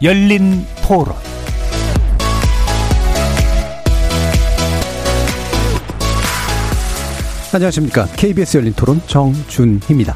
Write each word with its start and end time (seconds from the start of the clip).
열린 0.00 0.64
토론 0.86 1.12
안녕하십니까. 7.52 8.06
KBS 8.14 8.58
열린 8.58 8.72
토론 8.74 9.00
정준희입니다. 9.06 10.14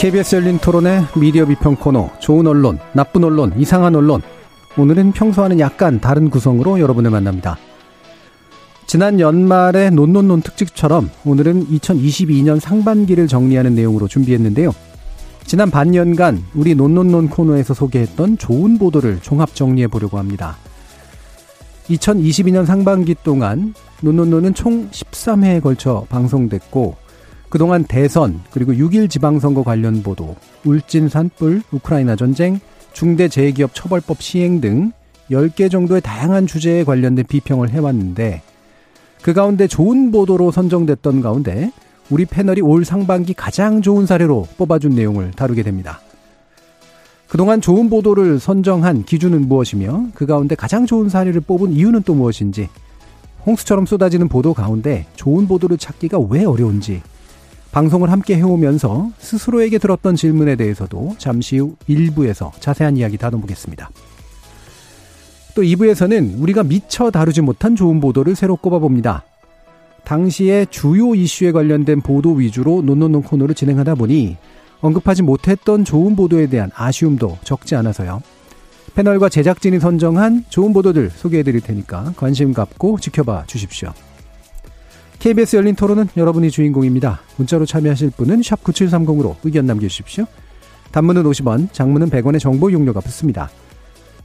KBS 0.00 0.36
열린 0.36 0.58
토론의 0.58 1.04
미디어 1.16 1.44
비평 1.44 1.76
코너 1.76 2.10
좋은 2.20 2.46
언론, 2.46 2.78
나쁜 2.94 3.24
언론, 3.24 3.52
이상한 3.58 3.94
언론 3.94 4.22
오늘은 4.78 5.12
평소와는 5.12 5.60
약간 5.60 6.00
다른 6.00 6.30
구성으로 6.30 6.80
여러분을 6.80 7.10
만납니다. 7.10 7.58
지난 8.86 9.18
연말의 9.18 9.90
논논논 9.90 10.42
특집처럼 10.42 11.10
오늘은 11.24 11.66
2022년 11.68 12.60
상반기를 12.60 13.26
정리하는 13.26 13.74
내용으로 13.74 14.08
준비했는데요. 14.08 14.72
지난 15.46 15.70
반년간 15.70 16.42
우리 16.54 16.74
논논논 16.74 17.28
코너에서 17.28 17.74
소개했던 17.74 18.38
좋은 18.38 18.78
보도를 18.78 19.20
종합 19.20 19.54
정리해 19.54 19.88
보려고 19.88 20.18
합니다. 20.18 20.56
2022년 21.88 22.64
상반기 22.66 23.14
동안 23.22 23.74
논논논은 24.00 24.54
총 24.54 24.88
13회에 24.90 25.62
걸쳐 25.62 26.06
방송됐고 26.08 26.96
그동안 27.48 27.84
대선 27.84 28.40
그리고 28.50 28.72
6일 28.72 29.10
지방선거 29.10 29.64
관련 29.64 30.02
보도, 30.02 30.36
울진 30.64 31.08
산불, 31.08 31.62
우크라이나 31.72 32.16
전쟁, 32.16 32.58
중대재해기업 32.92 33.74
처벌법 33.74 34.22
시행 34.22 34.60
등 34.60 34.92
10개 35.30 35.70
정도의 35.70 36.00
다양한 36.00 36.46
주제에 36.46 36.84
관련된 36.84 37.26
비평을 37.26 37.70
해왔는데 37.70 38.42
그 39.24 39.32
가운데 39.32 39.66
좋은 39.66 40.10
보도로 40.10 40.50
선정됐던 40.50 41.22
가운데 41.22 41.72
우리 42.10 42.26
패널이 42.26 42.60
올 42.60 42.84
상반기 42.84 43.32
가장 43.32 43.80
좋은 43.80 44.04
사례로 44.04 44.46
뽑아준 44.58 44.94
내용을 44.94 45.30
다루게 45.30 45.62
됩니다. 45.62 46.02
그동안 47.26 47.62
좋은 47.62 47.88
보도를 47.88 48.38
선정한 48.38 49.04
기준은 49.04 49.48
무엇이며 49.48 50.08
그 50.12 50.26
가운데 50.26 50.54
가장 50.54 50.84
좋은 50.84 51.08
사례를 51.08 51.40
뽑은 51.40 51.72
이유는 51.72 52.02
또 52.02 52.14
무엇인지 52.14 52.68
홍수처럼 53.46 53.86
쏟아지는 53.86 54.28
보도 54.28 54.52
가운데 54.52 55.06
좋은 55.16 55.48
보도를 55.48 55.78
찾기가 55.78 56.18
왜 56.28 56.44
어려운지 56.44 57.00
방송을 57.72 58.12
함께 58.12 58.36
해오면서 58.36 59.10
스스로에게 59.16 59.78
들었던 59.78 60.16
질문에 60.16 60.56
대해서도 60.56 61.14
잠시 61.16 61.56
후 61.56 61.76
1부에서 61.88 62.52
자세한 62.60 62.98
이야기 62.98 63.16
나눠보겠습니다. 63.18 63.88
또 65.54 65.62
2부에서는 65.62 66.40
우리가 66.40 66.64
미처 66.64 67.10
다루지 67.10 67.40
못한 67.40 67.76
좋은 67.76 68.00
보도를 68.00 68.34
새로 68.34 68.56
꼽아봅니다. 68.56 69.24
당시의 70.04 70.66
주요 70.70 71.14
이슈에 71.14 71.52
관련된 71.52 72.00
보도 72.00 72.32
위주로 72.32 72.82
논논논 72.82 73.22
코너를 73.22 73.54
진행하다 73.54 73.94
보니 73.94 74.36
언급하지 74.80 75.22
못했던 75.22 75.84
좋은 75.84 76.14
보도에 76.14 76.46
대한 76.48 76.70
아쉬움도 76.74 77.38
적지 77.42 77.74
않아서요. 77.76 78.20
패널과 78.94 79.28
제작진이 79.28 79.80
선정한 79.80 80.44
좋은 80.50 80.72
보도들 80.72 81.10
소개해 81.10 81.42
드릴 81.42 81.60
테니까 81.60 82.12
관심 82.16 82.52
갖고 82.52 82.98
지켜봐 82.98 83.44
주십시오. 83.46 83.92
KBS 85.20 85.56
열린 85.56 85.74
토론은 85.74 86.08
여러분이 86.16 86.50
주인공입니다. 86.50 87.20
문자로 87.36 87.64
참여하실 87.64 88.10
분은 88.10 88.40
9730으로 88.40 89.36
의견 89.42 89.64
남겨주십시오. 89.66 90.26
단문은 90.92 91.22
50원, 91.24 91.72
장문은 91.72 92.10
100원의 92.10 92.40
정보 92.40 92.70
용료가 92.70 93.00
붙습니다. 93.00 93.50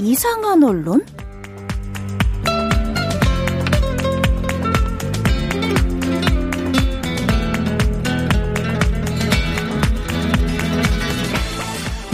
이상한 0.00 0.62
언론? 0.62 1.04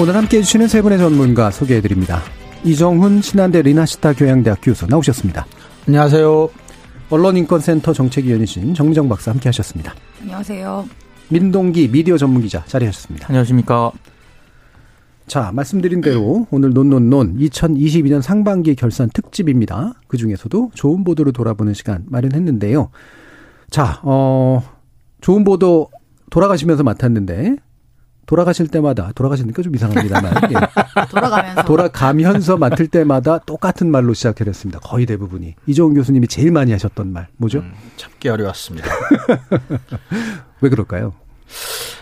오늘 0.00 0.16
함께 0.16 0.38
해주시는 0.38 0.68
세 0.68 0.80
분의 0.82 0.98
전문가 0.98 1.50
소개해드립니다. 1.50 2.22
이정훈 2.64 3.20
신한대 3.20 3.62
리나시타 3.62 4.14
교양대학 4.14 4.60
교수 4.62 4.86
나오셨습니다. 4.86 5.46
안녕하세요. 5.86 6.48
언론인권센터 7.10 7.92
정책위원이신 7.92 8.74
정미정 8.74 9.08
박사 9.10 9.30
함께 9.30 9.50
하셨습니다. 9.50 9.94
안녕하세요. 10.22 10.88
민동기 11.28 11.88
미디어 11.88 12.16
전문기자 12.16 12.64
자리하셨습니다. 12.64 13.28
안녕하십니까. 13.28 13.92
자, 15.26 15.52
말씀드린 15.52 16.00
대로 16.00 16.46
오늘 16.50 16.72
논논논 16.74 17.38
2022년 17.38 18.20
상반기 18.20 18.74
결산 18.74 19.08
특집입니다. 19.08 19.94
그 20.06 20.16
중에서도 20.16 20.72
좋은 20.74 21.02
보도를 21.02 21.32
돌아보는 21.32 21.72
시간 21.74 22.04
마련했는데요. 22.08 22.90
자, 23.70 24.00
어, 24.02 24.62
좋은 25.20 25.44
보도 25.44 25.88
돌아가시면서 26.30 26.82
맡았는데 26.82 27.56
돌아가실 28.26 28.68
때마다 28.68 29.12
돌아가시니까 29.14 29.62
좀 29.62 29.74
이상합니다만 29.74 30.32
예. 30.50 30.54
돌아가면서 31.10 31.64
돌아가면서 31.64 32.56
맡을 32.56 32.88
때마다 32.88 33.38
똑같은 33.38 33.90
말로 33.90 34.14
시작을 34.14 34.48
했습니다. 34.48 34.80
거의 34.80 35.06
대부분이 35.06 35.54
이종훈 35.66 35.94
교수님이 35.94 36.28
제일 36.28 36.50
많이 36.50 36.72
하셨던 36.72 37.12
말 37.12 37.28
뭐죠? 37.36 37.58
음, 37.58 37.72
참기 37.96 38.28
어려웠습니다. 38.28 38.88
왜 40.60 40.70
그럴까요? 40.70 41.12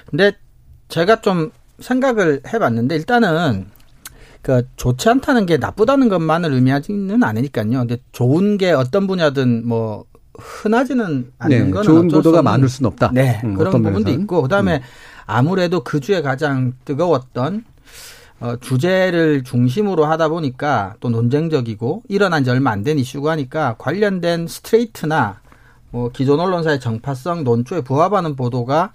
근데 0.07 0.33
제가 0.89 1.21
좀 1.23 1.51
생각을 1.83 2.41
해봤는데 2.53 2.95
일단은 2.97 3.67
그 4.41 4.67
좋지 4.77 5.09
않다는 5.09 5.47
게 5.47 5.57
나쁘다는 5.57 6.09
것만을 6.09 6.53
의미하지는 6.53 7.23
않으니까요. 7.23 7.71
근데 7.71 7.99
좋은 8.13 8.59
게 8.59 8.73
어떤 8.73 9.07
분야든 9.07 9.67
뭐 9.67 10.05
흔하지는 10.39 11.31
않는 11.39 11.65
네, 11.67 11.71
거는 11.71 11.83
좋은 11.85 12.09
보도가 12.09 12.43
많을 12.43 12.69
수는 12.69 12.89
없다. 12.89 13.11
네, 13.13 13.41
음, 13.45 13.55
그런 13.55 13.71
부분도 13.73 13.91
면에서는. 13.91 14.21
있고 14.23 14.43
그다음에 14.43 14.77
음. 14.77 14.81
아무래도 15.27 15.85
그 15.85 16.01
주에 16.01 16.23
가장 16.23 16.73
뜨거웠던 16.85 17.65
어, 18.41 18.57
주제를 18.61 19.45
중심으로 19.45 20.05
하다 20.07 20.29
보니까 20.31 20.95
또 20.99 21.11
논쟁적이고 21.11 22.03
일어난 22.09 22.43
지 22.43 22.51
얼마 22.51 22.73
안 22.73 22.83
된 22.83 22.99
이슈가 22.99 23.33
하니까 23.33 23.77
관련된 23.79 24.49
스트레이트나 24.49 25.41
뭐 25.91 26.11
기존 26.11 26.41
언론사의 26.41 26.81
정파성 26.81 27.45
논조에 27.45 27.83
부합하는 27.83 28.35
보도가 28.35 28.93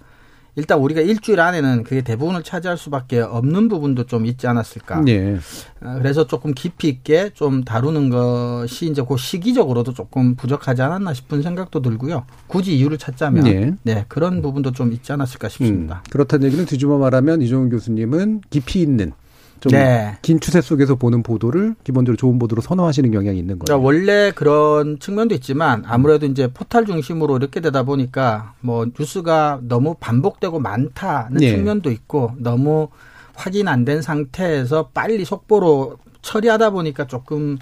일단 0.58 0.80
우리가 0.80 1.00
일주일 1.00 1.40
안에는 1.40 1.84
그게 1.84 2.02
대부분을 2.02 2.42
차지할 2.42 2.76
수밖에 2.76 3.20
없는 3.20 3.68
부분도 3.68 4.06
좀 4.06 4.26
있지 4.26 4.48
않았을까. 4.48 5.02
네. 5.02 5.38
그래서 5.78 6.26
조금 6.26 6.52
깊이 6.52 6.88
있게 6.88 7.30
좀 7.32 7.62
다루는 7.62 8.10
것이 8.10 8.86
이제 8.86 9.00
그 9.06 9.16
시기적으로도 9.16 9.94
조금 9.94 10.34
부족하지 10.34 10.82
않았나 10.82 11.14
싶은 11.14 11.42
생각도 11.42 11.80
들고요. 11.80 12.24
굳이 12.48 12.76
이유를 12.76 12.98
찾자면 12.98 13.44
네, 13.44 13.72
네 13.84 14.04
그런 14.08 14.42
부분도 14.42 14.72
좀 14.72 14.92
있지 14.92 15.12
않았을까 15.12 15.48
싶습니다. 15.48 16.02
음, 16.04 16.10
그렇다는 16.10 16.48
얘기는 16.48 16.66
뒤집어 16.66 16.98
말하면 16.98 17.40
이종훈 17.40 17.70
교수님은 17.70 18.40
깊이 18.50 18.82
있는 18.82 19.12
좀긴 19.60 19.78
네. 19.78 20.38
추세 20.40 20.60
속에서 20.60 20.94
보는 20.94 21.22
보도를 21.22 21.74
기본적으로 21.84 22.16
좋은 22.16 22.38
보도로 22.38 22.62
선호하시는 22.62 23.10
경향이 23.10 23.38
있는 23.38 23.58
거예요. 23.58 23.64
그러니까 23.66 23.84
원래 23.84 24.32
그런 24.34 24.98
측면도 24.98 25.34
있지만 25.36 25.84
아무래도 25.86 26.26
이제 26.26 26.48
포탈 26.52 26.86
중심으로 26.86 27.36
이렇게 27.36 27.60
되다 27.60 27.82
보니까 27.82 28.54
뭐 28.60 28.86
뉴스가 28.98 29.60
너무 29.62 29.96
반복되고 29.98 30.58
많다는 30.60 31.38
네. 31.38 31.50
측면도 31.50 31.90
있고 31.90 32.32
너무 32.38 32.88
확인 33.34 33.68
안 33.68 33.84
된 33.84 34.02
상태에서 34.02 34.90
빨리 34.92 35.24
속보로 35.24 35.96
처리하다 36.22 36.70
보니까 36.70 37.06
조금 37.06 37.56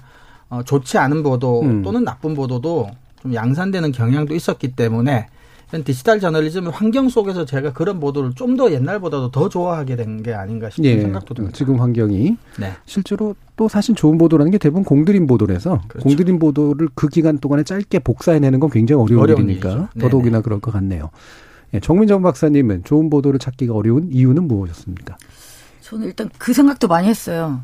어, 0.49 0.61
좋지 0.63 0.97
않은 0.97 1.23
보도 1.23 1.61
음. 1.61 1.83
또는 1.83 2.03
나쁜 2.03 2.33
보도도 2.33 2.89
좀 3.21 3.33
양산되는 3.33 3.91
경향도 3.91 4.33
있었기 4.33 4.75
때문에 4.75 5.27
디지털 5.83 6.19
저널리즘 6.21 6.69
환경 6.69 7.09
속에서 7.09 7.43
제가 7.43 7.73
그런 7.73 7.99
보도를 7.99 8.31
좀 8.35 8.55
더 8.57 8.71
옛날보다도 8.71 9.31
더 9.31 9.49
좋아하게 9.49 9.95
된 9.97 10.23
게 10.23 10.33
아닌가 10.33 10.69
싶은 10.69 10.85
예, 10.85 10.99
생각도 11.01 11.33
듭니다. 11.33 11.55
지금 11.55 11.79
환경이 11.81 12.37
네. 12.59 12.71
실제로 12.85 13.35
또 13.57 13.67
사실 13.67 13.93
좋은 13.93 14.17
보도라는 14.17 14.51
게 14.51 14.57
대부분 14.57 14.83
공들인 14.85 15.27
보도라서 15.27 15.81
그렇죠. 15.89 16.07
공들인 16.07 16.39
보도를 16.39 16.87
그 16.95 17.07
기간 17.09 17.37
동안에 17.37 17.63
짧게 17.63 17.99
복사해내는 17.99 18.59
건 18.61 18.69
굉장히 18.69 19.01
어려운, 19.03 19.21
어려운 19.21 19.43
일이니까 19.43 19.69
일이죠. 19.69 19.87
더더욱이나 19.99 20.41
그럴 20.41 20.59
것 20.61 20.71
같네요. 20.71 21.09
예, 21.73 21.79
정민정 21.81 22.21
박사님은 22.21 22.85
좋은 22.85 23.09
보도를 23.09 23.39
찾기가 23.39 23.73
어려운 23.73 24.09
이유는 24.11 24.47
무엇이었습니까? 24.47 25.17
저는 25.81 26.07
일단 26.07 26.29
그 26.37 26.53
생각도 26.53 26.87
많이 26.87 27.07
했어요. 27.09 27.61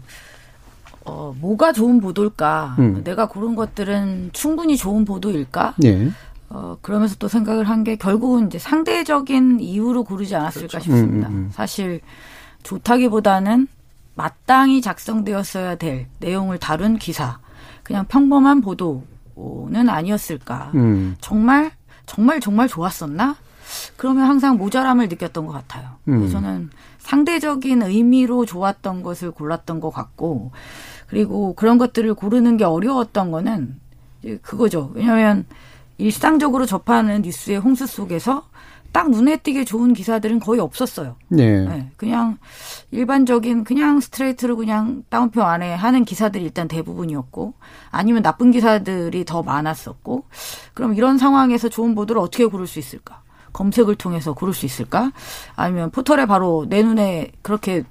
어, 1.06 1.34
뭐가 1.40 1.74
좋은 1.74 2.00
보도일까? 2.02 2.76
음. 2.80 3.02
내가 3.04 3.28
고른 3.28 3.56
것들은 3.56 4.30
충분히 4.34 4.78
좋은 4.78 5.06
보도일까? 5.06 5.76
예. 5.86 6.10
어, 6.50 6.78
그러면서 6.82 7.16
또 7.20 7.28
생각을 7.28 7.68
한 7.70 7.84
게 7.84 7.96
결국은 7.96 8.48
이제 8.48 8.60
상대적인 8.60 9.60
이유로 9.60 10.04
고르지 10.04 10.36
않았을까 10.36 10.80
싶습니다. 10.80 11.28
음, 11.30 11.34
음, 11.34 11.38
음. 11.46 11.50
사실 11.52 12.02
좋다기보다는 12.64 13.68
마땅히 14.16 14.82
작성되었어야 14.82 15.76
될 15.76 16.08
내용을 16.20 16.60
다룬 16.60 16.98
기사. 16.98 17.40
그냥 17.84 18.06
평범한 18.08 18.62
보도는 18.62 19.90
아니었을까. 19.90 20.72
음. 20.76 21.16
정말 21.20 21.72
정말 22.06 22.40
정말 22.40 22.68
좋았었나? 22.68 23.36
그러면 23.98 24.28
항상 24.28 24.58
모자람을 24.58 25.10
느꼈던 25.10 25.48
것 25.48 25.54
같아요. 25.54 25.90
음. 26.08 26.20
그래서 26.20 26.34
저는 26.34 26.70
상대적인 27.00 27.82
의미로 27.82 28.46
좋았던 28.46 29.04
것을 29.04 29.32
골랐던 29.32 29.80
것 29.82 29.90
같고, 29.90 30.52
그리고 31.08 31.54
그런 31.56 31.78
것들을 31.78 32.14
고르는 32.14 32.56
게 32.58 32.64
어려웠던 32.64 33.32
거는 33.32 33.80
그거죠. 34.42 34.92
왜냐하면 34.94 35.46
일상적으로 35.98 36.66
접하는 36.66 37.22
뉴스의 37.22 37.58
홍수 37.58 37.86
속에서 37.86 38.44
딱 38.94 39.10
눈에 39.10 39.38
띄게 39.38 39.66
좋은 39.66 39.94
기사들은 39.94 40.40
거의 40.40 40.62
없었어요. 40.62 41.16
예. 41.40 41.62
네, 41.62 41.92
그냥 41.98 42.38
일반적인 42.92 43.64
그냥 43.64 44.00
스트레이트로 44.00 44.56
그냥 44.56 45.04
따옴표 45.10 45.42
안에 45.42 45.74
하는 45.74 46.06
기사들이 46.06 46.44
일단 46.44 46.68
대부분이었고 46.68 47.56
아니면 47.90 48.22
나쁜 48.22 48.52
기사들이 48.52 49.26
더 49.26 49.42
많았었고 49.42 50.26
그럼 50.76 50.94
이런 50.94 51.18
상황에서 51.18 51.70
좋은 51.70 51.96
보도를 51.96 52.22
어떻게 52.22 52.46
고를 52.46 52.68
수 52.68 52.78
있을까? 52.78 53.24
검색을 53.52 53.96
통해서 53.96 54.34
고를 54.34 54.54
수 54.54 54.68
있을까? 54.68 55.12
아니면 55.56 55.90
포털에 55.90 56.28
바로 56.28 56.68
내 56.70 56.84
눈에 56.84 57.32
그렇게 57.42 57.84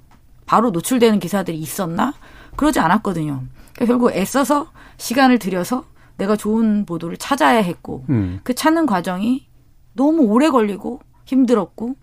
바로 0.46 0.70
노출되는 0.70 1.18
기사들이 1.18 1.58
있었나? 1.58 2.14
그러지 2.54 2.78
않았거든요. 2.78 3.42
그러니까 3.74 3.86
결국 3.86 4.12
애써서 4.12 4.68
시간을 4.98 5.40
들여서 5.40 5.84
내가 6.16 6.36
좋은 6.36 6.84
보도를 6.84 7.16
찾아야 7.16 7.58
했고 7.58 8.04
음. 8.08 8.40
그 8.42 8.54
찾는 8.54 8.86
과정이 8.86 9.46
너무 9.94 10.22
오래 10.22 10.50
걸리고 10.50 11.00
힘들었고 11.24 11.96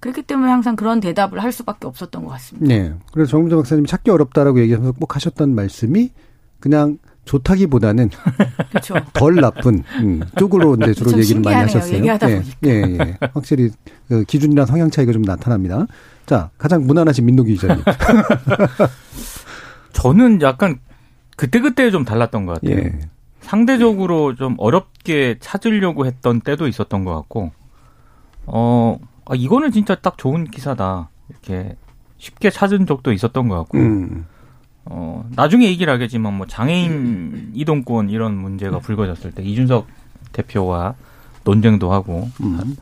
그렇기 0.00 0.22
때문에 0.22 0.50
항상 0.50 0.76
그런 0.76 1.00
대답을 1.00 1.42
할 1.42 1.52
수밖에 1.52 1.86
없었던 1.86 2.24
것 2.24 2.30
같습니다. 2.32 2.66
네. 2.68 2.92
그래서 3.12 3.30
정민정 3.30 3.60
박사님이 3.60 3.88
찾기 3.88 4.10
어렵다라고 4.10 4.60
얘기하면서 4.60 4.92
꼭 4.92 5.14
하셨던 5.16 5.54
말씀이 5.54 6.10
그냥 6.60 6.98
좋다기보다는 7.24 8.10
그렇죠. 8.70 8.94
덜 9.12 9.34
나쁜 9.36 9.82
음, 10.00 10.22
쪽으로 10.38 10.76
이제 10.80 10.94
주로 10.94 11.10
좀 11.10 11.20
얘기를 11.20 11.40
많이. 11.42 11.56
하셨어요. 11.56 11.96
얘기하다 11.96 12.30
예, 12.30 12.34
보니까. 12.36 12.56
예, 12.66 12.70
예. 12.70 13.18
확실히 13.34 13.70
그 14.08 14.22
기준이나 14.24 14.64
성향 14.64 14.90
차이가 14.90 15.12
좀 15.12 15.22
나타납니다. 15.22 15.86
자, 16.24 16.50
가장 16.56 16.86
무난하신 16.86 17.26
민노기 17.26 17.54
기자님. 17.54 17.82
저는 19.92 20.42
약간 20.42 20.78
그때그때 21.36 21.90
좀 21.90 22.04
달랐던 22.04 22.46
것 22.46 22.60
같아요. 22.60 22.78
예. 22.78 22.98
상대적으로 23.46 24.34
좀 24.34 24.56
어렵게 24.58 25.36
찾으려고 25.38 26.04
했던 26.04 26.40
때도 26.40 26.66
있었던 26.66 27.04
것 27.04 27.14
같고, 27.14 27.52
어, 28.44 28.98
아, 29.24 29.36
이거는 29.36 29.70
진짜 29.70 29.94
딱 29.94 30.18
좋은 30.18 30.46
기사다. 30.46 31.10
이렇게 31.30 31.76
쉽게 32.18 32.50
찾은 32.50 32.86
적도 32.86 33.12
있었던 33.12 33.46
것 33.46 33.56
같고, 33.58 33.78
음. 33.78 34.26
어, 34.84 35.24
나중에 35.36 35.66
얘기를 35.66 35.92
하겠지만 35.92 36.36
뭐 36.36 36.46
장애인 36.48 37.52
이동권 37.54 38.10
이런 38.10 38.36
문제가 38.36 38.80
불거졌을 38.80 39.30
때 39.30 39.44
이준석 39.44 39.86
대표와 40.32 40.96
논쟁도 41.44 41.92
하고, 41.92 42.28
음. 42.40 42.76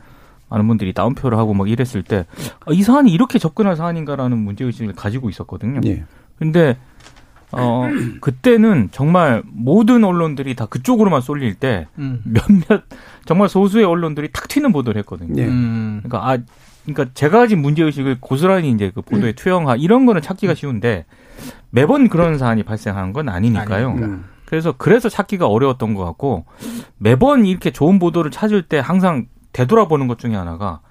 많은 0.49 0.67
분들이 0.67 0.93
다운표를 0.93 1.37
하고 1.37 1.53
막 1.53 1.69
이랬을 1.69 2.01
때, 2.01 2.25
아, 2.61 2.71
이 2.71 2.81
사안이 2.81 3.11
이렇게 3.11 3.37
접근할 3.37 3.75
사안인가라는 3.75 4.35
문제의식을 4.39 4.93
가지고 4.93 5.29
있었거든요. 5.29 5.81
예. 5.85 6.05
근데 6.39 6.75
어 7.57 7.89
그때는 8.21 8.89
정말 8.91 9.43
모든 9.45 10.03
언론들이 10.03 10.55
다 10.55 10.65
그쪽으로만 10.65 11.21
쏠릴 11.21 11.55
때 11.55 11.87
음. 11.97 12.21
몇몇 12.23 12.83
정말 13.25 13.49
소수의 13.49 13.85
언론들이 13.85 14.31
탁 14.31 14.47
튀는 14.47 14.71
보도를 14.71 14.99
했거든요. 14.99 15.41
예. 15.41 15.47
음. 15.47 16.01
그러니까 16.03 16.29
아 16.29 16.37
그러니까 16.85 17.13
제가 17.13 17.39
가진 17.39 17.61
문제 17.61 17.83
의식을 17.83 18.17
고스란히 18.19 18.69
이제 18.71 18.91
그 18.93 19.01
보도에 19.01 19.33
투영하 19.33 19.75
이런 19.75 20.05
거는 20.05 20.21
찾기가 20.21 20.53
쉬운데 20.53 21.05
매번 21.69 22.09
그런 22.09 22.37
사안이 22.37 22.63
발생하는 22.63 23.13
건 23.13 23.29
아니니까요. 23.29 23.89
아니니까. 23.89 24.07
음. 24.07 24.25
그래서 24.45 24.73
그래서 24.77 25.09
찾기가 25.09 25.47
어려웠던 25.47 25.95
것 25.95 26.05
같고 26.05 26.45
매번 26.97 27.45
이렇게 27.45 27.71
좋은 27.71 27.99
보도를 27.99 28.31
찾을 28.31 28.61
때 28.61 28.79
항상 28.79 29.25
되돌아보는 29.53 30.07
것 30.07 30.19
중에 30.19 30.35
하나가 30.35 30.81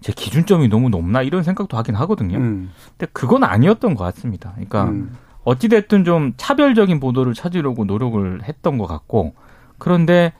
제 0.00 0.12
기준점이 0.12 0.68
너무 0.68 0.88
높나 0.88 1.22
이런 1.22 1.42
생각도 1.42 1.76
하긴 1.76 1.94
하거든요. 1.96 2.38
음. 2.38 2.70
근데 2.96 3.10
그건 3.12 3.44
아니었던 3.44 3.94
것 3.94 4.04
같습니다. 4.04 4.52
그러니까 4.52 4.84
음. 4.84 5.16
어찌됐든 5.50 6.04
좀 6.04 6.32
차별적인 6.36 7.00
보도를 7.00 7.34
찾으려고 7.34 7.84
노력을 7.84 8.42
했던 8.44 8.78
것 8.78 8.86
같고 8.86 9.34
그런데 9.78 10.32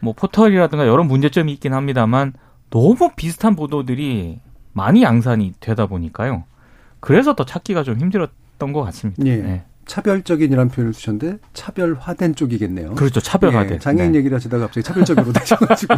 뭐 0.00 0.14
포털이라든가 0.14 0.86
여러 0.86 1.04
문제점이 1.04 1.52
있긴 1.52 1.74
합니다만 1.74 2.32
너무 2.70 3.10
비슷한 3.14 3.56
보도들이 3.56 4.40
많이 4.72 5.02
양산이 5.02 5.54
되다 5.60 5.86
보니까요. 5.86 6.44
그래서 7.00 7.34
더 7.34 7.44
찾기가 7.44 7.82
좀 7.82 7.98
힘들었던 7.98 8.72
것 8.72 8.82
같습니다. 8.84 9.24
예. 9.26 9.36
네. 9.36 9.64
차별적인이라는 9.86 10.70
표현을 10.70 10.92
쓰셨는데 10.92 11.38
차별화된 11.54 12.34
쪽이겠네요. 12.34 12.94
그렇죠. 12.94 13.20
차별화된. 13.20 13.74
예, 13.74 13.78
장애인 13.78 14.12
네. 14.12 14.18
얘기를 14.18 14.34
하시다가 14.36 14.64
갑자기 14.66 14.84
차별적으로 14.84 15.32
되셔가지고. 15.32 15.94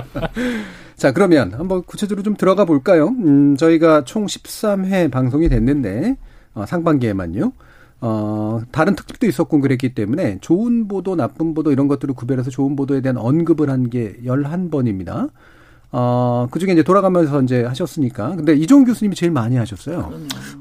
자, 0.96 1.12
그러면 1.12 1.52
한번 1.52 1.82
구체적으로 1.84 2.22
좀 2.22 2.34
들어가 2.34 2.64
볼까요? 2.64 3.08
음, 3.08 3.56
저희가 3.56 4.04
총 4.04 4.24
13회 4.24 5.10
방송이 5.10 5.50
됐는데, 5.50 6.16
어, 6.54 6.66
상반기에만요. 6.66 7.52
어, 8.00 8.60
다른 8.70 8.94
특집도 8.96 9.26
있었고 9.26 9.60
그랬기 9.60 9.94
때문에 9.94 10.38
좋은 10.40 10.88
보도, 10.88 11.16
나쁜 11.16 11.54
보도 11.54 11.72
이런 11.72 11.88
것들을 11.88 12.14
구별해서 12.14 12.50
좋은 12.50 12.76
보도에 12.76 13.00
대한 13.00 13.16
언급을 13.16 13.70
한게 13.70 14.16
11번입니다. 14.24 15.30
어, 15.90 16.48
그 16.50 16.58
중에 16.58 16.72
이제 16.72 16.82
돌아가면서 16.82 17.40
이제 17.42 17.64
하셨으니까. 17.64 18.34
근데 18.36 18.54
이종 18.54 18.84
교수님이 18.84 19.14
제일 19.14 19.32
많이 19.32 19.56
하셨어요. 19.56 20.12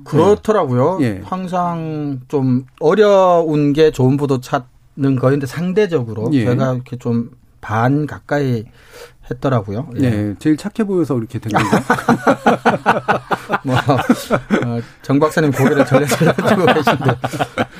그렇더라고요. 0.03 0.99
예. 1.01 1.21
항상 1.23 2.21
좀 2.27 2.65
어려운 2.79 3.73
게 3.73 3.91
좋은 3.91 4.15
보도 4.15 4.39
찾는 4.39 5.15
거인데 5.19 5.47
상대적으로 5.47 6.29
예. 6.33 6.45
제가 6.45 6.75
이렇게 6.75 6.97
좀 6.97 7.31
반 7.63 8.05
가까이 8.05 8.65
했더라고요. 9.31 9.87
예. 10.01 10.09
네, 10.09 10.33
제일 10.39 10.57
착해 10.57 10.85
보여서 10.85 11.15
그렇게 11.15 11.39
된 11.39 11.51
거죠. 11.53 11.69
뭐, 13.63 13.75
어, 13.75 14.79
정 15.01 15.19
박사님 15.19 15.51
고개를 15.51 15.85
절레절레 15.85 16.31
고 16.33 16.65
계신데. 16.65 17.05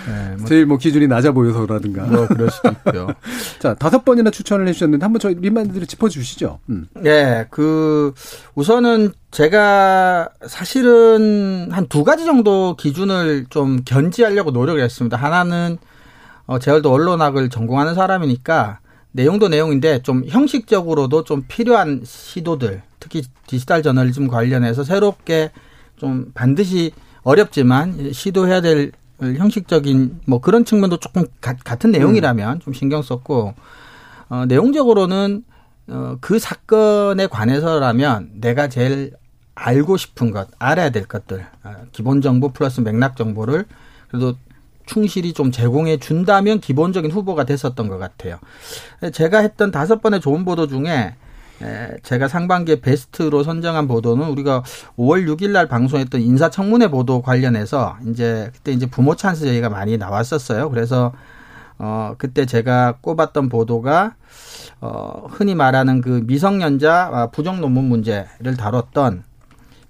예, 0.08 0.36
뭐, 0.38 0.46
제일 0.48 0.66
뭐 0.66 0.78
기준이 0.78 1.08
낮아 1.08 1.32
보여서라든가. 1.32 2.04
뭐 2.04 2.28
그럴 2.28 2.50
수도 2.50 2.70
있고요. 2.70 3.08
자, 3.60 3.74
다섯 3.74 4.06
번이나 4.06 4.30
추천을 4.30 4.68
해주셨는데 4.70 5.04
한번 5.04 5.20
저희 5.20 5.36
remind를 5.36 5.86
짚어주시죠. 5.88 6.60
음. 6.70 6.88
예, 7.06 7.46
그, 7.50 8.14
우선은 8.56 9.12
제가 9.32 10.30
사실은 10.48 11.70
한 11.72 11.88
두 11.90 12.04
가지 12.04 12.24
정도 12.26 12.76
기준을 12.78 13.48
좀 13.50 13.82
견지하려고 13.84 14.52
노력을 14.52 14.82
했습니다. 14.82 15.18
하나는, 15.18 15.78
어, 16.46 16.58
제월도 16.60 16.92
언론학을 16.92 17.50
전공하는 17.50 17.94
사람이니까 17.96 18.80
내용도 19.14 19.48
내용인데 19.48 20.02
좀 20.02 20.24
형식적으로도 20.28 21.24
좀 21.24 21.46
필요한 21.48 22.02
시도들, 22.04 22.82
특히 23.00 23.24
디지털 23.48 23.82
저널리즘 23.84 24.28
관련해서 24.28 24.84
새롭게 24.84 25.52
좀 25.98 26.32
반드시 26.34 26.92
어렵지만 27.22 28.12
시도해야 28.12 28.60
될 28.62 28.92
형식적인 29.22 30.20
뭐 30.26 30.42
그런 30.42 30.66
측면도 30.66 30.98
조금 30.98 31.26
가- 31.40 31.56
같은 31.64 31.92
내용이라면 31.92 32.60
좀 32.60 32.74
신경 32.74 33.02
썼고, 33.02 33.54
어, 34.30 34.46
내용적으로는 34.48 35.44
어, 35.88 36.18
그 36.22 36.40
사건에 36.40 37.28
관해서라면 37.28 38.32
내가 38.36 38.68
제일 38.70 39.12
알고 39.54 39.98
싶은 39.98 40.32
것, 40.32 40.48
알아야 40.58 40.90
될 40.90 41.06
것들, 41.06 41.46
아, 41.62 41.76
기본 41.92 42.22
정보 42.22 42.50
플러스 42.52 42.80
맥락 42.82 43.16
정보를 43.16 43.66
그래도 44.08 44.36
충실히 44.86 45.34
좀 45.34 45.52
제공해 45.52 45.98
준다면 45.98 46.60
기본적인 46.60 47.12
후보가 47.12 47.46
됐었던 47.46 47.88
것 47.88 47.98
같아요. 47.98 48.40
제가 49.12 49.40
했던 49.40 49.72
다섯 49.72 50.02
번의 50.02 50.22
좋은 50.22 50.46
보도 50.46 50.68
중에 50.68 51.16
에, 51.62 51.98
제가 52.04 52.28
상반기에 52.28 52.82
베스트로 52.82 53.44
선정한 53.44 53.88
보도는 53.88 54.28
우리가 54.28 54.64
5월 54.98 55.26
6일 55.28 55.52
날 55.52 55.68
방송했던 55.68 56.22
인사청문회 56.22 56.90
보도 56.90 57.22
관련해서 57.22 57.98
이제 58.08 58.50
그때 58.54 58.72
이제 58.72 58.86
부모 58.86 59.16
찬스 59.16 59.46
얘기가 59.46 59.70
많이 59.70 59.98
나왔었어요. 59.98 60.70
그래서 60.70 61.14
어, 61.78 62.16
그때 62.18 62.46
제가 62.46 62.98
꼽았던 63.02 63.50
보도가 63.50 64.16
어, 64.82 65.28
흔히 65.30 65.56
말하는 65.56 66.02
그 66.02 66.24
미성년자 66.26 67.10
아, 67.14 67.28
부정 67.28 67.62
논문 67.62 67.86
문제를 67.86 68.58
다뤘던 68.58 69.24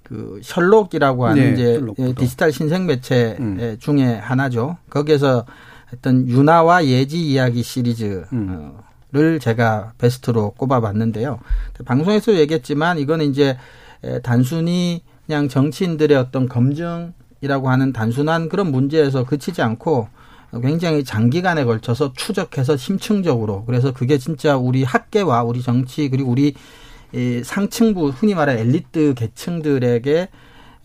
그 0.04 0.40
셜록이라고 0.44 1.26
하는 1.26 1.44
네, 1.44 1.54
이제 1.54 1.74
셜록 1.76 1.96
보도. 1.98 2.14
디지털 2.16 2.52
신생 2.52 2.86
매체 2.86 3.38
음. 3.40 3.78
중에 3.80 4.16
하나죠. 4.16 4.78
거기에서 4.90 5.46
했던 5.92 6.28
유나와 6.28 6.86
예지 6.86 7.22
이야기 7.22 7.64
시리즈를 7.64 8.26
음. 8.34 8.74
제가 9.40 9.94
베스트로 9.98 10.52
꼽아봤는데요. 10.52 11.40
방송에서 11.86 12.34
얘기했지만 12.34 12.98
이거는 13.00 13.30
이제 13.30 13.58
에, 14.04 14.20
단순히 14.20 15.04
그냥 15.26 15.48
정치인들의 15.48 16.18
어떤 16.18 16.50
검증이라고 16.50 17.70
하는 17.70 17.94
단순한 17.94 18.50
그런 18.50 18.72
문제에서 18.72 19.24
그치지 19.24 19.62
않고 19.62 20.08
굉장히 20.62 21.04
장기간에 21.04 21.64
걸쳐서 21.64 22.14
추적해서 22.14 22.78
심층적으로 22.78 23.66
그래서 23.66 23.92
그게 23.92 24.18
진짜 24.18 24.58
우리 24.58 24.84
학계와 24.84 25.44
우리 25.44 25.62
정치 25.62 26.10
그리고 26.10 26.30
우리 26.30 26.54
이 27.14 27.42
상층부 27.44 28.10
흔히 28.10 28.34
말하는 28.34 28.62
엘리트 28.62 29.14
계층들에게 29.16 30.30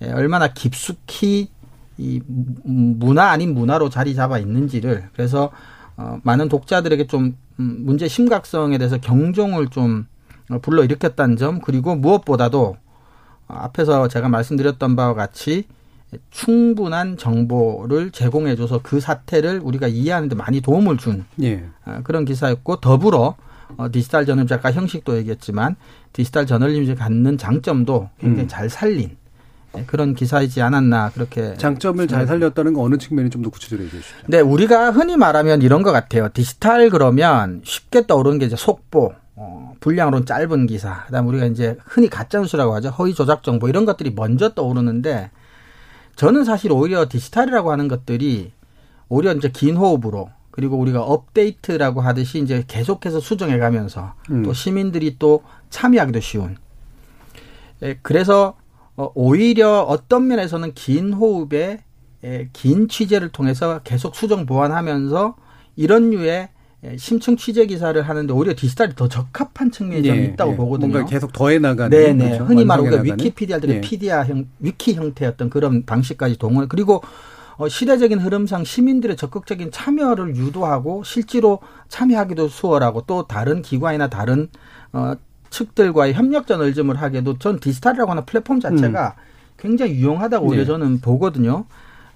에, 0.02 0.12
얼마나 0.12 0.48
깊숙이 0.48 1.48
이 1.96 2.20
무- 2.26 2.94
문화 2.98 3.30
아닌 3.30 3.54
문화로 3.54 3.88
자리 3.90 4.14
잡아 4.14 4.38
있는지를 4.38 5.08
그래서 5.14 5.50
어, 5.96 6.20
많은 6.22 6.48
독자들에게 6.48 7.06
좀 7.06 7.36
음, 7.58 7.78
문제 7.80 8.06
심각성에 8.06 8.78
대해서 8.78 8.98
경종을 8.98 9.68
좀 9.68 10.06
어, 10.50 10.58
불러 10.60 10.84
일으켰다는 10.84 11.36
점 11.36 11.60
그리고 11.60 11.96
무엇보다도 11.96 12.76
어, 13.48 13.54
앞에서 13.54 14.06
제가 14.08 14.28
말씀드렸던 14.28 14.94
바와 14.96 15.14
같이 15.14 15.64
충분한 16.30 17.16
정보를 17.18 18.12
제공해줘서 18.12 18.80
그 18.82 19.00
사태를 19.00 19.60
우리가 19.62 19.88
이해하는데 19.88 20.34
많이 20.36 20.60
도움을 20.60 20.96
준 20.98 21.24
예. 21.42 21.64
아, 21.84 22.00
그런 22.02 22.24
기사였고 22.24 22.76
더불어 22.76 23.34
어, 23.76 23.90
디지털 23.90 24.26
저널리즘 24.26 24.56
아까 24.56 24.72
형식도 24.72 25.16
얘기했지만 25.18 25.76
디지털 26.12 26.46
저널리즘이 26.46 26.96
갖는 26.96 27.38
장점도 27.38 28.10
굉장히 28.18 28.44
음. 28.44 28.48
잘 28.48 28.68
살린 28.70 29.16
예, 29.76 29.84
그런 29.84 30.14
기사이지 30.14 30.62
않았나 30.62 31.10
그렇게 31.10 31.54
장점을 31.54 32.06
잘 32.08 32.26
살렸다는 32.26 32.72
건 32.72 32.84
어느 32.84 32.96
측면이 32.96 33.28
좀 33.30 33.42
더 33.42 33.50
구체적으로 33.50 33.84
얘기해 33.84 34.02
주시죠. 34.02 34.18
네, 34.26 34.40
우리가 34.40 34.90
흔히 34.90 35.16
말하면 35.16 35.60
이런 35.62 35.82
것 35.82 35.92
같아요. 35.92 36.28
디지털 36.32 36.88
그러면 36.90 37.60
쉽게 37.64 38.06
떠오르는 38.06 38.38
게 38.38 38.46
이제 38.46 38.56
속보, 38.56 39.12
어, 39.36 39.74
분량으로는 39.80 40.24
짧은 40.26 40.66
기사, 40.66 41.04
그다음 41.04 41.26
우리가 41.28 41.44
이제 41.46 41.76
흔히 41.84 42.08
가짜 42.08 42.40
뉴스라고 42.40 42.74
하죠. 42.76 42.88
허위 42.88 43.12
조작 43.14 43.42
정보 43.42 43.68
이런 43.68 43.84
것들이 43.84 44.12
먼저 44.16 44.54
떠오르는데 44.54 45.30
저는 46.16 46.44
사실 46.44 46.72
오히려 46.72 47.06
디지털이라고 47.08 47.70
하는 47.70 47.86
것들이 47.88 48.52
오히려 49.10 49.32
이제 49.34 49.50
긴 49.52 49.76
호흡으로 49.76 50.30
그리고 50.58 50.76
우리가 50.76 51.02
업데이트라고 51.02 52.00
하듯이 52.00 52.40
이제 52.40 52.64
계속해서 52.66 53.20
수정해 53.20 53.58
가면서 53.58 54.14
음. 54.28 54.42
또 54.42 54.52
시민들이 54.52 55.14
또 55.16 55.44
참여하기도 55.70 56.18
쉬운. 56.18 56.56
예, 57.84 57.96
그래서 58.02 58.56
어, 58.96 59.08
오히려 59.14 59.82
어떤 59.82 60.26
면에서는 60.26 60.72
긴 60.74 61.12
호흡에 61.12 61.78
예, 62.24 62.48
긴 62.52 62.88
취재를 62.88 63.28
통해서 63.28 63.82
계속 63.84 64.16
수정 64.16 64.46
보완하면서 64.46 65.36
이런 65.76 66.10
류의 66.10 66.48
예, 66.82 66.96
심층 66.96 67.36
취재 67.36 67.66
기사를 67.66 68.02
하는데 68.02 68.32
오히려 68.32 68.52
디지털이 68.56 68.96
더 68.96 69.06
적합한 69.06 69.70
측면이 69.70 70.02
좀 70.02 70.16
있다고 70.18 70.56
보거든요. 70.56 70.88
예, 70.88 70.92
뭔가 70.92 71.08
계속 71.08 71.32
더해 71.32 71.60
나가는. 71.60 71.96
네네. 71.96 72.24
그렇죠? 72.30 72.44
흔히 72.46 72.64
말하는 72.64 72.88
우리가 72.90 73.04
나가는. 73.04 73.24
위키피디아들의 73.24 73.76
예. 73.76 73.80
피디아 73.80 74.24
형, 74.24 74.48
위키 74.58 74.94
형태였던 74.94 75.50
그런 75.50 75.86
방식까지 75.86 76.36
동원. 76.36 76.66
그리고 76.66 76.96
어, 76.96 77.00
시대적인 77.66 78.20
흐름상 78.20 78.62
시민들의 78.62 79.16
적극적인 79.16 79.72
참여를 79.72 80.36
유도하고 80.36 81.02
실제로 81.02 81.58
참여하기도 81.88 82.48
수월하고 82.48 83.02
또 83.06 83.26
다른 83.26 83.62
기관이나 83.62 84.08
다른 84.08 84.48
어, 84.92 85.14
측들과의 85.50 86.14
협력 86.14 86.46
저널리즘을 86.46 87.00
하게도 87.00 87.38
전 87.38 87.58
디지털이라고 87.58 88.10
하는 88.10 88.24
플랫폼 88.26 88.60
자체가 88.60 89.16
굉장히 89.56 89.94
유용하다고 89.94 90.46
오히려 90.46 90.62
네. 90.62 90.66
저는 90.66 91.00
보거든요. 91.00 91.64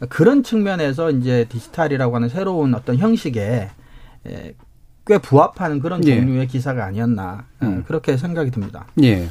그런 0.09 0.43
측면에서 0.43 1.11
이제 1.11 1.47
디지털이라고 1.49 2.15
하는 2.15 2.29
새로운 2.29 2.75
어떤 2.75 2.97
형식에 2.99 3.71
에, 4.27 4.55
꽤 5.07 5.19
부합하는 5.19 5.81
그런 5.81 6.05
예. 6.07 6.17
종류의 6.17 6.47
기사가 6.47 6.85
아니었나 6.85 7.45
어, 7.61 7.67
음. 7.67 7.85
그렇게 7.87 8.17
생각이 8.17 8.51
듭니다. 8.51 8.87
예. 9.03 9.29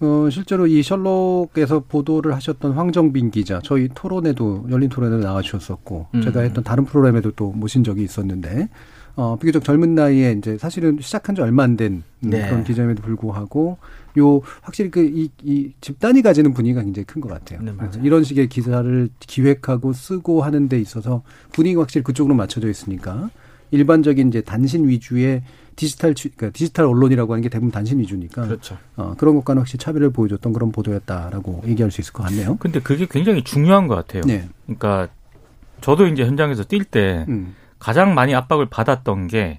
어, 0.00 0.28
실제로 0.30 0.66
이 0.66 0.82
셜록에서 0.82 1.80
보도를 1.88 2.34
하셨던 2.34 2.72
황정빈 2.72 3.30
기자, 3.30 3.60
저희 3.62 3.88
토론에도, 3.94 4.66
열린 4.70 4.88
토론에도 4.88 5.22
나와주셨었고, 5.24 6.06
음. 6.14 6.22
제가 6.22 6.40
했던 6.40 6.64
다른 6.64 6.84
프로그램에도 6.84 7.30
또 7.32 7.50
모신 7.52 7.84
적이 7.84 8.02
있었는데, 8.02 8.68
어, 9.16 9.36
비교적 9.38 9.62
젊은 9.62 9.94
나이에 9.94 10.32
이제 10.32 10.58
사실은 10.58 10.98
시작한 11.00 11.36
지 11.36 11.40
얼마 11.40 11.62
안된 11.62 12.02
네. 12.20 12.48
그런 12.48 12.64
기자임에도 12.64 13.02
불구하고, 13.02 13.78
요, 14.18 14.40
확실히 14.62 14.90
그, 14.90 15.00
이, 15.04 15.30
이 15.42 15.72
집단이 15.80 16.22
가지는 16.22 16.52
분위기가 16.52 16.82
굉장히 16.82 17.04
큰 17.06 17.20
것 17.20 17.28
같아요. 17.28 17.60
네, 17.62 17.72
이런 18.02 18.24
식의 18.24 18.48
기사를 18.48 19.08
기획하고 19.20 19.92
쓰고 19.92 20.42
하는 20.42 20.68
데 20.68 20.80
있어서 20.80 21.22
분위기가 21.52 21.82
확실히 21.82 22.02
그쪽으로 22.02 22.34
맞춰져 22.34 22.68
있으니까, 22.68 23.30
일반적인 23.74 24.28
이제 24.28 24.40
단신 24.40 24.88
위주의 24.88 25.42
디지털, 25.76 26.14
취- 26.14 26.28
그러니까 26.30 26.56
디지털 26.56 26.86
언론이라고 26.86 27.32
하는 27.32 27.42
게 27.42 27.48
대부분 27.48 27.70
단신 27.72 27.98
위주니까, 27.98 28.42
그렇죠. 28.46 28.78
어, 28.96 29.14
그런 29.18 29.34
것과는 29.34 29.60
확실히 29.60 29.78
차별을 29.78 30.10
보여줬던 30.10 30.52
그런 30.52 30.70
보도였다라고 30.70 31.64
얘기할 31.66 31.90
수 31.90 32.00
있을 32.00 32.12
것 32.12 32.22
같네요. 32.24 32.56
근데 32.58 32.80
그게 32.80 33.06
굉장히 33.10 33.42
중요한 33.42 33.88
것 33.88 33.96
같아요. 33.96 34.22
네. 34.22 34.48
그러니까 34.66 35.08
저도 35.80 36.06
이제 36.06 36.24
현장에서 36.24 36.62
뛸때 36.64 37.28
음. 37.28 37.54
가장 37.80 38.14
많이 38.14 38.34
압박을 38.34 38.66
받았던 38.66 39.26
게, 39.26 39.58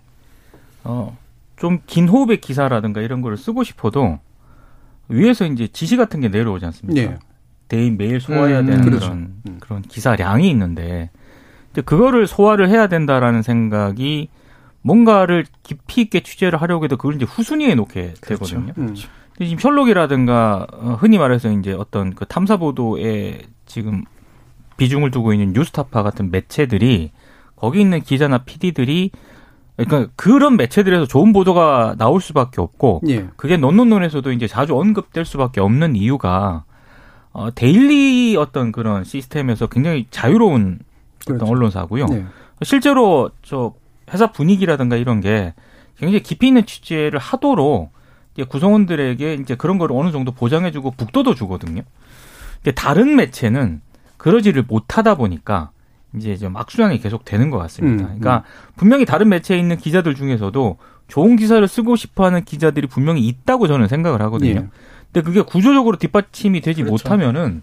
어, 0.86 1.18
좀 1.58 1.80
긴 1.86 2.08
호흡의 2.08 2.40
기사라든가 2.42 3.02
이런 3.02 3.22
거를 3.22 3.38
쓰고 3.38 3.64
싶어도 3.64 4.20
위에서 5.10 5.46
이제 5.46 5.68
지시 5.68 5.98
같은 5.98 6.20
게 6.22 6.30
내려오지 6.30 6.66
않습니까? 6.66 7.12
네. 7.12 7.18
대인 7.68 7.98
매일 7.98 8.20
소화해야 8.22 8.62
음, 8.62 8.66
되는 8.68 8.82
그렇죠. 8.86 9.06
그런 9.08 9.34
음. 9.48 9.58
그런 9.60 9.82
기사량이 9.82 10.50
있는데, 10.52 11.10
근데 11.75 11.82
그거를 11.82 12.25
소화를 12.25 12.70
해야 12.70 12.88
된다라는 12.88 13.41
생각이 13.41 14.29
뭔가를 14.82 15.46
깊이 15.63 16.01
있게 16.01 16.22
취재를 16.22 16.62
하려고 16.62 16.86
해도 16.86 16.96
그걸 16.96 17.15
이제 17.15 17.25
후순위에 17.25 17.75
놓게 17.75 18.13
되거든요. 18.22 18.72
음. 18.77 18.96
근데 19.34 19.50
지금 19.50 19.60
셜록이라든가 19.60 20.67
어, 20.72 20.98
흔히 20.98 21.17
말해서 21.17 21.51
이제 21.51 21.74
어떤 21.74 22.13
그 22.15 22.25
탐사 22.25 22.55
보도에 22.55 23.41
지금 23.65 24.05
비중을 24.77 25.12
두고 25.12 25.34
있는 25.34 25.51
뉴스타파 25.51 26.01
같은 26.01 26.32
매체들이 26.32 27.12
거기 27.58 27.82
있는 27.82 28.00
기자나 28.00 28.39
PD들이 28.39 29.12
그러니까 29.75 30.10
그런 30.15 30.55
매체들에서 30.55 31.08
좋은 31.08 31.34
보도가 31.34 31.96
나올 31.98 32.22
수밖에 32.22 32.62
없고 32.62 33.01
예. 33.10 33.27
그게 33.36 33.58
논논논에서도 33.58 34.32
이제 34.32 34.48
자주 34.48 34.77
언급될 34.77 35.25
수밖에 35.25 35.60
없는 35.60 35.98
이유가 35.98 36.63
어, 37.34 37.53
데일리 37.53 38.38
어떤 38.38 38.72
그런 38.72 39.03
시스템에서 39.03 39.67
굉장히 39.67 40.05
자유로운 40.10 40.79
그렇죠. 41.25 41.44
어떤 41.44 41.50
언론사고요. 41.50 42.05
네. 42.08 42.25
실제로 42.63 43.32
저 43.41 43.74
회사 44.12 44.32
분위기라든가 44.32 44.96
이런 44.96 45.20
게 45.20 45.53
굉장히 45.98 46.22
깊이 46.22 46.48
있는 46.48 46.65
취재를 46.65 47.20
하도록 47.20 47.91
구성원들에게 48.50 49.36
이제 49.36 49.55
그런 49.55 49.77
걸 49.77 49.91
어느 49.91 50.12
정도 50.12 50.32
보장해주고 50.32 50.91
북돋워 50.91 51.36
주거든요. 51.36 51.82
근데 52.55 52.72
다른 52.74 53.15
매체는 53.15 53.82
그러지를 54.17 54.63
못하다 54.67 55.15
보니까 55.15 55.72
이제 56.15 56.32
이제 56.32 56.48
막수량이 56.48 57.00
계속 57.00 57.25
되는 57.25 57.50
것 57.50 57.58
같습니다. 57.60 58.03
음, 58.03 58.20
그러니까 58.20 58.44
분명히 58.75 59.05
다른 59.05 59.29
매체에 59.29 59.58
있는 59.58 59.77
기자들 59.77 60.15
중에서도 60.15 60.77
좋은 61.08 61.36
기사를 61.36 61.65
쓰고 61.67 61.96
싶어하는 61.96 62.44
기자들이 62.44 62.88
분명히 62.88 63.25
있다고 63.27 63.67
저는 63.67 63.88
생각을 63.88 64.22
하거든요. 64.24 64.50
예. 64.51 64.67
근데 65.12 65.22
그게 65.25 65.41
구조적으로 65.41 65.98
뒷받침이 65.98 66.62
되지 66.62 66.84
그렇죠. 66.84 66.91
못하면은 66.91 67.62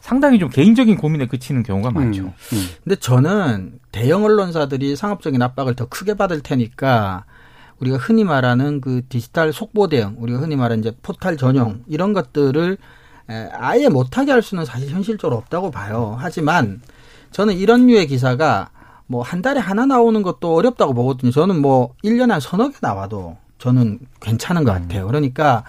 상당히 0.00 0.38
좀 0.38 0.48
개인적인 0.48 0.96
고민에 0.96 1.26
그치는 1.26 1.62
경우가 1.62 1.90
많죠. 1.90 2.22
음, 2.22 2.32
음. 2.52 2.66
근데 2.84 2.96
저는 2.96 3.78
대형 3.92 4.24
언론사들이 4.24 4.96
상업적인 4.96 5.40
압박을 5.40 5.74
더 5.74 5.86
크게 5.86 6.14
받을 6.14 6.40
테니까 6.40 7.24
우리가 7.78 7.96
흔히 7.96 8.24
말하는 8.24 8.80
그 8.80 9.02
디지털 9.08 9.52
속보 9.52 9.88
대응, 9.88 10.16
우리가 10.18 10.40
흔히 10.40 10.56
말하는 10.56 10.80
이제 10.80 10.92
포탈 11.02 11.36
전용 11.36 11.82
이런 11.86 12.12
것들을 12.12 12.76
에, 13.30 13.48
아예 13.52 13.88
못하게 13.88 14.32
할 14.32 14.42
수는 14.42 14.64
사실 14.64 14.90
현실적으로 14.90 15.36
없다고 15.38 15.70
봐요. 15.70 16.16
하지만 16.18 16.80
저는 17.30 17.54
이런 17.54 17.86
류의 17.86 18.06
기사가 18.08 18.70
뭐 19.06 19.22
한 19.22 19.42
달에 19.42 19.58
하나 19.60 19.86
나오는 19.86 20.22
것도 20.22 20.54
어렵다고 20.54 20.94
보거든요. 20.94 21.30
저는 21.32 21.60
뭐 21.60 21.94
1년에 22.04 22.30
한 22.30 22.40
서너 22.40 22.68
개 22.68 22.76
나와도 22.80 23.36
저는 23.58 23.98
괜찮은 24.20 24.64
것 24.64 24.72
같아요. 24.72 25.06
그러니까 25.06 25.64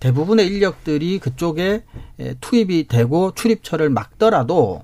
대부분의 0.00 0.46
인력들이 0.46 1.18
그쪽에 1.18 1.84
에, 2.18 2.34
투입이 2.40 2.88
되고 2.88 3.32
출입처를 3.34 3.90
막더라도 3.90 4.82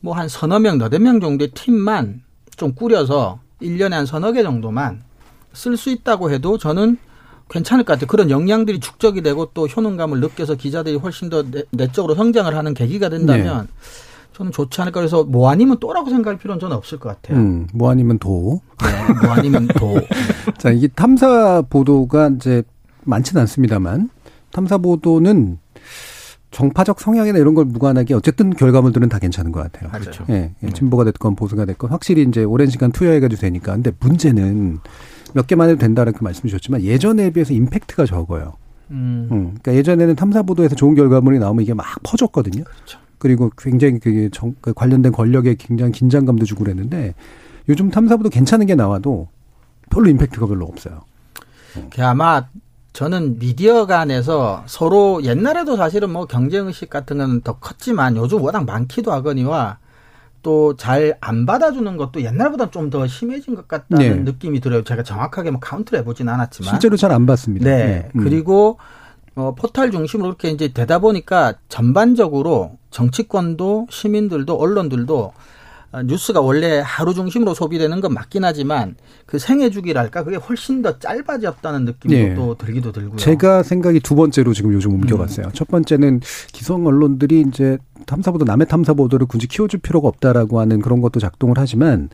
뭐 0.00 0.14
한 0.14 0.28
서너 0.28 0.58
명, 0.58 0.78
너댓 0.78 0.98
명 1.00 1.20
정도의 1.20 1.50
팀만 1.52 2.22
좀 2.56 2.74
꾸려서 2.74 3.40
1년에 3.60 3.90
한 3.90 4.06
서너 4.06 4.32
개 4.32 4.42
정도만 4.42 5.02
쓸 5.52 5.76
수 5.76 5.90
있다고 5.90 6.30
해도 6.30 6.58
저는 6.58 6.96
괜찮을 7.50 7.84
것 7.84 7.92
같아요. 7.94 8.06
그런 8.06 8.30
역량들이 8.30 8.80
축적이 8.80 9.22
되고 9.22 9.46
또 9.52 9.66
효능감을 9.66 10.20
느껴서 10.20 10.54
기자들이 10.54 10.96
훨씬 10.96 11.28
더 11.28 11.42
내, 11.42 11.62
내적으로 11.70 12.14
성장을 12.14 12.54
하는 12.56 12.72
계기가 12.74 13.08
된다면 13.10 13.68
저는 14.32 14.50
좋지 14.50 14.80
않을까 14.80 15.00
그래서 15.00 15.22
뭐 15.24 15.50
아니면 15.50 15.76
또라고 15.78 16.08
생각할 16.08 16.38
필요는 16.38 16.58
저는 16.58 16.74
없을 16.76 16.98
것 16.98 17.10
같아요. 17.10 17.38
음, 17.38 17.66
뭐 17.74 17.90
아니면 17.90 18.18
도. 18.18 18.60
네, 18.82 19.14
뭐 19.22 19.32
아니면 19.32 19.68
도. 19.76 20.00
자, 20.58 20.70
이게 20.70 20.88
탐사 20.88 21.62
보도가 21.68 22.30
이제 22.36 22.62
많지는 23.04 23.42
않습니다만 23.42 24.08
탐사 24.52 24.78
보도는 24.78 25.58
정파적 26.50 27.00
성향이나 27.00 27.38
이런 27.38 27.54
걸 27.54 27.64
무관하게 27.64 28.14
어쨌든 28.14 28.50
결과물들은 28.50 29.08
다 29.08 29.18
괜찮은 29.18 29.52
것 29.52 29.60
같아요. 29.60 29.90
그렇죠. 29.90 30.24
예, 30.28 30.52
예, 30.62 30.68
진보가 30.68 31.04
됐건 31.04 31.34
보수가 31.34 31.64
됐건 31.64 31.90
확실히 31.90 32.22
이제 32.22 32.44
오랜 32.44 32.68
시간 32.68 32.92
투여해가지고 32.92 33.40
되니까. 33.40 33.72
근데 33.72 33.90
문제는 33.98 34.78
몇 35.34 35.46
개만 35.46 35.70
해도 35.70 35.78
된다는 35.78 36.12
그 36.12 36.22
말씀 36.22 36.42
주셨지만 36.42 36.82
예전에 36.82 37.30
비해서 37.30 37.54
임팩트가 37.54 38.04
적어요. 38.04 38.52
음. 38.90 39.28
음, 39.32 39.38
그러니까 39.62 39.74
예전에는 39.74 40.14
탐사 40.14 40.42
보도에서 40.42 40.76
좋은 40.76 40.94
결과물이 40.94 41.38
나오면 41.38 41.62
이게 41.62 41.72
막 41.72 41.86
퍼졌거든요. 42.02 42.64
그렇죠. 42.64 42.98
그리고 43.16 43.50
굉장히 43.56 43.98
그 43.98 44.28
정, 44.30 44.54
그 44.60 44.74
관련된 44.74 45.12
권력에 45.12 45.54
굉장히 45.54 45.92
긴장감도 45.92 46.44
주고 46.44 46.64
그랬는데 46.64 47.14
요즘 47.68 47.90
탐사 47.90 48.16
보도 48.16 48.28
괜찮은 48.28 48.66
게 48.66 48.74
나와도 48.74 49.28
별로 49.88 50.08
임팩트가 50.10 50.46
별로 50.46 50.66
없어요. 50.66 51.00
그 51.90 52.04
아마 52.04 52.46
저는 52.92 53.38
미디어 53.38 53.86
간에서 53.86 54.64
서로 54.66 55.22
옛날에도 55.24 55.76
사실은 55.76 56.10
뭐 56.10 56.26
경쟁 56.26 56.66
의식 56.66 56.90
같은 56.90 57.18
건 57.18 57.40
더 57.42 57.54
컸지만 57.58 58.16
요즘 58.16 58.42
워낙 58.42 58.64
많기도 58.66 59.12
하거니와 59.12 59.78
또 60.42 60.74
잘 60.76 61.16
안 61.20 61.46
받아주는 61.46 61.96
것도 61.96 62.22
옛날보다 62.22 62.70
좀 62.70 62.90
더 62.90 63.06
심해진 63.06 63.54
것 63.54 63.66
같다는 63.68 64.24
네. 64.24 64.32
느낌이 64.32 64.60
들어요. 64.60 64.82
제가 64.84 65.02
정확하게 65.04 65.52
뭐 65.52 65.60
카운트를 65.60 66.00
해보진 66.00 66.28
않았지만. 66.28 66.68
실제로 66.70 66.96
잘안 66.96 67.24
봤습니다. 67.26 67.64
네. 67.64 68.08
음. 68.16 68.24
그리고 68.24 68.78
어, 69.34 69.54
포탈 69.56 69.90
중심으로 69.90 70.28
이렇게 70.28 70.50
이제 70.50 70.68
되다 70.72 70.98
보니까 70.98 71.54
전반적으로 71.68 72.76
정치권도 72.90 73.86
시민들도 73.88 74.54
언론들도 74.54 75.18
어, 75.18 75.32
뉴스가 76.00 76.40
원래 76.40 76.80
하루 76.84 77.12
중심으로 77.12 77.54
소비되는 77.54 78.00
건 78.00 78.14
맞긴 78.14 78.44
하지만 78.44 78.96
그 79.26 79.38
생애 79.38 79.70
주기랄까 79.70 80.24
그게 80.24 80.36
훨씬 80.36 80.80
더 80.80 80.98
짧아졌다는 80.98 81.84
느낌도 81.84 82.16
예. 82.16 82.34
또 82.34 82.54
들기도 82.56 82.92
들고요. 82.92 83.16
제가 83.16 83.62
생각이 83.62 84.00
두 84.00 84.14
번째로 84.14 84.54
지금 84.54 84.72
요즘 84.72 84.94
옮겨갔어요. 84.94 85.50
첫 85.52 85.68
번째는 85.68 86.20
기성 86.52 86.86
언론들이 86.86 87.44
이제 87.48 87.78
탐사보도 88.06 88.44
남의 88.44 88.68
탐사 88.68 88.94
보도를 88.94 89.26
굳이 89.26 89.46
키워줄 89.46 89.80
필요가 89.80 90.08
없다라고 90.08 90.60
하는 90.60 90.80
그런 90.80 91.02
것도 91.02 91.20
작동을 91.20 91.56
하지만 91.58 92.08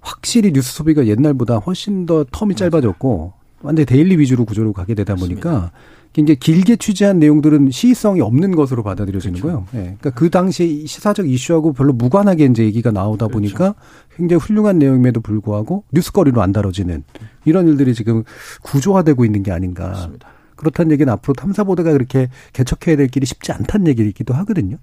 확실히 0.00 0.52
뉴스 0.52 0.74
소비가 0.74 1.06
옛날보다 1.06 1.56
훨씬 1.56 2.04
더 2.04 2.24
term이 2.24 2.56
짧아졌고 2.56 3.32
완전히 3.62 3.86
daily 3.86 4.18
위주로 4.18 4.44
구조로 4.44 4.74
가게 4.74 4.94
되다 4.94 5.14
보니까 5.14 5.72
굉장히 6.14 6.38
길게 6.38 6.76
취재한 6.76 7.18
내용들은 7.18 7.70
시의성이 7.70 8.22
없는 8.22 8.54
것으로 8.54 8.82
받아들여지는 8.82 9.40
거예요. 9.40 9.66
예. 9.74 9.78
그러니까 9.78 10.10
그 10.10 10.30
당시 10.30 10.86
시사적 10.86 11.28
이슈하고 11.28 11.74
별로 11.74 11.92
무관하게 11.92 12.46
이제 12.46 12.64
얘기가 12.64 12.90
나오다 12.90 13.28
보니까 13.28 13.74
굉장히 14.16 14.40
훌륭한 14.40 14.78
내용임에도 14.78 15.20
불구하고 15.20 15.84
뉴스거리로 15.92 16.40
안 16.40 16.52
다뤄지는 16.52 17.04
이런 17.44 17.68
일들이 17.68 17.94
지금 17.94 18.22
구조화되고 18.62 19.24
있는 19.26 19.42
게 19.42 19.50
아닌가. 19.50 19.88
맞습니다. 19.88 20.28
그렇다는 20.56 20.92
얘기는 20.92 21.12
앞으로 21.12 21.34
탐사 21.34 21.64
보도가 21.64 21.92
그렇게 21.92 22.28
개척해야 22.52 22.96
될 22.96 23.08
길이 23.08 23.26
쉽지 23.26 23.52
않다는 23.52 23.88
얘기이기도 23.88 24.32
하거든요. 24.34 24.78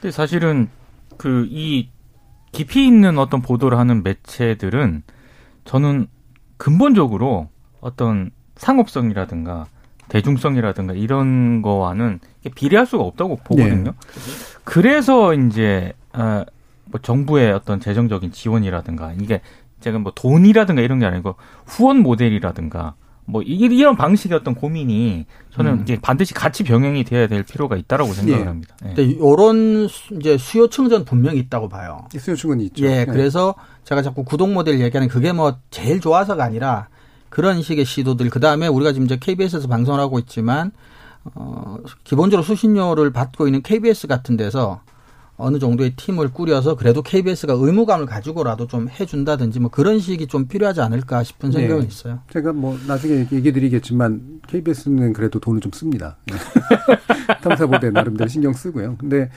근데 0.00 0.10
사실은 0.10 0.68
그 1.16 1.46
이 1.48 1.88
깊이 2.52 2.86
있는 2.86 3.18
어떤 3.18 3.40
보도를 3.40 3.78
하는 3.78 4.02
매체들은 4.02 5.02
저는 5.64 6.06
근본적으로 6.58 7.48
어떤 7.80 8.30
상업성이라든가 8.56 9.66
대중성이라든가 10.12 10.92
이런 10.92 11.62
거와는 11.62 12.20
비례할 12.54 12.84
수가 12.86 13.02
없다고 13.04 13.36
보거든요. 13.44 13.94
그래서 14.64 15.32
이제 15.32 15.94
아, 16.12 16.44
뭐 16.84 17.00
정부의 17.00 17.52
어떤 17.52 17.80
재정적인 17.80 18.32
지원이라든가 18.32 19.14
이게 19.20 19.40
제가 19.80 19.98
뭐 19.98 20.12
돈이라든가 20.14 20.82
이런 20.82 20.98
게 20.98 21.06
아니고 21.06 21.36
후원 21.66 21.98
모델이라든가 22.00 22.94
뭐 23.24 23.40
이- 23.42 23.46
이런 23.54 23.96
방식의 23.96 24.36
어떤 24.36 24.54
고민이 24.54 25.24
저는 25.50 25.72
음. 25.72 25.80
이게 25.82 25.98
반드시 26.00 26.34
같이 26.34 26.62
병행이 26.64 27.04
돼야 27.04 27.26
될 27.28 27.42
필요가 27.44 27.76
있다라고 27.76 28.12
생각을 28.12 28.42
예. 28.42 28.46
합니다. 28.46 28.76
예. 28.84 28.94
근데 28.94 29.16
요런 29.18 29.88
수- 29.88 30.14
이제 30.14 30.36
수요층전 30.36 31.04
분명히 31.06 31.38
있다고 31.38 31.68
봐요. 31.68 32.06
수요층은 32.16 32.60
있죠. 32.60 32.84
예, 32.84 33.04
네. 33.04 33.06
그래서 33.06 33.54
제가 33.84 34.02
자꾸 34.02 34.24
구독 34.24 34.52
모델 34.52 34.78
얘기하는 34.80 35.08
그게 35.08 35.32
뭐 35.32 35.56
제일 35.70 36.00
좋아서가 36.00 36.44
아니라 36.44 36.88
그런 37.32 37.62
식의 37.62 37.86
시도들. 37.86 38.28
그 38.28 38.40
다음에 38.40 38.66
우리가 38.66 38.92
지금 38.92 39.06
이제 39.06 39.16
KBS에서 39.18 39.66
방송을 39.66 39.98
하고 39.98 40.18
있지만 40.18 40.70
어 41.34 41.78
기본적으로 42.04 42.44
수신료를 42.44 43.10
받고 43.10 43.48
있는 43.48 43.62
KBS 43.62 44.06
같은 44.06 44.36
데서 44.36 44.82
어느 45.42 45.58
정도의 45.58 45.94
팀을 45.96 46.28
꾸려서 46.32 46.76
그래도 46.76 47.02
KBS가 47.02 47.54
의무감을 47.54 48.06
가지고라도 48.06 48.66
좀 48.66 48.88
해준다든지 48.88 49.60
뭐 49.60 49.70
그런 49.70 49.98
식이 49.98 50.28
좀 50.28 50.46
필요하지 50.46 50.80
않을까 50.80 51.22
싶은 51.24 51.50
네. 51.50 51.60
생각은 51.60 51.86
있어요. 51.86 52.20
제가 52.32 52.52
뭐 52.52 52.78
나중에 52.86 53.26
얘기 53.32 53.52
드리겠지만 53.52 54.40
KBS는 54.46 55.12
그래도 55.12 55.40
돈을 55.40 55.60
좀 55.60 55.72
씁니다. 55.72 56.16
네. 56.26 56.34
탐사 57.42 57.66
보도에 57.66 57.90
나름대로 57.90 58.28
신경 58.28 58.52
쓰고요. 58.52 58.96
근데 58.98 59.30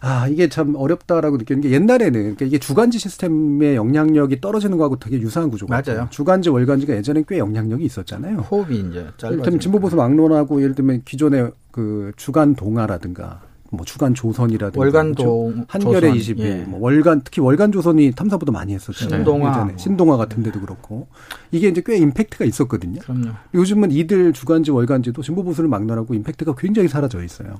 아 0.00 0.28
이게 0.28 0.48
참 0.48 0.74
어렵다라고 0.76 1.36
느끼는 1.38 1.62
게 1.62 1.70
옛날에는 1.70 2.12
그러니까 2.12 2.44
이게 2.44 2.58
주간지 2.58 2.98
시스템의 2.98 3.74
영향력이 3.74 4.40
떨어지는 4.40 4.76
거하고 4.78 4.98
되게 4.98 5.18
유사한 5.18 5.50
구조가 5.50 5.82
맞아요. 5.82 6.06
주간지 6.10 6.50
월간지가 6.50 6.94
예전에 6.94 7.24
꽤 7.26 7.38
영향력이 7.38 7.84
있었잖아요. 7.84 8.38
호흡이 8.38 8.78
이제 8.78 9.06
들면 9.18 9.58
진보보수 9.58 9.96
막론하고 9.96 10.62
예를 10.62 10.74
들면 10.74 11.02
기존의 11.04 11.50
그 11.72 12.12
주간 12.16 12.54
동아라든가 12.54 13.47
뭐 13.70 13.84
주간 13.84 14.14
조선이라든가 14.14 14.80
월간도 14.80 15.52
그렇죠? 15.52 15.64
한겨레 15.68 16.12
20일 16.12 16.38
예. 16.38 16.56
뭐 16.66 16.80
월간 16.80 17.22
특히 17.22 17.42
월간 17.42 17.70
조선이 17.72 18.12
탐사보도 18.12 18.50
많이 18.50 18.72
했었잖아요. 18.74 19.18
신동아. 19.18 19.50
예전에 19.50 19.74
신동아 19.76 20.16
같은 20.16 20.42
데도 20.42 20.60
그렇고 20.60 21.08
이게 21.52 21.68
이제 21.68 21.82
꽤 21.84 21.98
임팩트가 21.98 22.46
있었거든요. 22.46 23.00
그럼요. 23.00 23.30
요즘은 23.54 23.90
이들 23.90 24.32
주간지 24.32 24.70
월간지도 24.70 25.22
진보 25.22 25.44
보수를 25.44 25.68
막론하고 25.68 26.14
임팩트가 26.14 26.54
굉장히 26.56 26.88
사라져 26.88 27.22
있어요. 27.22 27.56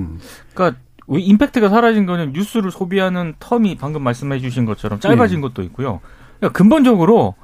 음. 0.00 0.18
그러니까 0.52 0.80
왜 1.06 1.20
임팩트가 1.20 1.68
사라진 1.68 2.06
거는 2.06 2.32
뉴스를 2.32 2.72
소비하는 2.72 3.34
텀이 3.38 3.78
방금 3.78 4.02
말씀해 4.02 4.40
주신 4.40 4.64
것처럼 4.64 4.98
짧아진 4.98 5.40
것도 5.40 5.62
있고요. 5.62 6.00
그러니까 6.38 6.58
근본적으로 6.58 7.34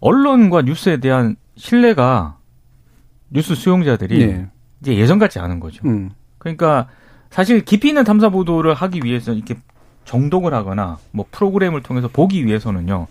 언론과 0.00 0.62
뉴스에 0.62 0.98
대한 0.98 1.36
신뢰가 1.56 2.36
뉴스 3.30 3.54
수용자들이 3.54 4.26
네. 4.26 4.50
이제 4.82 4.96
예전 4.96 5.18
같지 5.18 5.38
않은 5.38 5.60
거죠. 5.60 5.86
음. 5.86 6.10
그러니까 6.38 6.88
사실 7.36 7.62
깊이 7.62 7.88
있는 7.88 8.02
탐사 8.02 8.30
보도를 8.30 8.72
하기 8.72 9.02
위해서 9.04 9.30
이렇게 9.34 9.58
정독을 10.06 10.54
하거나 10.54 10.96
뭐 11.10 11.26
프로그램을 11.30 11.82
통해서 11.82 12.08
보기 12.08 12.46
위해서는요. 12.46 13.08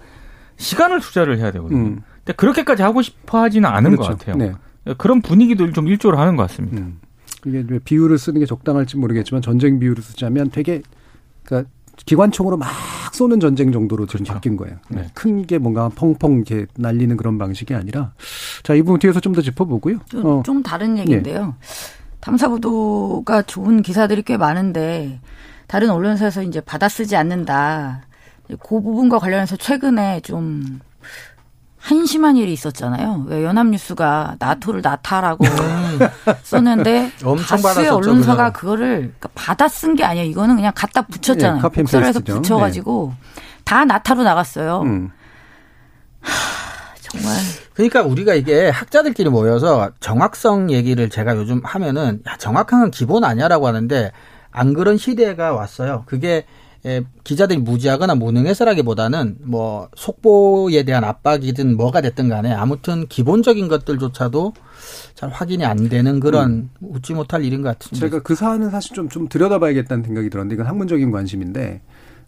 시간을 0.57 0.99
투자를 0.99 1.38
해야 1.38 1.51
되거든요. 1.51 1.79
음. 1.79 2.01
근데 2.23 2.33
그렇게까지 2.33 2.81
하고 2.81 3.03
싶어 3.03 3.43
하지는 3.43 3.69
않은 3.69 3.95
것 3.95 4.07
같아요. 4.07 4.35
네. 4.35 4.53
그런 4.97 5.21
분위기도 5.21 5.71
좀 5.71 5.88
일조를 5.88 6.17
하는 6.17 6.35
것 6.38 6.47
같습니다. 6.47 6.77
음. 6.81 6.99
이게 7.45 7.63
왜 7.67 7.77
비율을 7.77 8.17
쓰는 8.17 8.39
게 8.39 8.47
적당할지 8.47 8.97
모르겠지만 8.97 9.43
전쟁 9.43 9.77
비율을 9.77 10.01
쓰자면 10.01 10.49
되게 10.49 10.81
그러니까 11.43 11.69
기관총으로 12.07 12.57
막 12.57 12.67
쏘는 13.13 13.39
전쟁 13.39 13.71
정도로 13.71 14.07
지금 14.07 14.23
그렇죠. 14.23 14.33
바뀐 14.33 14.57
거예요. 14.57 14.77
네. 14.89 15.05
큰게 15.13 15.59
뭔가 15.59 15.89
펑펑 15.89 16.38
이렇게 16.38 16.65
날리는 16.75 17.15
그런 17.15 17.38
방식이 17.38 17.75
아니라 17.75 18.13
자, 18.63 18.73
이 18.73 18.81
부분 18.81 18.99
뒤에서 18.99 19.19
좀 19.19 19.33
더 19.33 19.41
짚어보고요. 19.43 19.99
좀, 20.09 20.25
어. 20.25 20.41
좀 20.43 20.63
다른 20.63 20.97
얘기인데요. 20.97 21.53
탐사보도가 22.25 23.43
좋은 23.43 23.81
기사들이 23.83 24.23
꽤 24.23 24.35
많은데 24.35 25.19
다른 25.67 25.91
언론사에서 25.91 26.41
이제 26.41 26.59
받아쓰지 26.59 27.15
않는다. 27.15 28.01
그 28.47 28.81
부분과 28.81 29.19
관련해서 29.19 29.55
최근에 29.57 30.21
좀 30.21 30.79
한심한 31.77 32.35
일이 32.35 32.51
있었잖아요. 32.53 33.25
왜 33.27 33.43
연합뉴스가 33.43 34.38
나토를 34.39 34.81
나타라고 34.81 35.45
썼는데 36.41 37.11
다수의 37.47 37.89
언론사가 37.89 38.51
그거. 38.51 38.59
그거를 38.71 38.95
그러니까 39.19 39.29
받아 39.35 39.67
쓴 39.67 39.95
게 39.95 40.03
아니에요. 40.03 40.25
이거는 40.27 40.55
그냥 40.55 40.71
갖다 40.75 41.03
붙였잖아요. 41.03 41.57
예, 41.57 41.61
copy 41.62 41.80
and 41.82 41.86
복사를 41.85 42.07
해서. 42.07 42.19
붙여가지고 42.21 43.13
다 43.63 43.85
나타로 43.85 44.23
나갔어요. 44.23 44.81
음. 44.81 45.11
정말 47.01 47.35
그러니까 47.75 48.03
우리가 48.03 48.33
이게 48.33 48.69
학자들끼리 48.69 49.29
모여서 49.29 49.91
정확성 49.99 50.71
얘기를 50.71 51.09
제가 51.09 51.35
요즘 51.35 51.61
하면은 51.63 52.21
야, 52.27 52.38
정확한 52.38 52.79
건 52.79 52.91
기본 52.91 53.23
아니야라고 53.23 53.67
하는데 53.67 54.11
안 54.51 54.73
그런 54.73 54.97
시대가 54.97 55.53
왔어요. 55.53 56.03
그게 56.05 56.45
에, 56.85 57.01
기자들이 57.23 57.59
무지하거나 57.59 58.15
무능해서라기보다는 58.15 59.38
뭐 59.41 59.89
속보에 59.95 60.83
대한 60.83 61.03
압박이든 61.03 61.75
뭐가 61.75 61.99
됐든 62.01 62.29
간에 62.29 62.53
아무튼 62.53 63.07
기본적인 63.07 63.67
것들조차도 63.67 64.53
잘 65.15 65.29
확인이 65.29 65.65
안 65.65 65.89
되는 65.89 66.19
그런 66.19 66.69
웃지 66.81 67.13
못할 67.13 67.43
일인 67.43 67.61
것 67.63 67.69
같은데. 67.69 67.99
제가 67.99 68.21
그 68.21 68.35
사안은 68.35 68.69
사실 68.69 68.93
좀, 68.93 69.09
좀 69.09 69.27
들여다봐야겠다는 69.27 70.03
생각이 70.03 70.29
들었는데 70.29 70.53
이건 70.55 70.67
학문적인 70.67 71.11
관심인데 71.11 71.81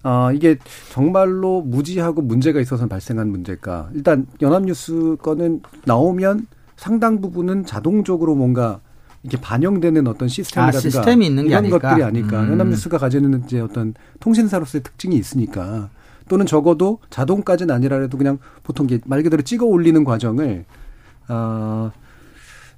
아, 0.04 0.32
이게 0.34 0.58
정말로 0.92 1.62
무지하고 1.62 2.22
문제가 2.22 2.60
있어서 2.62 2.88
발생한 2.88 3.30
문제일까. 3.30 3.90
일단 3.94 4.28
연합뉴스 4.42 5.18
거는 5.22 5.62
나오면 5.86 6.48
상당 6.76 7.22
부분은 7.22 7.66
자동적으로 7.66 8.36
뭔가 8.36 8.80
이게 9.24 9.36
반영되는 9.38 10.08
어떤 10.08 10.28
시스템이라든가 10.28 10.78
아, 10.78 10.82
시스템이 10.82 11.26
있는 11.26 11.44
게 11.44 11.50
이런 11.50 11.60
아닐까? 11.66 11.80
것들이 11.80 12.04
아닐까. 12.04 12.42
음. 12.44 12.52
연합뉴스가 12.52 12.98
가지는 12.98 13.44
이제 13.46 13.60
어떤 13.60 13.94
통신사로서의 14.20 14.84
특징이 14.84 15.16
있으니까 15.16 15.90
또는 16.30 16.46
적어도 16.46 17.00
자동까지는 17.10 17.74
아니라도 17.74 18.18
그냥 18.18 18.38
보통 18.64 18.88
말 19.06 19.24
그대로 19.24 19.42
찍어 19.42 19.66
올리는 19.66 20.02
과정을 20.04 20.66
어 21.30 21.92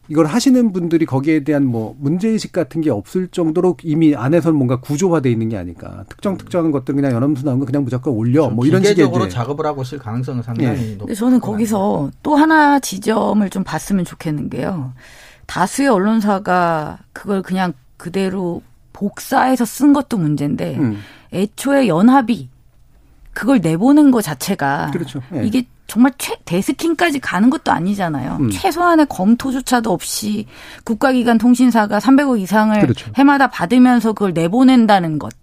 이걸 0.09 0.25
하시는 0.25 0.73
분들이 0.73 1.05
거기에 1.05 1.43
대한 1.43 1.65
뭐 1.65 1.95
문제의식 1.99 2.51
같은 2.51 2.81
게 2.81 2.89
없을 2.89 3.27
정도로 3.27 3.77
이미 3.83 4.15
안에서는 4.15 4.57
뭔가 4.57 4.79
구조화돼 4.79 5.29
있는 5.31 5.49
게 5.49 5.57
아닐까. 5.57 6.03
특정 6.09 6.35
특정한 6.35 6.71
것들 6.71 6.95
그냥 6.95 7.11
연합뉴스 7.11 7.45
나온 7.45 7.59
거 7.59 7.65
그냥 7.65 7.83
무조건 7.83 8.13
올려. 8.15 8.49
뭐 8.49 8.65
이런 8.65 8.81
식의 8.81 8.95
기계적으로 8.95 9.25
이제 9.25 9.35
작업을 9.35 9.65
하고 9.67 9.83
있을 9.83 9.99
가능성은 9.99 10.41
상당히 10.41 10.81
예. 10.81 10.87
높고 10.91 11.05
근데 11.05 11.13
저는 11.13 11.39
거기서 11.39 12.09
또 12.23 12.35
하나 12.35 12.79
지점을 12.79 13.47
좀 13.51 13.63
봤으면 13.63 14.03
좋겠는 14.03 14.49
게요. 14.49 14.93
다수의 15.45 15.89
언론사가 15.89 16.97
그걸 17.13 17.43
그냥 17.43 17.73
그대로 17.97 18.63
복사해서 18.93 19.63
쓴 19.63 19.93
것도 19.93 20.17
문제인데 20.17 20.75
음, 20.77 20.99
애초에 21.33 21.87
연합이 21.87 22.49
그걸 23.33 23.59
내보낸 23.59 24.09
것 24.09 24.21
자체가 24.23 24.89
그렇죠. 24.91 25.21
예. 25.35 25.45
이게 25.45 25.65
정말 25.89 26.13
최 26.19 26.35
데스킹까지 26.45 27.19
가는 27.19 27.49
것도 27.49 27.71
아니잖아요. 27.71 28.37
음. 28.39 28.49
최소한의 28.51 29.07
검토조차도 29.09 29.91
없이 29.91 30.45
국가기관 30.83 31.39
통신사가 31.39 31.97
300억 31.97 32.39
이상을 32.39 32.79
그렇죠. 32.79 33.11
해마다 33.15 33.47
받으면서 33.47 34.13
그걸 34.13 34.33
내보낸다는 34.33 35.17
것. 35.17 35.33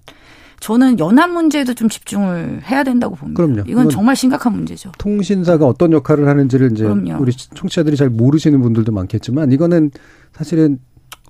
저는 0.61 0.99
연합 1.01 1.31
문제에도 1.31 1.75
좀 1.75 1.89
집중을 1.89 2.63
해야 2.65 2.85
된다고 2.85 3.17
봅니다. 3.17 3.43
그럼요. 3.43 3.65
이건 3.67 3.91
정말 3.91 4.17
심각한 4.17 4.55
문제죠. 4.55 4.93
통신사가 4.99 5.67
어떤 5.67 5.93
역할을 5.93 6.29
하는지를 6.29 6.73
이제 6.73 6.85
그럼요. 6.85 7.21
우리 7.21 7.33
청취자들이 7.33 7.97
잘 7.97 8.09
모르시는 8.09 8.63
분들도 8.63 8.93
많겠지만 8.93 9.53
이거는 9.53 9.91
사실은 10.33 10.79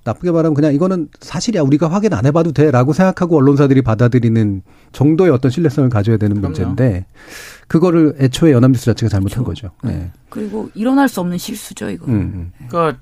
나쁘게 0.03 0.31
말하면 0.31 0.53
그냥 0.53 0.73
이거는 0.73 1.09
사실이야 1.19 1.63
우리가 1.63 1.89
확인 1.89 2.13
안 2.13 2.25
해봐도 2.25 2.53
돼라고 2.53 2.93
생각하고 2.93 3.35
언론사들이 3.37 3.81
받아들이는 3.81 4.61
정도의 4.93 5.31
어떤 5.31 5.51
신뢰성을 5.51 5.89
가져야 5.89 6.17
되는 6.17 6.37
그럼요. 6.37 6.53
문제인데 6.53 7.05
그거를 7.67 8.15
애초에 8.19 8.51
연합뉴스 8.51 8.85
자체가 8.85 9.09
잘못한 9.09 9.43
그렇죠. 9.43 9.69
거죠. 9.69 9.87
네. 9.87 10.11
그리고 10.29 10.69
일어날 10.73 11.07
수 11.09 11.19
없는 11.19 11.37
실수죠, 11.37 11.89
이거. 11.89 12.05
음, 12.07 12.11
음. 12.11 12.67
그러니까 12.67 12.99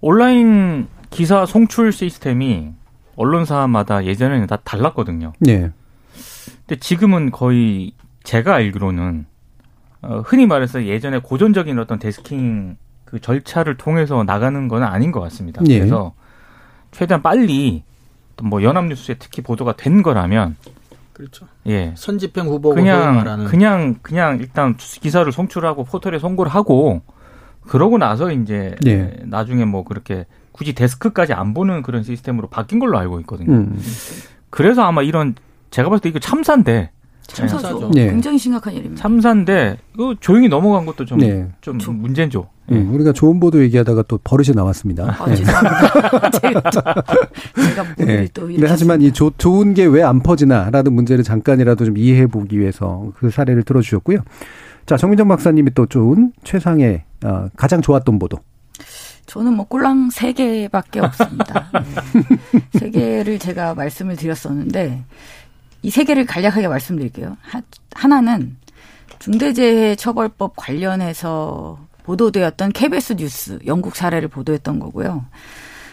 온라인 0.00 0.88
기사 1.10 1.46
송출 1.46 1.92
시스템이 1.92 2.72
언론사마다 3.16 4.04
예전에는 4.04 4.46
다 4.46 4.56
달랐거든요. 4.56 5.32
네. 5.40 5.70
근데 6.66 6.80
지금은 6.80 7.30
거의 7.30 7.92
제가 8.24 8.54
알기로는 8.54 9.26
어, 10.02 10.22
흔히 10.24 10.46
말해서 10.46 10.84
예전에 10.84 11.18
고전적인 11.18 11.78
어떤 11.78 11.98
데스킹 11.98 12.76
그 13.04 13.20
절차를 13.20 13.76
통해서 13.76 14.22
나가는 14.22 14.68
건 14.68 14.82
아닌 14.82 15.12
것 15.12 15.20
같습니다. 15.20 15.62
예. 15.68 15.78
그래서 15.78 16.14
최대한 16.92 17.22
빨리 17.22 17.82
또뭐 18.36 18.62
연합뉴스에 18.62 19.16
특히 19.18 19.42
보도가 19.42 19.76
된 19.76 20.02
거라면 20.02 20.56
그렇죠. 21.18 21.46
예 21.66 21.92
선집행 21.96 22.46
후보고 22.46 22.76
그냥 22.76 23.16
말하는 23.16 23.44
그냥 23.46 23.96
그냥 24.02 24.38
일단 24.38 24.76
기사를 24.76 25.30
송출하고 25.30 25.82
포털에 25.82 26.20
송고를 26.20 26.50
하고 26.54 27.02
그러고 27.62 27.98
나서 27.98 28.30
이제 28.30 28.76
예. 28.86 29.16
나중에 29.24 29.64
뭐 29.64 29.82
그렇게 29.82 30.26
굳이 30.52 30.74
데스크까지 30.74 31.32
안 31.32 31.54
보는 31.54 31.82
그런 31.82 32.04
시스템으로 32.04 32.48
바뀐 32.48 32.78
걸로 32.78 32.98
알고 32.98 33.18
있거든요. 33.20 33.52
음. 33.52 33.82
그래서 34.48 34.82
아마 34.82 35.02
이런 35.02 35.34
제가 35.70 35.88
봤을 35.88 36.02
때 36.02 36.08
이거 36.08 36.20
참사인데 36.20 36.92
참사죠. 37.26 37.90
네. 37.92 38.06
굉장히 38.06 38.38
심각한 38.38 38.72
일입니다. 38.72 39.02
참사인데 39.02 39.76
이거 39.94 40.14
조용히 40.20 40.48
넘어간 40.48 40.86
것도 40.86 41.04
좀좀 41.04 41.18
네. 41.18 41.92
문제죠. 41.92 42.48
예. 42.70 42.74
음, 42.74 42.94
우리가 42.94 43.12
좋은 43.12 43.40
보도 43.40 43.62
얘기하다가 43.62 44.04
또 44.08 44.18
버릇이 44.22 44.50
나왔습니다. 44.54 45.16
아, 45.18 45.26
네. 45.26 45.36
죄송합니다. 45.36 46.30
제가 46.40 46.60
또, 46.70 47.62
제가 47.62 47.84
예. 47.84 47.88
모델이 48.02 48.28
또 48.34 48.46
근데 48.46 48.66
하지만 48.68 49.00
이 49.00 49.12
조- 49.12 49.32
좋은 49.38 49.72
게 49.74 49.86
왜 49.86 50.02
안 50.02 50.22
퍼지나라는 50.22 50.92
문제를 50.92 51.24
잠깐이라도 51.24 51.84
좀 51.86 51.96
이해해 51.96 52.26
보기 52.26 52.58
위해서 52.58 53.10
그 53.16 53.30
사례를 53.30 53.62
들어주셨고요. 53.62 54.18
자, 54.86 54.96
정민정 54.96 55.28
박사님이 55.28 55.72
또 55.74 55.86
좋은 55.86 56.32
최상의 56.44 57.04
어, 57.24 57.48
가장 57.56 57.80
좋았던 57.82 58.18
보도. 58.18 58.38
저는 59.26 59.54
뭐 59.54 59.66
꼴랑 59.66 60.08
세 60.10 60.32
개밖에 60.32 61.00
없습니다. 61.00 61.70
네. 61.74 62.60
세 62.78 62.90
개를 62.90 63.38
제가 63.38 63.74
말씀을 63.74 64.16
드렸었는데 64.16 65.04
이 65.82 65.90
세 65.90 66.04
개를 66.04 66.24
간략하게 66.26 66.68
말씀드릴게요. 66.68 67.36
하, 67.42 67.60
하나는 67.94 68.56
중대재해처벌법 69.18 70.54
관련해서 70.56 71.78
보도되었던 72.08 72.72
KBS 72.72 73.16
뉴스 73.16 73.58
영국 73.66 73.94
사례를 73.94 74.28
보도했던 74.28 74.78
거고요. 74.78 75.26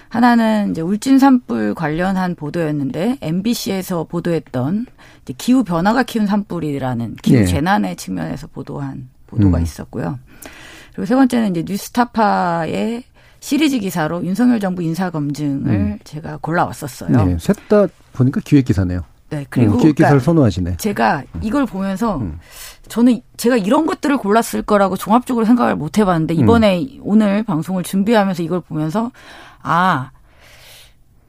하나는 0.08 0.72
이제 0.72 0.80
울진 0.80 1.20
산불 1.20 1.76
관련한 1.76 2.36
보도였는데 2.36 3.18
MBC에서 3.20 4.06
보도했던 4.06 4.86
기후 5.38 5.66
변화가 5.66 6.04
키운 6.04 6.26
산불이라는 6.26 7.18
기후 7.22 7.40
예. 7.40 7.46
재난의 7.46 7.98
측면에서 7.98 8.48
보도한 8.48 9.10
보도가 9.28 9.58
음. 9.58 9.64
있었고요. 9.64 10.18
그리고 10.94 11.06
세 11.06 11.16
번째는 11.16 11.52
이제 11.52 11.66
뉴스타파의 11.68 13.04
시리즈 13.42 13.80
기사로 13.80 14.24
윤석열 14.26 14.62
정부 14.62 14.82
인사 14.84 15.10
검증을 15.10 15.70
음. 15.70 16.00
제가 16.06 16.38
골라왔었어요. 16.42 17.26
네, 17.26 17.38
셋다 17.38 17.88
보니까 18.14 18.40
기획 18.46 18.66
기사네요. 18.66 19.02
네, 19.30 19.46
그리고 19.50 19.74
음, 19.74 19.80
기획 19.80 19.96
기사를 19.96 20.12
그러니까 20.12 20.24
선호하시네. 20.24 20.78
제가 20.78 21.24
이걸 21.42 21.66
보면서 21.66 22.18
음. 22.20 22.40
저는 22.88 23.22
제가 23.38 23.58
이런 23.58 23.86
것들을 23.86 24.18
골랐을 24.18 24.62
거라고 24.64 24.96
종합적으로 24.96 25.46
생각을 25.46 25.76
못 25.76 25.98
해봤는데 25.98 26.34
이번에 26.36 26.88
오늘 27.02 27.44
방송을 27.44 27.84
준비하면서 27.84 28.44
이걸 28.44 28.62
보면서 28.62 29.12
아 29.62 30.12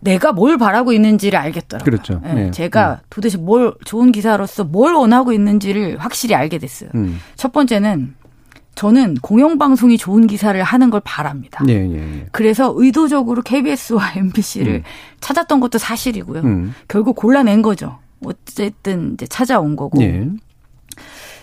내가 0.00 0.32
뭘 0.32 0.58
바라고 0.58 0.92
있는지를 0.92 1.38
알겠더라고요. 1.38 1.84
그렇죠. 1.84 2.20
네, 2.22 2.34
네. 2.34 2.50
제가 2.50 3.00
도대체 3.10 3.38
뭘 3.38 3.74
좋은 3.84 4.12
기사로서 4.12 4.64
뭘 4.64 4.94
원하고 4.94 5.32
있는지를 5.32 5.98
확실히 5.98 6.34
알게 6.34 6.58
됐어요. 6.58 6.90
음. 6.94 7.18
첫 7.34 7.52
번째는 7.52 8.14
저는 8.76 9.14
공영방송이 9.22 9.96
좋은 9.96 10.26
기사를 10.26 10.62
하는 10.62 10.90
걸 10.90 11.00
바랍니다. 11.02 11.64
예, 11.68 11.72
예, 11.72 11.94
예. 11.94 12.26
그래서 12.30 12.72
의도적으로 12.76 13.40
KBS와 13.40 14.12
MBC를 14.16 14.82
찾았던 15.20 15.60
것도 15.60 15.78
사실이고요. 15.78 16.42
음. 16.42 16.74
결국 16.86 17.16
골라낸 17.16 17.62
거죠. 17.62 17.98
어쨌든 18.24 19.14
이제 19.14 19.26
찾아온 19.26 19.76
거고. 19.76 19.98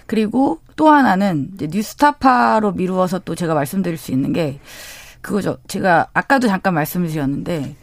예. 0.04 0.08
그리고 0.08 0.60
또 0.76 0.90
하나는 0.90 1.50
이제 1.56 1.68
뉴스타파로 1.72 2.74
미루어서 2.74 3.20
또 3.20 3.36
제가 3.36 3.54
말씀드릴 3.54 3.98
수 3.98 4.12
있는 4.12 4.34
게 4.34 4.60
그거죠. 5.22 5.58
제가 5.68 6.08
아까도 6.14 6.48
잠깐 6.48 6.74
말씀을 6.74 7.08
드렸는데 7.10 7.76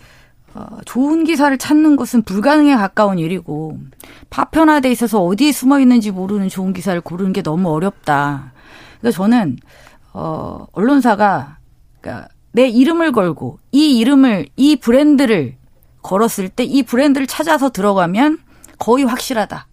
어, 0.54 0.78
좋은 0.84 1.24
기사를 1.24 1.56
찾는 1.56 1.96
것은 1.96 2.22
불가능에 2.22 2.74
가까운 2.76 3.18
일이고 3.18 3.78
파편화돼 4.30 4.90
있어서 4.90 5.22
어디에 5.22 5.52
숨어 5.52 5.78
있는지 5.80 6.10
모르는 6.10 6.48
좋은 6.48 6.72
기사를 6.72 7.00
고르는 7.00 7.32
게 7.32 7.42
너무 7.42 7.70
어렵다. 7.70 8.52
그러니까 8.98 9.16
저는 9.16 9.56
어, 10.12 10.66
언론사가 10.72 11.58
그러니까 12.00 12.28
내 12.52 12.68
이름을 12.68 13.12
걸고 13.12 13.60
이 13.70 13.98
이름을 13.98 14.48
이 14.56 14.76
브랜드를 14.76 15.56
걸었을 16.02 16.48
때 16.48 16.64
이 16.64 16.82
브랜드를 16.82 17.26
찾아서 17.26 17.70
들어가면 17.70 18.38
거의 18.78 19.04
확실하다. 19.04 19.66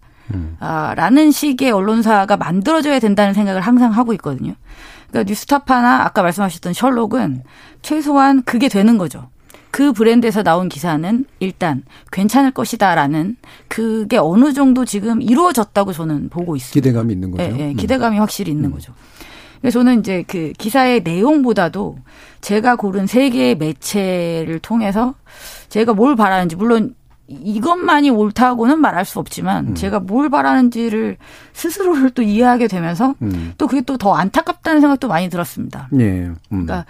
아, 0.60 0.94
라는 0.96 1.30
식의 1.30 1.70
언론사가 1.70 2.36
만들어져야 2.36 2.98
된다는 2.98 3.34
생각을 3.34 3.60
항상 3.60 3.92
하고 3.92 4.12
있거든요. 4.14 4.54
그러니까 5.08 5.28
뉴스타파나 5.28 6.04
아까 6.04 6.22
말씀하셨던 6.22 6.72
셜록은 6.72 7.42
최소한 7.82 8.42
그게 8.42 8.68
되는 8.68 8.98
거죠. 8.98 9.28
그 9.70 9.92
브랜드에서 9.92 10.42
나온 10.42 10.68
기사는 10.68 11.24
일단 11.40 11.82
괜찮을 12.10 12.50
것이다라는 12.50 13.36
그게 13.68 14.16
어느 14.16 14.52
정도 14.52 14.84
지금 14.84 15.22
이루어졌다고 15.22 15.92
저는 15.92 16.30
보고 16.30 16.56
있습니다. 16.56 16.74
기대감이 16.74 17.12
있는 17.12 17.30
거죠. 17.30 17.42
예, 17.44 17.58
예, 17.58 17.70
음. 17.70 17.76
기대감이 17.76 18.18
확실히 18.18 18.52
있는 18.52 18.70
거죠. 18.70 18.92
그래서 19.60 19.80
저는 19.80 20.00
이제 20.00 20.24
그 20.26 20.52
기사의 20.56 21.02
내용보다도 21.02 21.98
제가 22.40 22.76
고른 22.76 23.06
세 23.06 23.28
개의 23.30 23.56
매체를 23.56 24.60
통해서 24.60 25.14
제가 25.68 25.94
뭘 25.94 26.16
바라는지 26.16 26.56
물론 26.56 26.94
이것만이 27.28 28.08
옳다고는 28.08 28.80
말할 28.80 29.04
수 29.04 29.18
없지만 29.18 29.74
제가 29.74 30.00
뭘 30.00 30.30
바라는지를 30.30 31.18
스스로를 31.52 32.10
또 32.10 32.22
이해하게 32.22 32.68
되면서 32.68 33.14
음. 33.20 33.52
또 33.58 33.66
그게 33.66 33.82
또 33.82 33.98
더 33.98 34.14
안타깝다는 34.14 34.80
생각도 34.80 35.08
많이 35.08 35.28
들었습니다. 35.28 35.88
예. 35.98 36.04
음. 36.04 36.36
그러니까 36.48 36.86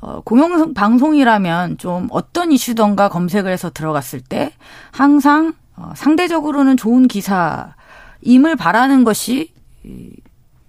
어, 0.00 0.20
공영 0.24 0.74
방송이라면 0.74 1.78
좀 1.78 2.08
어떤 2.10 2.52
이슈던가 2.52 3.08
검색을 3.08 3.50
해서 3.52 3.70
들어갔을 3.70 4.20
때 4.20 4.52
항상 4.90 5.52
어, 5.76 5.92
상대적으로는 5.94 6.76
좋은 6.76 7.06
기사임을 7.08 8.56
바라는 8.58 9.04
것이 9.04 9.52
이, 9.84 10.10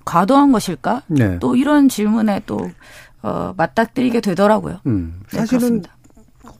과도한 0.05 0.51
것일까? 0.51 1.03
네. 1.07 1.39
또 1.39 1.55
이런 1.55 1.87
질문에 1.89 2.41
또 2.45 2.69
어, 3.21 3.53
맞닥뜨리게 3.55 4.19
되더라고요. 4.21 4.79
음. 4.85 5.21
네, 5.31 5.37
사실은 5.39 5.59
그렇습니다. 5.59 5.91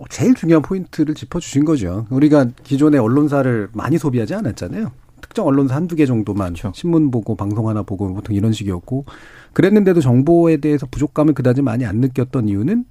제일 0.10 0.34
중요한 0.36 0.62
포인트를 0.62 1.16
짚어주신 1.16 1.66
거죠. 1.66 2.06
우리가 2.10 2.48
기존의 2.63 3.00
언론사를 3.00 3.70
많이 3.74 3.98
소비하지 3.98 4.34
않았잖아요. 4.36 4.92
특정 5.22 5.48
언론사 5.48 5.76
한두 5.76 5.96
개 5.96 6.06
정도만 6.06 6.54
그렇죠. 6.54 6.72
신문 6.76 7.10
보고 7.12 7.36
방송 7.36 7.70
하나 7.70 7.82
보고 7.84 8.13
보통 8.13 8.36
이런 8.36 8.52
식이었고 8.52 9.06
그랬는데도 9.54 10.02
정보에 10.02 10.58
대해서 10.58 10.86
부족감을 10.89 11.34
그다지 11.34 11.62
많이 11.62 11.86
안 11.86 11.98
느꼈던 11.98 12.50
이유는 12.50 12.86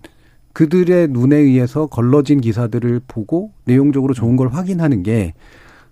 그들의 0.52 1.08
눈에 1.08 1.36
의해서 1.36 1.86
걸러진 1.86 2.40
기사들을 2.40 3.02
보고 3.08 3.52
내용적으로 3.64 4.14
좋은 4.14 4.36
걸 4.36 4.48
확인하는 4.48 5.02
게 5.02 5.34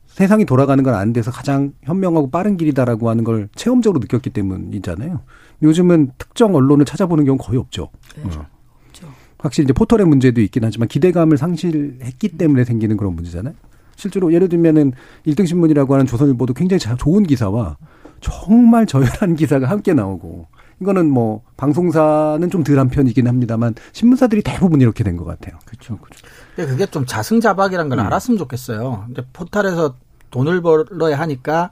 세상이 0.06 0.44
돌아가는 0.44 0.82
건 0.82 0.94
안 0.94 1.12
돼서 1.12 1.30
가장 1.30 1.72
현명하고 1.82 2.30
빠른 2.30 2.56
길이다라고 2.56 3.08
하는 3.08 3.24
걸 3.24 3.48
체험적으로 3.54 4.00
느꼈기 4.00 4.30
때문이잖아요. 4.30 5.20
요즘은 5.62 6.12
특정 6.18 6.54
언론을 6.54 6.84
찾아보는 6.84 7.24
경우 7.24 7.38
거의 7.38 7.58
없죠. 7.58 7.88
네. 8.16 8.36
어. 8.36 8.46
확실히 9.42 9.64
이제 9.64 9.72
포털의 9.72 10.06
문제도 10.06 10.40
있긴 10.40 10.64
하지만 10.64 10.88
기대감을 10.88 11.36
상실했기 11.38 12.28
때문에 12.36 12.64
생기는 12.64 12.96
그런 12.96 13.14
문제잖아요. 13.14 13.54
실제로 13.96 14.32
예를 14.32 14.48
들면은 14.48 14.92
일등 15.24 15.46
신문이라고 15.46 15.92
하는 15.94 16.06
조선일보도 16.06 16.54
굉장히 16.54 16.78
자- 16.80 16.96
좋은 16.96 17.22
기사와 17.24 17.76
정말 18.20 18.86
저열한 18.86 19.34
기사가 19.36 19.68
함께 19.68 19.94
나오고 19.94 20.46
이거는 20.80 21.10
뭐 21.10 21.42
방송사는 21.58 22.48
좀 22.50 22.64
덜한 22.64 22.88
편이긴 22.88 23.26
합니다만 23.28 23.74
신문사들이 23.92 24.42
대부분 24.42 24.80
이렇게 24.80 25.04
된 25.04 25.16
것 25.18 25.24
같아요. 25.26 25.58
그렇죠. 25.66 25.98
그렇죠. 25.98 26.26
근데 26.56 26.70
그게 26.70 26.86
좀 26.86 27.04
자승자박이란 27.04 27.88
걸 27.90 27.98
음. 27.98 28.04
알았으면 28.06 28.38
좋겠어요. 28.38 29.06
이제 29.10 29.22
포탈에서 29.32 29.96
돈을 30.30 30.62
벌어야 30.62 31.18
하니까 31.18 31.70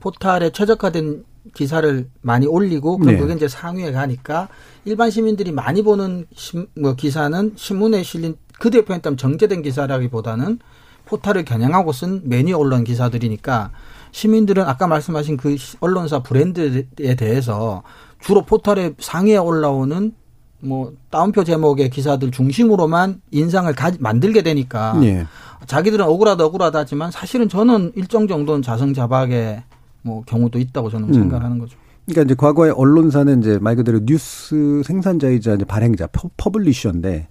포탈에 0.00 0.50
최적화된 0.50 1.24
기사를 1.54 2.08
많이 2.20 2.46
올리고 2.46 2.98
그럼 2.98 3.14
네. 3.14 3.20
그게 3.20 3.34
이제 3.34 3.48
상위에 3.48 3.92
가니까 3.92 4.48
일반 4.84 5.10
시민들이 5.10 5.52
많이 5.52 5.82
보는 5.82 6.26
신, 6.34 6.66
뭐 6.80 6.94
기사는 6.94 7.52
신문에 7.56 8.02
실린 8.02 8.36
그 8.58 8.70
대표에 8.70 8.98
따면 8.98 9.16
정제된 9.16 9.62
기사라기보다는 9.62 10.58
포탈을 11.06 11.44
겨냥하고 11.44 11.92
쓴 11.92 12.22
매니어 12.24 12.56
언론 12.58 12.84
기사들이니까 12.84 13.70
시민들은 14.12 14.64
아까 14.64 14.86
말씀하신 14.86 15.36
그 15.36 15.56
시- 15.56 15.76
언론사 15.80 16.22
브랜드에 16.22 17.14
대해서 17.16 17.82
주로 18.20 18.42
포털에 18.44 18.92
상위에 18.98 19.36
올라오는 19.36 20.12
뭐 20.60 20.92
따옴표 21.10 21.42
제목의 21.42 21.90
기사들 21.90 22.30
중심으로만 22.30 23.20
인상을 23.32 23.72
가, 23.74 23.90
만들게 23.98 24.42
되니까 24.42 24.94
예. 25.02 25.26
자기들은 25.66 26.04
억울하다 26.04 26.44
억울하다 26.44 26.78
하지만 26.80 27.10
사실은 27.10 27.48
저는 27.48 27.92
일정 27.96 28.28
정도는 28.28 28.62
자승자박의 28.62 29.64
뭐 30.02 30.22
경우도 30.26 30.58
있다고 30.58 30.90
저는 30.90 31.08
음. 31.08 31.14
생각하는 31.14 31.58
거죠. 31.58 31.76
그러니까 32.06 32.22
이제 32.24 32.34
과거에 32.34 32.70
언론사는 32.70 33.40
이제 33.40 33.58
말 33.60 33.76
그대로 33.76 34.00
뉴스 34.04 34.82
생산자이자 34.84 35.54
이제 35.54 35.64
발행자, 35.64 36.08
퍼, 36.08 36.28
publisher인데 36.36 37.28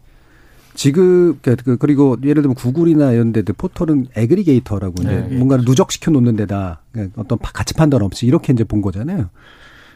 지금 0.73 1.37
그러니까 1.41 1.63
그- 1.65 1.77
그리고 1.77 2.15
예를 2.23 2.41
들면 2.41 2.55
구글이나 2.55 3.11
이런 3.11 3.33
데들 3.33 3.53
포털은 3.57 4.07
aggregator라고 4.15 4.95
이제 5.01 5.27
네. 5.29 5.35
뭔가를 5.35 5.65
누적시켜 5.65 6.11
놓는 6.11 6.37
데다 6.37 6.81
그러니까 6.93 7.21
어떤 7.21 7.37
파- 7.39 7.51
가치 7.51 7.73
판단 7.73 8.01
없이 8.01 8.25
이렇게 8.25 8.53
이제 8.53 8.63
본 8.63 8.81
거잖아요. 8.81 9.29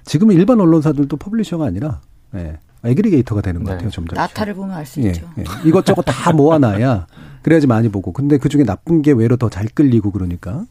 지금은 0.04 0.36
일반 0.36 0.60
언론사들도 0.60 1.16
publisher가 1.16 1.66
아니라 1.66 2.02
예, 2.36 2.58
aggregator가 2.84 3.42
되는 3.42 3.64
것 3.64 3.70
네. 3.72 3.76
같아요. 3.78 3.90
점점. 3.92 4.16
나타를 4.18 4.54
보면 4.56 4.76
알수 4.76 5.02
예, 5.04 5.08
있죠. 5.12 5.28
예. 5.40 5.44
이것저것 5.66 6.02
다 6.02 6.34
모아놔야 6.34 7.08
그래야지 7.42 7.66
많이 7.68 7.88
보고. 7.90 8.12
근데 8.12 8.38
그 8.38 8.50
중에 8.50 8.64
나쁜 8.66 9.02
게 9.02 9.14
외로 9.14 9.38
더 9.38 9.50
잘 9.50 9.68
끌리고 9.74 10.12
그러니까 10.12 10.66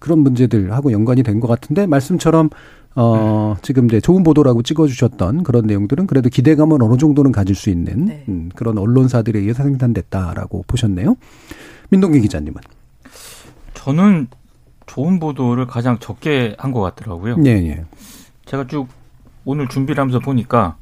그런 0.00 0.18
문제들하고 0.20 0.90
연관이 0.92 1.22
된 1.22 1.38
것 1.40 1.46
같은데 1.46 1.86
말씀처럼 1.86 2.50
어 2.96 3.56
지금 3.62 3.84
이제 3.86 4.00
좋은 4.00 4.24
보도라고 4.24 4.62
찍어주셨던 4.62 5.44
그런 5.44 5.66
내용들은 5.66 6.06
그래도 6.08 6.28
기대감은 6.28 6.82
어느 6.82 6.96
정도는 6.96 7.30
가질 7.30 7.54
수 7.54 7.70
있는 7.70 8.06
네. 8.06 8.24
음, 8.28 8.50
그런 8.56 8.76
언론사들에 8.78 9.38
의해서 9.38 9.62
생산됐다라고 9.62 10.64
보셨네요. 10.66 11.16
민동기 11.90 12.20
기자님은. 12.20 12.60
저는 13.74 14.26
좋은 14.86 15.20
보도를 15.20 15.66
가장 15.66 15.98
적게 16.00 16.56
한 16.58 16.72
것 16.72 16.80
같더라고요. 16.80 17.36
예, 17.46 17.50
예. 17.50 17.84
제가 18.46 18.66
쭉 18.66 18.88
오늘 19.44 19.68
준비를 19.68 20.00
하면서 20.00 20.18
보니까 20.18 20.76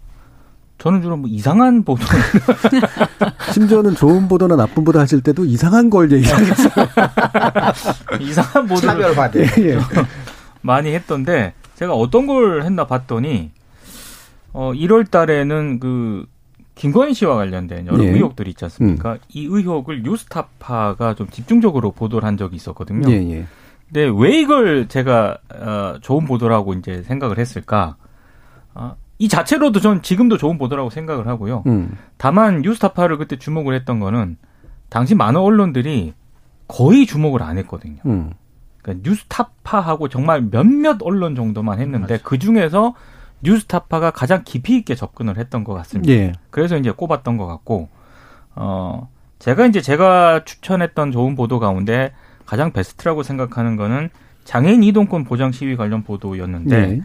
저는 0.78 1.02
주로 1.02 1.16
뭐 1.16 1.28
이상한 1.28 1.82
보도 1.82 2.02
심지어는 3.52 3.94
좋은 3.96 4.28
보도나 4.28 4.56
나쁜 4.56 4.84
보도 4.84 5.00
하실 5.00 5.20
때도 5.20 5.44
이상한 5.44 5.90
걸 5.90 6.10
얘기하겠어요. 6.12 6.86
이상한 8.20 8.66
보도를 8.66 8.88
차별화돼. 8.88 9.42
예. 9.70 9.78
많이 10.62 10.94
했던데 10.94 11.54
제가 11.74 11.94
어떤 11.94 12.26
걸 12.26 12.62
했나 12.62 12.86
봤더니 12.86 13.50
어 14.52 14.72
1월 14.72 15.10
달에는 15.10 15.80
그 15.80 16.26
김건희 16.76 17.12
씨와 17.12 17.34
관련된 17.34 17.88
여러 17.88 18.02
예. 18.04 18.10
의혹들이 18.10 18.50
있지 18.50 18.64
않습니까? 18.64 19.18
이 19.30 19.46
의혹을 19.46 20.04
뉴스타파가 20.04 21.14
좀 21.14 21.28
집중적으로 21.28 21.90
보도를 21.90 22.26
한 22.26 22.36
적이 22.36 22.54
있었거든요. 22.56 23.10
예, 23.10 23.16
예. 23.16 23.46
근데 23.86 24.10
왜 24.16 24.38
이걸 24.40 24.86
제가 24.86 25.38
어, 25.54 25.94
좋은 26.00 26.24
보도라고 26.24 26.74
이제 26.74 27.02
생각을 27.02 27.38
했을까? 27.38 27.96
아, 28.74 28.94
이 29.18 29.28
자체로도 29.28 29.80
전 29.80 30.02
지금도 30.02 30.36
좋은 30.38 30.58
보도라고 30.58 30.90
생각을 30.90 31.26
하고요. 31.26 31.64
음. 31.66 31.96
다만 32.16 32.62
뉴스타파를 32.62 33.18
그때 33.18 33.36
주목을 33.36 33.74
했던 33.74 33.98
거는 33.98 34.36
당시 34.88 35.14
많은 35.14 35.40
언론들이 35.40 36.14
거의 36.68 37.06
주목을 37.06 37.42
안 37.42 37.58
했거든요. 37.58 37.98
음. 38.06 38.32
그러니까 38.82 39.08
뉴스타파하고 39.08 40.08
정말 40.08 40.42
몇몇 40.50 40.98
언론 41.02 41.34
정도만 41.34 41.80
했는데 41.80 42.18
그 42.22 42.38
중에서 42.38 42.94
뉴스타파가 43.42 44.10
가장 44.10 44.42
깊이 44.44 44.76
있게 44.76 44.94
접근을 44.94 45.36
했던 45.36 45.64
것 45.64 45.74
같습니다. 45.74 46.12
예. 46.12 46.32
그래서 46.50 46.76
이제 46.76 46.90
꼽았던 46.90 47.36
것 47.36 47.46
같고, 47.46 47.88
어, 48.54 49.08
제가 49.38 49.66
이제 49.66 49.80
제가 49.80 50.44
추천했던 50.44 51.12
좋은 51.12 51.36
보도 51.36 51.60
가운데 51.60 52.12
가장 52.46 52.72
베스트라고 52.72 53.22
생각하는 53.22 53.76
거는 53.76 54.10
장애인 54.44 54.82
이동권 54.82 55.24
보장 55.24 55.52
시위 55.52 55.76
관련 55.76 56.02
보도였는데, 56.02 56.86
네. 56.86 57.00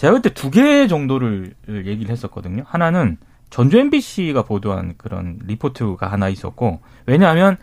제가 0.00 0.14
그때 0.14 0.30
두 0.30 0.50
개 0.50 0.86
정도를 0.86 1.52
얘기를 1.68 2.10
했었거든요. 2.10 2.62
하나는 2.66 3.18
전주 3.50 3.78
MBC가 3.78 4.44
보도한 4.44 4.94
그런 4.96 5.38
리포트가 5.44 6.10
하나 6.10 6.30
있었고, 6.30 6.80
왜냐하면 7.04 7.58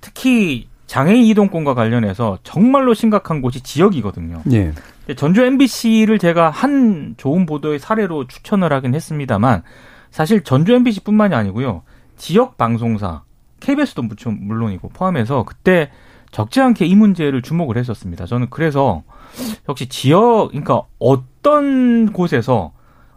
특히 0.00 0.68
장애인 0.86 1.26
이동권과 1.26 1.74
관련해서 1.74 2.38
정말로 2.44 2.94
심각한 2.94 3.42
곳이 3.42 3.60
지역이거든요. 3.60 4.42
예. 4.52 4.72
전주 5.16 5.42
MBC를 5.42 6.18
제가 6.18 6.48
한 6.48 7.14
좋은 7.18 7.44
보도의 7.44 7.78
사례로 7.78 8.26
추천을 8.26 8.72
하긴 8.72 8.94
했습니다만 8.94 9.62
사실 10.10 10.44
전주 10.44 10.72
MBC뿐만이 10.72 11.34
아니고요. 11.34 11.82
지역 12.16 12.56
방송사 12.56 13.22
KBS도 13.60 14.02
물론이고 14.02 14.88
포함해서 14.88 15.44
그때 15.44 15.90
적지 16.30 16.62
않게 16.62 16.86
이 16.86 16.94
문제를 16.94 17.42
주목을 17.42 17.76
했었습니다. 17.76 18.24
저는 18.24 18.46
그래서 18.48 19.02
역시 19.68 19.88
지역 19.88 20.48
그러니까 20.48 20.82
어 20.98 21.31
떤 21.42 22.12
곳에서 22.12 22.72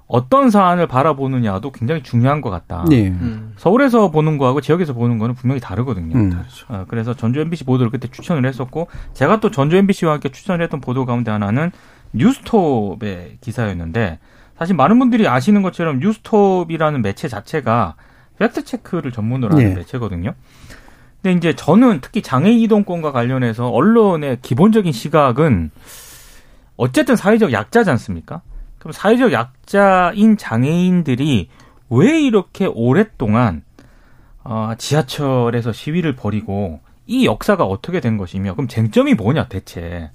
어떤 0.07 0.51
사안을 0.51 0.87
바라보느냐도 0.87 1.71
굉장히 1.71 2.03
중요한 2.03 2.41
것 2.41 2.51
같다. 2.51 2.85
예. 2.91 3.07
음. 3.07 3.53
서울에서 3.57 4.11
보는 4.11 4.37
거하고 4.37 4.61
지역에서 4.61 4.93
보는 4.93 5.17
거는 5.17 5.33
분명히 5.33 5.59
다르거든요. 5.59 6.15
음. 6.15 6.43
어, 6.67 6.85
그래서 6.87 7.15
전주 7.15 7.39
MBC 7.39 7.63
보도를 7.63 7.91
그때 7.91 8.07
추천을 8.07 8.45
했었고 8.45 8.87
제가 9.13 9.39
또 9.39 9.49
전주 9.49 9.77
MBC와 9.77 10.13
함께 10.13 10.29
추천을 10.29 10.63
했던 10.63 10.79
보도 10.79 11.05
가운데 11.05 11.31
하나는 11.31 11.71
뉴스톱의 12.13 13.37
기사였는데 13.41 14.19
사실 14.57 14.75
많은 14.75 14.99
분들이 14.99 15.27
아시는 15.27 15.63
것처럼 15.63 15.99
뉴스톱이라는 15.99 17.01
매체 17.01 17.27
자체가 17.27 17.95
팩트 18.37 18.63
체크를 18.63 19.11
전문으로 19.11 19.55
하는 19.55 19.71
예. 19.71 19.75
매체거든요. 19.75 20.33
근데 21.21 21.37
이제 21.37 21.55
저는 21.55 21.99
특히 22.01 22.21
장애 22.21 22.51
이동권과 22.51 23.11
관련해서 23.11 23.69
언론의 23.69 24.39
기본적인 24.43 24.91
시각은 24.91 25.71
어쨌든 26.77 27.15
사회적 27.15 27.51
약자지 27.51 27.89
않습니까? 27.91 28.41
그럼 28.79 28.91
사회적 28.91 29.31
약자인 29.31 30.37
장애인들이 30.37 31.49
왜 31.89 32.21
이렇게 32.21 32.65
오랫동안 32.65 33.63
어, 34.43 34.73
지하철에서 34.77 35.71
시위를 35.71 36.15
벌이고 36.15 36.79
이 37.07 37.25
역사가 37.25 37.63
어떻게 37.65 37.99
된 37.99 38.17
것이며 38.17 38.53
그럼 38.53 38.67
쟁점이 38.67 39.13
뭐냐 39.13 39.47
대체 39.47 40.11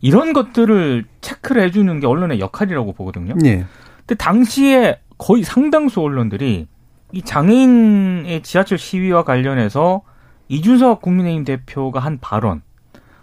이런 0.00 0.32
것들을 0.32 1.04
체크를 1.20 1.62
해주는 1.62 2.00
게 2.00 2.06
언론의 2.06 2.40
역할이라고 2.40 2.92
보거든요. 2.92 3.34
예. 3.44 3.64
근데 3.98 4.14
당시에 4.16 5.00
거의 5.16 5.44
상당수 5.44 6.00
언론들이 6.00 6.66
이 7.12 7.22
장애인의 7.22 8.42
지하철 8.42 8.78
시위와 8.78 9.22
관련해서 9.22 10.02
이준석 10.48 11.02
국민의힘 11.02 11.44
대표가 11.44 12.00
한 12.00 12.18
발언 12.20 12.62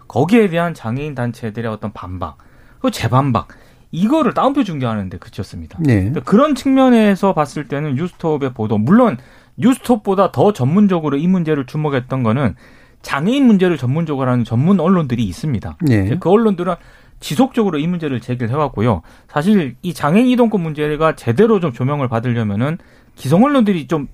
거기에 0.08 0.48
대한 0.48 0.72
장애인 0.72 1.14
단체들의 1.14 1.70
어떤 1.70 1.92
반박 1.92 2.38
그 2.80 2.90
재반박 2.90 3.48
이거를 3.92 4.34
따옴표 4.34 4.64
중계하는데 4.64 5.18
그쳤습니다. 5.18 5.78
예. 5.88 5.96
그러니까 5.96 6.20
그런 6.20 6.54
측면에서 6.54 7.34
봤을 7.34 7.68
때는 7.68 7.94
뉴스톱의 7.94 8.54
보도 8.54 8.78
물론 8.78 9.16
뉴스톱보다 9.56 10.32
더 10.32 10.52
전문적으로 10.52 11.16
이 11.16 11.26
문제를 11.26 11.66
주목했던 11.66 12.22
거는 12.22 12.54
장애인 13.02 13.46
문제를 13.46 13.76
전문적으로 13.78 14.30
하는 14.30 14.44
전문 14.44 14.78
언론들이 14.78 15.24
있습니다. 15.24 15.76
예. 15.90 16.16
그 16.20 16.30
언론들은 16.30 16.74
지속적으로 17.18 17.78
이 17.78 17.86
문제를 17.86 18.20
제기를 18.20 18.50
해왔고요. 18.50 19.02
사실 19.28 19.76
이 19.82 19.92
장애인 19.92 20.26
이동권 20.28 20.62
문제가 20.62 21.16
제대로 21.16 21.60
좀 21.60 21.72
조명을 21.72 22.08
받으려면은 22.08 22.78
기성 23.14 23.44
언론들이 23.44 23.86
좀 23.88 24.08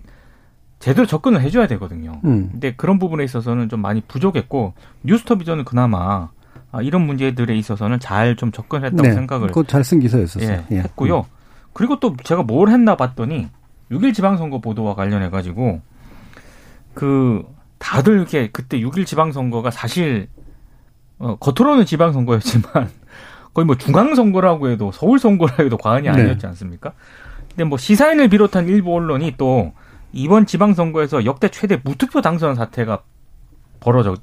제대로 0.78 1.06
접근을 1.06 1.40
해줘야 1.40 1.66
되거든요. 1.68 2.20
음. 2.24 2.48
근데 2.52 2.74
그런 2.74 2.98
부분에 2.98 3.24
있어서는 3.24 3.68
좀 3.68 3.80
많이 3.80 4.00
부족했고 4.00 4.74
뉴스톱이 5.04 5.44
저는 5.44 5.64
그나마 5.64 5.98
아, 5.98 6.30
이런 6.82 7.02
문제들에 7.06 7.56
있어서는 7.56 8.00
잘 8.00 8.36
좀 8.36 8.52
접근했다고 8.52 9.02
생각을 9.14 9.48
그거 9.48 9.62
잘 9.64 9.82
쓴 9.82 9.98
기사였었어요. 10.00 10.64
예, 10.70 10.76
했고요. 10.78 11.26
그리고 11.72 11.98
또 12.00 12.16
제가 12.24 12.42
뭘 12.42 12.68
했나 12.70 12.96
봤더니 12.96 13.48
6일 13.90 14.14
지방선거 14.14 14.60
보도와 14.60 14.94
관련해 14.94 15.30
가지고 15.30 15.80
그 16.94 17.44
다들 17.78 18.14
이렇게 18.14 18.48
그때 18.50 18.78
6일 18.80 19.06
지방선거가 19.06 19.70
사실 19.70 20.28
어, 21.18 21.36
겉으로는 21.36 21.86
지방선거였지만 21.86 22.90
거의 23.54 23.64
뭐 23.64 23.76
중앙선거라고 23.76 24.68
해도 24.68 24.92
서울선거라 24.92 25.56
해도 25.60 25.76
과언이 25.78 26.08
아니었지 26.08 26.46
않습니까? 26.46 26.92
근데 27.50 27.64
뭐 27.64 27.78
시사인을 27.78 28.28
비롯한 28.28 28.68
일부 28.68 28.94
언론이 28.94 29.34
또 29.38 29.72
이번 30.12 30.46
지방선거에서 30.46 31.24
역대 31.24 31.48
최대 31.48 31.80
무투표 31.82 32.20
당선 32.20 32.54
사태가 32.54 33.02
벌어져 33.80 34.16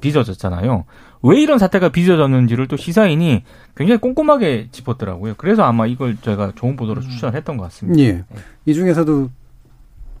빚어졌잖아요. 0.00 0.84
왜 1.22 1.40
이런 1.40 1.58
사태가 1.58 1.90
빚어졌는지를 1.90 2.68
또 2.68 2.76
시사인이 2.76 3.44
굉장히 3.76 4.00
꼼꼼하게 4.00 4.68
짚었더라고요. 4.70 5.34
그래서 5.36 5.62
아마 5.62 5.86
이걸 5.86 6.16
저희가 6.16 6.52
좋은 6.54 6.76
보도로 6.76 7.00
추천을 7.02 7.34
했던 7.34 7.56
것 7.56 7.64
같습니다. 7.64 8.00
예. 8.02 8.24
이 8.66 8.74
중에서도 8.74 9.30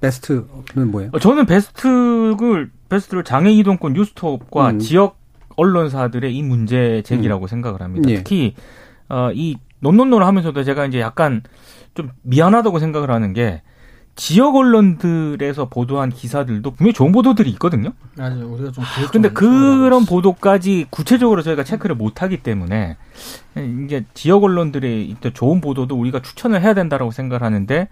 베스트는 0.00 0.90
뭐예요? 0.90 1.10
어, 1.12 1.18
저는 1.18 1.46
베스트를 1.46 2.70
베스트를 2.88 3.24
장애 3.24 3.50
이동권 3.52 3.94
뉴스톱과 3.94 4.70
음. 4.70 4.78
지역 4.78 5.18
언론사들의 5.56 6.34
이 6.34 6.42
문제 6.42 7.02
제기라고 7.02 7.46
생각을 7.46 7.80
합니다. 7.80 8.10
예. 8.10 8.16
특히 8.16 8.54
어, 9.08 9.30
이 9.32 9.56
논논논을 9.80 10.26
하면서도 10.26 10.64
제가 10.64 10.86
이제 10.86 11.00
약간 11.00 11.42
좀 11.94 12.10
미안하다고 12.22 12.78
생각을 12.78 13.10
하는 13.10 13.32
게 13.32 13.62
지역 14.16 14.54
언론들에서 14.54 15.68
보도한 15.68 16.10
기사들도 16.10 16.70
분명히 16.72 16.92
좋은 16.92 17.10
보도들이 17.10 17.50
있거든요. 17.52 17.92
맞아요. 18.16 18.48
우리가 18.48 18.70
좀 18.70 18.84
그게 18.94 19.06
근데 19.10 19.28
좀 19.28 19.34
그런 19.34 20.06
보도까지 20.06 20.86
구체적으로 20.90 21.42
저희가 21.42 21.64
체크를 21.64 21.96
못 21.96 22.22
하기 22.22 22.42
때문에 22.42 22.96
이제 23.84 24.04
지역 24.14 24.44
언론들의 24.44 25.16
좋은 25.34 25.60
보도도 25.60 25.98
우리가 25.98 26.22
추천을 26.22 26.62
해야 26.62 26.74
된다라고 26.74 27.10
생각을 27.10 27.42
하는데 27.42 27.88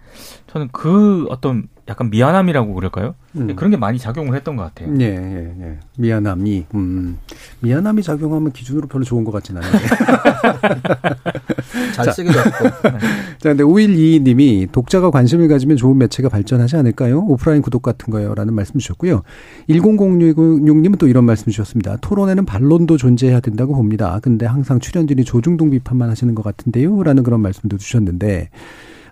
저는 0.47 0.69
그 0.71 1.25
어떤 1.29 1.67
약간 1.89 2.09
미안함이라고 2.09 2.73
그럴까요? 2.73 3.15
음. 3.35 3.55
그런 3.55 3.71
게 3.71 3.77
많이 3.77 3.99
작용을 3.99 4.35
했던 4.35 4.55
것 4.55 4.63
같아요. 4.63 4.95
예, 5.01 5.05
예, 5.05 5.55
예. 5.59 5.79
미안함이, 5.97 6.67
음, 6.75 7.19
미안함이 7.59 8.03
작용하면 8.03 8.53
기준으로 8.53 8.87
별로 8.87 9.03
좋은 9.03 9.25
것 9.25 9.31
같진 9.31 9.57
않은데. 9.57 9.77
잘 11.93 12.11
쓰기도 12.11 12.37
했고. 12.39 12.89
자, 13.39 13.49
근데 13.49 13.63
5122님이 13.63 14.71
독자가 14.71 15.11
관심을 15.11 15.47
가지면 15.47 15.77
좋은 15.77 15.97
매체가 15.97 16.29
발전하지 16.29 16.75
않을까요? 16.77 17.19
오프라인 17.27 17.61
구독 17.61 17.81
같은 17.81 18.11
거요. 18.11 18.33
라는 18.35 18.53
말씀 18.53 18.79
주셨고요. 18.79 19.23
10066님은 19.69 20.97
또 20.97 21.07
이런 21.07 21.23
말씀 21.23 21.51
주셨습니다. 21.51 21.97
토론에는 21.97 22.45
반론도 22.45 22.97
존재해야 22.97 23.39
된다고 23.39 23.75
봅니다. 23.75 24.19
근데 24.21 24.45
항상 24.45 24.79
출연진이 24.79 25.23
조중동 25.23 25.69
비판만 25.69 26.09
하시는 26.09 26.33
것 26.35 26.43
같은데요. 26.43 27.03
라는 27.03 27.23
그런 27.23 27.41
말씀도 27.41 27.77
주셨는데, 27.77 28.49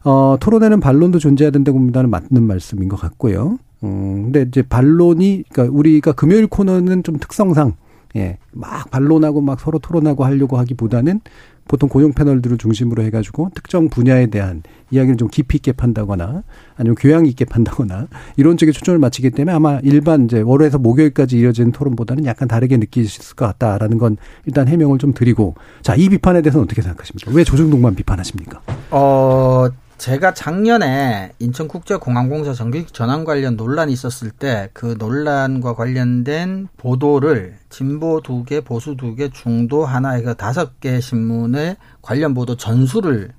어, 0.04 0.38
토론에는 0.39 0.80
반론도 0.80 1.20
존재해야 1.20 1.52
된다고 1.52 1.78
봅니다는 1.78 2.10
맞는 2.10 2.44
말씀인 2.44 2.89
것 2.89 3.00
같고요. 3.00 3.60
음, 3.84 4.24
근데 4.24 4.44
이제 4.48 4.62
반론이, 4.62 5.44
그러니까 5.52 5.76
우리가 5.76 6.12
금요일 6.13 6.48
코너는 6.48 7.04
좀 7.04 7.17
특성상, 7.17 7.74
예, 8.15 8.38
막 8.52 8.89
반론하고 8.91 9.41
막 9.41 9.60
서로 9.60 9.80
토론하고 9.80 10.26
하려고 10.26 10.58
하기보다는 10.58 11.22
보통 11.67 11.88
고용 11.88 12.12
패널들을 12.12 12.58
중심으로 12.58 13.02
해가지고 13.04 13.52
특정 13.56 13.88
분야에 13.88 14.28
대한 14.28 14.62
이야기를 14.89 15.15
좀 15.15 15.30
깊이 15.30 15.56
있게 15.58 15.71
판다거나 15.71 16.43
아니면 16.76 16.95
교양 17.00 17.26
있게 17.26 17.45
판다거나 17.45 18.08
이런 18.36 18.58
쪽에 18.58 18.74
초점을 18.74 19.00
맞추기 19.00 19.30
때문에 19.30 19.54
아마 19.56 19.80
일반 19.84 20.26
이제 20.26 20.41
월요일에서 20.41 20.80
목요일까지 20.80 21.39
이어지는 21.39 21.71
토론보다는 21.71 22.26
약간 22.26 22.50
다르게 22.50 22.76
느끼실 22.76 23.36
것 23.36 23.45
같다라는 23.45 23.97
건 23.97 24.17
일단 24.45 24.67
해명을 24.67 24.97
좀 24.97 25.13
드리고 25.13 25.56
자 25.82 25.95
이 25.95 26.10
비판에 26.10 26.41
대해서는 26.41 26.65
어떻게 26.65 26.82
생각하십니까? 26.82 27.32
왜 27.34 27.43
조중동만 27.43 27.95
비판하십니까? 27.95 28.60
어, 28.89 29.67
제가 30.01 30.33
작년에 30.33 31.33
인천국제공항공사 31.37 32.55
정규직 32.55 32.91
전환 32.91 33.23
관련 33.23 33.55
논란이 33.55 33.93
있었을 33.93 34.31
때 34.31 34.67
그 34.73 34.95
논란과 34.97 35.75
관련된 35.75 36.69
보도를 36.75 37.59
진보 37.69 38.19
두 38.19 38.43
개, 38.43 38.61
보수 38.61 38.97
두 38.97 39.15
개, 39.15 39.29
중도 39.29 39.85
하나 39.85 40.13
해서 40.13 40.33
다섯 40.33 40.79
개 40.79 40.99
신문의 40.99 41.77
관련 42.01 42.33
보도 42.33 42.57
전수를 42.57 43.31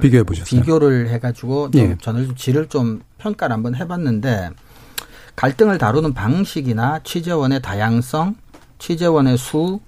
비교해 0.00 0.24
보셨어요? 0.24 0.60
비교를 0.60 1.08
해가지고 1.10 1.70
좀 1.70 1.80
예. 1.80 1.96
저는 2.00 2.26
좀 2.26 2.34
질을 2.34 2.66
좀 2.66 3.02
평가를 3.18 3.54
한번 3.54 3.76
해봤는데 3.76 4.50
갈등을 5.36 5.78
다루는 5.78 6.14
방식이나 6.14 6.98
취재원의 7.04 7.62
다양성, 7.62 8.34
취재원의 8.80 9.38
수, 9.38 9.78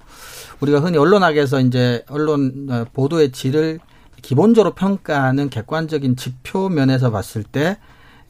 우리가 0.60 0.78
흔히 0.78 0.96
언론학에서 0.96 1.58
이제 1.58 2.04
언론 2.08 2.68
어, 2.70 2.84
보도의 2.92 3.32
질을 3.32 3.80
기본적으로 4.22 4.74
평가하는 4.74 5.50
객관적인 5.50 6.16
지표 6.16 6.68
면에서 6.68 7.10
봤을 7.10 7.42
때 7.42 7.78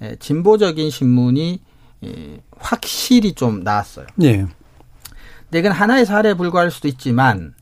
에, 0.00 0.16
진보적인 0.16 0.90
신문이 0.90 1.60
에, 2.04 2.40
확실히 2.58 3.34
좀 3.34 3.62
나았어요. 3.62 4.06
예. 4.22 4.46
근데 5.44 5.58
이건 5.58 5.72
하나의 5.72 6.06
사례에 6.06 6.34
불과할 6.34 6.70
수도 6.70 6.88
있지만 6.88 7.54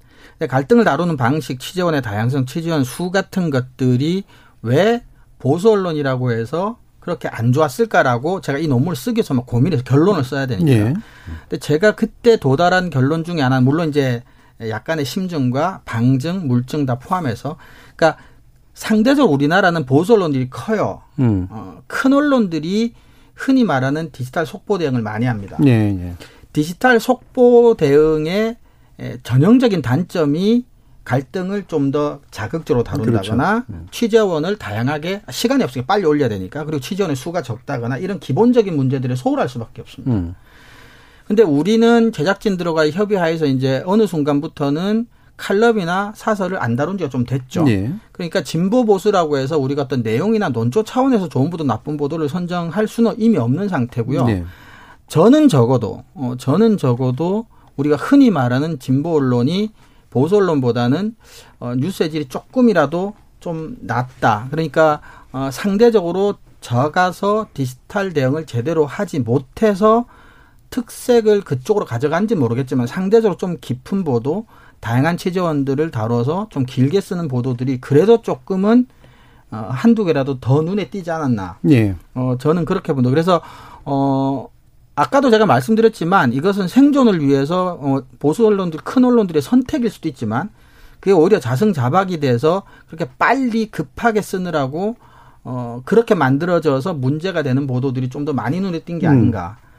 갈등을 0.48 0.84
다루는 0.84 1.16
방식, 1.16 1.60
취재원의 1.60 2.00
다양성, 2.00 2.46
취재원 2.46 2.84
수 2.84 3.10
같은 3.10 3.50
것들이 3.50 4.24
왜 4.62 5.04
보수 5.38 5.70
언론이라고 5.70 6.30
해서 6.32 6.78
그렇게 7.00 7.28
안 7.28 7.52
좋았을까라고 7.52 8.40
제가 8.40 8.58
이 8.58 8.68
논문을 8.68 8.94
쓰기 8.94 9.18
위해서 9.18 9.34
막 9.34 9.46
고민해서 9.46 9.82
결론을 9.82 10.22
써야 10.24 10.46
되니까. 10.46 10.70
예. 10.70 10.94
근데 11.48 11.58
제가 11.58 11.94
그때 11.94 12.36
도달한 12.36 12.90
결론 12.90 13.24
중에 13.24 13.40
하나는 13.40 13.64
물론 13.64 13.88
이제 13.88 14.22
약간의 14.60 15.04
심증과 15.04 15.82
방증, 15.84 16.46
물증 16.46 16.84
다 16.84 16.98
포함해서 16.98 17.56
그러니까 18.00 18.16
상대적으로 18.72 19.34
우리나라는 19.34 19.84
보수 19.84 20.14
언론들이 20.14 20.48
커요. 20.48 21.02
음. 21.18 21.46
어, 21.50 21.82
큰 21.86 22.14
언론들이 22.14 22.94
흔히 23.34 23.64
말하는 23.64 24.10
디지털 24.10 24.46
속보 24.46 24.78
대응을 24.78 25.02
많이 25.02 25.26
합니다. 25.26 25.58
예, 25.66 25.70
예. 25.70 26.14
디지털 26.54 26.98
속보 26.98 27.74
대응의 27.76 28.56
에, 29.00 29.18
전형적인 29.22 29.82
단점이 29.82 30.64
갈등을 31.04 31.64
좀 31.66 31.90
더 31.90 32.20
자극적으로 32.30 32.84
다룬다거나 32.84 33.64
그렇죠. 33.66 33.86
취재원을 33.90 34.56
다양하게 34.56 35.22
시간이 35.30 35.64
없으니까 35.64 35.86
빨리 35.92 36.04
올려야 36.04 36.28
되니까 36.28 36.64
그리고 36.64 36.80
취재원의 36.80 37.16
수가 37.16 37.42
적다거나 37.42 37.98
이런 37.98 38.20
기본적인 38.20 38.76
문제들에 38.76 39.16
소홀할 39.16 39.48
수밖에 39.48 39.80
없습니다. 39.82 40.14
음. 40.14 40.34
근데 41.26 41.42
우리는 41.42 42.12
제작진들과 42.12 42.90
협의하에서 42.90 43.46
이제 43.46 43.82
어느 43.86 44.06
순간부터는 44.06 45.06
칼럼이나 45.40 46.12
사설을 46.14 46.62
안 46.62 46.76
다룬 46.76 46.98
지가 46.98 47.08
좀 47.08 47.24
됐죠. 47.24 47.64
예. 47.68 47.92
그러니까 48.12 48.42
진보 48.42 48.84
보수라고 48.84 49.38
해서 49.38 49.58
우리가 49.58 49.82
어떤 49.82 50.02
내용이나 50.02 50.50
논조 50.50 50.84
차원에서 50.84 51.28
좋은 51.28 51.48
보도 51.50 51.64
나쁜 51.64 51.96
보도를 51.96 52.28
선정할 52.28 52.86
수는 52.86 53.14
이미 53.18 53.38
없는 53.38 53.68
상태고요. 53.68 54.26
예. 54.28 54.44
저는 55.08 55.48
적어도 55.48 56.04
어 56.14 56.34
저는 56.38 56.76
적어도 56.76 57.46
우리가 57.76 57.96
흔히 57.96 58.30
말하는 58.30 58.78
진보 58.78 59.16
언론이 59.16 59.72
보수 60.10 60.36
언론보다는 60.36 61.16
어 61.58 61.74
뉴스의 61.74 62.10
질이 62.10 62.28
조금이라도 62.28 63.14
좀 63.40 63.76
낮다. 63.80 64.48
그러니까 64.50 65.00
어 65.32 65.48
상대적으로 65.50 66.34
적어서 66.60 67.46
디지털 67.54 68.12
대응을 68.12 68.44
제대로 68.44 68.84
하지 68.84 69.18
못해서 69.18 70.04
특색을 70.70 71.42
그쪽으로 71.42 71.84
가져간지 71.84 72.34
모르겠지만 72.34 72.86
상대적으로 72.86 73.36
좀 73.36 73.56
깊은 73.60 74.04
보도, 74.04 74.46
다양한 74.80 75.16
취재원들을 75.16 75.90
다뤄서 75.90 76.48
좀 76.50 76.64
길게 76.64 77.00
쓰는 77.00 77.28
보도들이 77.28 77.80
그래도 77.80 78.22
조금은 78.22 78.86
어, 79.50 79.68
한두 79.70 80.04
개라도 80.04 80.38
더 80.40 80.62
눈에 80.62 80.88
띄지 80.90 81.10
않았나. 81.10 81.58
예. 81.70 81.94
어, 82.14 82.36
저는 82.38 82.64
그렇게 82.64 82.92
본다. 82.92 83.10
그래서, 83.10 83.40
어, 83.84 84.48
아까도 84.94 85.30
제가 85.30 85.44
말씀드렸지만 85.46 86.32
이것은 86.32 86.68
생존을 86.68 87.20
위해서 87.20 87.78
어, 87.80 88.02
보수 88.18 88.46
언론들, 88.46 88.80
큰 88.84 89.04
언론들의 89.04 89.42
선택일 89.42 89.90
수도 89.90 90.08
있지만 90.08 90.50
그게 91.00 91.12
오히려 91.12 91.40
자승자박이 91.40 92.20
돼서 92.20 92.62
그렇게 92.86 93.06
빨리 93.18 93.70
급하게 93.70 94.20
쓰느라고 94.22 94.96
어, 95.42 95.80
그렇게 95.84 96.14
만들어져서 96.14 96.94
문제가 96.94 97.42
되는 97.42 97.66
보도들이 97.66 98.08
좀 98.10 98.24
더 98.26 98.32
많이 98.34 98.60
눈에 98.60 98.80
띈게 98.80 99.06
음. 99.06 99.10
아닌가. 99.10 99.56
어, 99.64 99.69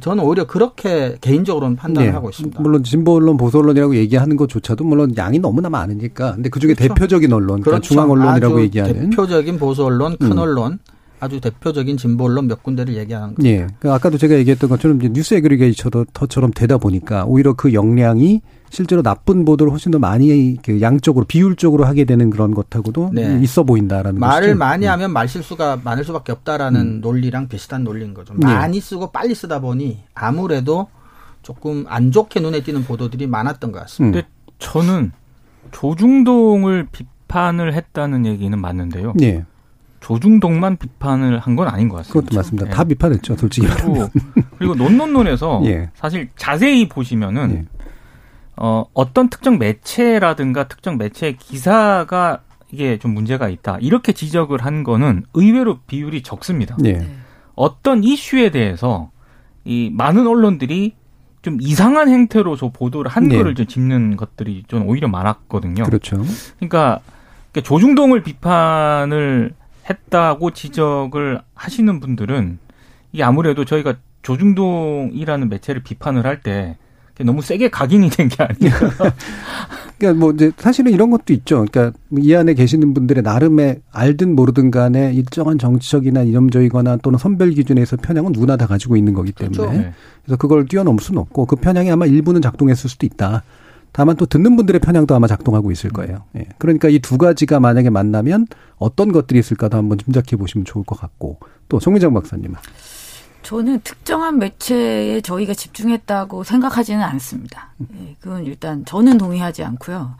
저는 0.00 0.22
오히려 0.22 0.46
그렇게 0.46 1.16
개인적으로는 1.20 1.76
판단을 1.76 2.08
예. 2.08 2.12
하고 2.12 2.28
있습니다. 2.28 2.60
물론 2.60 2.84
진보 2.84 3.14
언론, 3.14 3.38
보수 3.38 3.58
언론이라고 3.58 3.96
얘기하는 3.96 4.36
것조차도 4.36 4.84
물론 4.84 5.14
양이 5.16 5.38
너무나 5.38 5.70
많으니까. 5.70 6.34
근데 6.34 6.50
그 6.50 6.60
중에 6.60 6.74
그렇죠. 6.74 6.94
대표적인 6.94 7.32
언론, 7.32 7.62
그러니까 7.62 7.80
중앙 7.80 8.10
언론이라고 8.10 8.60
얘기하는. 8.60 9.10
대표적인 9.10 9.58
보수 9.58 9.84
언론, 9.84 10.16
큰 10.18 10.32
음. 10.32 10.38
언론, 10.38 10.78
아주 11.20 11.40
대표적인 11.40 11.96
진보 11.96 12.24
언론 12.24 12.46
몇 12.46 12.62
군데를 12.62 12.96
얘기하는 12.96 13.34
거죠. 13.34 13.48
예. 13.48 13.66
그 13.80 13.92
아까도 13.92 14.18
제가 14.18 14.34
얘기했던 14.36 14.70
것처럼 14.70 14.98
이제 14.98 15.08
뉴스 15.08 15.34
에그리게이터처럼 15.34 16.52
되다 16.54 16.78
보니까 16.78 17.24
오히려 17.24 17.54
그 17.54 17.72
역량이 17.72 18.42
실제로 18.70 19.02
나쁜 19.02 19.44
보도를 19.44 19.72
훨씬 19.72 19.90
더 19.90 19.98
많이 19.98 20.56
그 20.62 20.80
양쪽으로 20.80 21.24
비율적으로 21.26 21.84
하게 21.84 22.04
되는 22.04 22.30
그런 22.30 22.54
것하고도 22.54 23.10
네. 23.14 23.40
있어 23.42 23.62
보인다라는 23.64 24.20
말을 24.20 24.48
것이죠. 24.48 24.58
많이 24.58 24.86
음. 24.86 24.90
하면 24.92 25.12
말 25.12 25.26
실수가 25.26 25.80
많을 25.82 26.04
수밖에 26.04 26.32
없다라는 26.32 27.00
논리랑 27.00 27.48
비슷한 27.48 27.82
논리인 27.82 28.14
거죠. 28.14 28.34
네. 28.36 28.46
많이 28.46 28.80
쓰고 28.80 29.10
빨리 29.10 29.34
쓰다 29.34 29.60
보니 29.60 30.02
아무래도 30.14 30.88
조금 31.42 31.86
안 31.88 32.12
좋게 32.12 32.40
눈에 32.40 32.62
띄는 32.62 32.84
보도들이 32.84 33.26
많았던 33.26 33.72
것 33.72 33.80
같습니다. 33.80 34.18
음. 34.18 34.22
근데 34.22 34.28
저는 34.58 35.12
조중동을 35.70 36.88
비판을 36.92 37.74
했다는 37.74 38.26
얘기는 38.26 38.58
맞는데요. 38.58 39.14
예. 39.22 39.44
조중동만 40.00 40.76
비판을 40.76 41.38
한 41.40 41.56
건 41.56 41.68
아닌 41.68 41.88
것 41.88 41.96
같습니다. 41.96 42.20
그것도 42.20 42.36
맞습니다. 42.36 42.66
예. 42.68 42.70
다 42.70 42.84
비판했죠, 42.84 43.36
솔직히. 43.36 43.66
그리고, 43.66 44.08
그리고 44.58 44.74
논논논에서 44.74 45.62
예. 45.66 45.90
사실 45.94 46.28
자세히 46.36 46.88
보시면은 46.88 47.50
예. 47.52 47.64
어, 48.56 48.84
어떤 48.94 49.28
특정 49.28 49.58
매체라든가 49.58 50.68
특정 50.68 50.98
매체의 50.98 51.36
기사가 51.36 52.40
이게 52.70 52.98
좀 52.98 53.14
문제가 53.14 53.48
있다. 53.48 53.78
이렇게 53.80 54.12
지적을 54.12 54.64
한 54.64 54.82
거는 54.84 55.24
의외로 55.34 55.78
비율이 55.86 56.22
적습니다. 56.22 56.76
예. 56.84 57.08
어떤 57.54 58.04
이슈에 58.04 58.50
대해서 58.50 59.10
이 59.64 59.90
많은 59.92 60.26
언론들이 60.26 60.94
좀 61.42 61.58
이상한 61.60 62.08
행태로 62.08 62.56
저 62.56 62.68
보도를 62.70 63.10
한 63.10 63.28
네. 63.28 63.36
거를 63.36 63.54
좀 63.54 63.66
짚는 63.66 64.16
것들이 64.16 64.64
좀 64.68 64.86
오히려 64.88 65.08
많았거든요. 65.08 65.84
그렇죠. 65.84 66.22
그러니까 66.56 67.00
이렇게 67.52 67.66
조중동을 67.66 68.22
비판을 68.22 69.54
했다고 69.88 70.50
지적을 70.52 71.40
하시는 71.54 72.00
분들은 72.00 72.58
이게 73.12 73.22
아무래도 73.22 73.64
저희가 73.64 73.94
조중동이라는 74.22 75.48
매체를 75.48 75.82
비판을 75.82 76.24
할 76.26 76.42
때 76.42 76.76
너무 77.24 77.42
세게 77.42 77.70
각인이 77.70 78.10
된 78.10 78.28
게 78.28 78.36
아니에요. 78.44 78.72
그러니까 79.98 80.20
뭐 80.20 80.30
이제 80.32 80.52
사실은 80.56 80.92
이런 80.92 81.10
것도 81.10 81.32
있죠. 81.32 81.64
그러니까 81.68 81.98
이 82.16 82.32
안에 82.32 82.54
계시는 82.54 82.94
분들의 82.94 83.24
나름의 83.24 83.80
알든 83.90 84.36
모르든 84.36 84.70
간에 84.70 85.12
일정한 85.12 85.58
정치적이나 85.58 86.22
이념적이거나 86.22 86.98
또는 86.98 87.18
선별 87.18 87.50
기준에서 87.50 87.96
편향은 87.96 88.30
누구나 88.30 88.56
다 88.56 88.68
가지고 88.68 88.96
있는 88.96 89.14
거기 89.14 89.32
때문에 89.32 89.56
그렇죠. 89.56 89.72
네. 89.76 89.92
그래서 90.24 90.36
그걸 90.36 90.66
뛰어넘을 90.66 91.02
수는 91.02 91.20
없고 91.20 91.46
그 91.46 91.56
편향이 91.56 91.90
아마 91.90 92.06
일부는 92.06 92.40
작동했을 92.40 92.88
수도 92.88 93.04
있다. 93.06 93.42
다만 93.98 94.14
또 94.14 94.26
듣는 94.26 94.54
분들의 94.54 94.80
편향도 94.80 95.12
아마 95.16 95.26
작동하고 95.26 95.72
있을 95.72 95.90
거예요. 95.90 96.18
예. 96.36 96.46
그러니까 96.58 96.88
이 96.88 97.00
두 97.00 97.18
가지가 97.18 97.58
만약에 97.58 97.90
만나면 97.90 98.46
어떤 98.76 99.10
것들이 99.10 99.40
있을까도 99.40 99.76
한번 99.76 99.98
짐작해 99.98 100.36
보시면 100.36 100.64
좋을 100.66 100.84
것 100.84 100.96
같고 101.00 101.40
또 101.68 101.80
송민정 101.80 102.14
박사님은 102.14 102.54
저는 103.42 103.80
특정한 103.82 104.38
매체에 104.38 105.20
저희가 105.20 105.52
집중했다고 105.52 106.44
생각하지는 106.44 107.02
않습니다. 107.02 107.72
예, 107.98 108.14
그건 108.20 108.44
일단 108.46 108.84
저는 108.84 109.18
동의하지 109.18 109.64
않고요. 109.64 110.14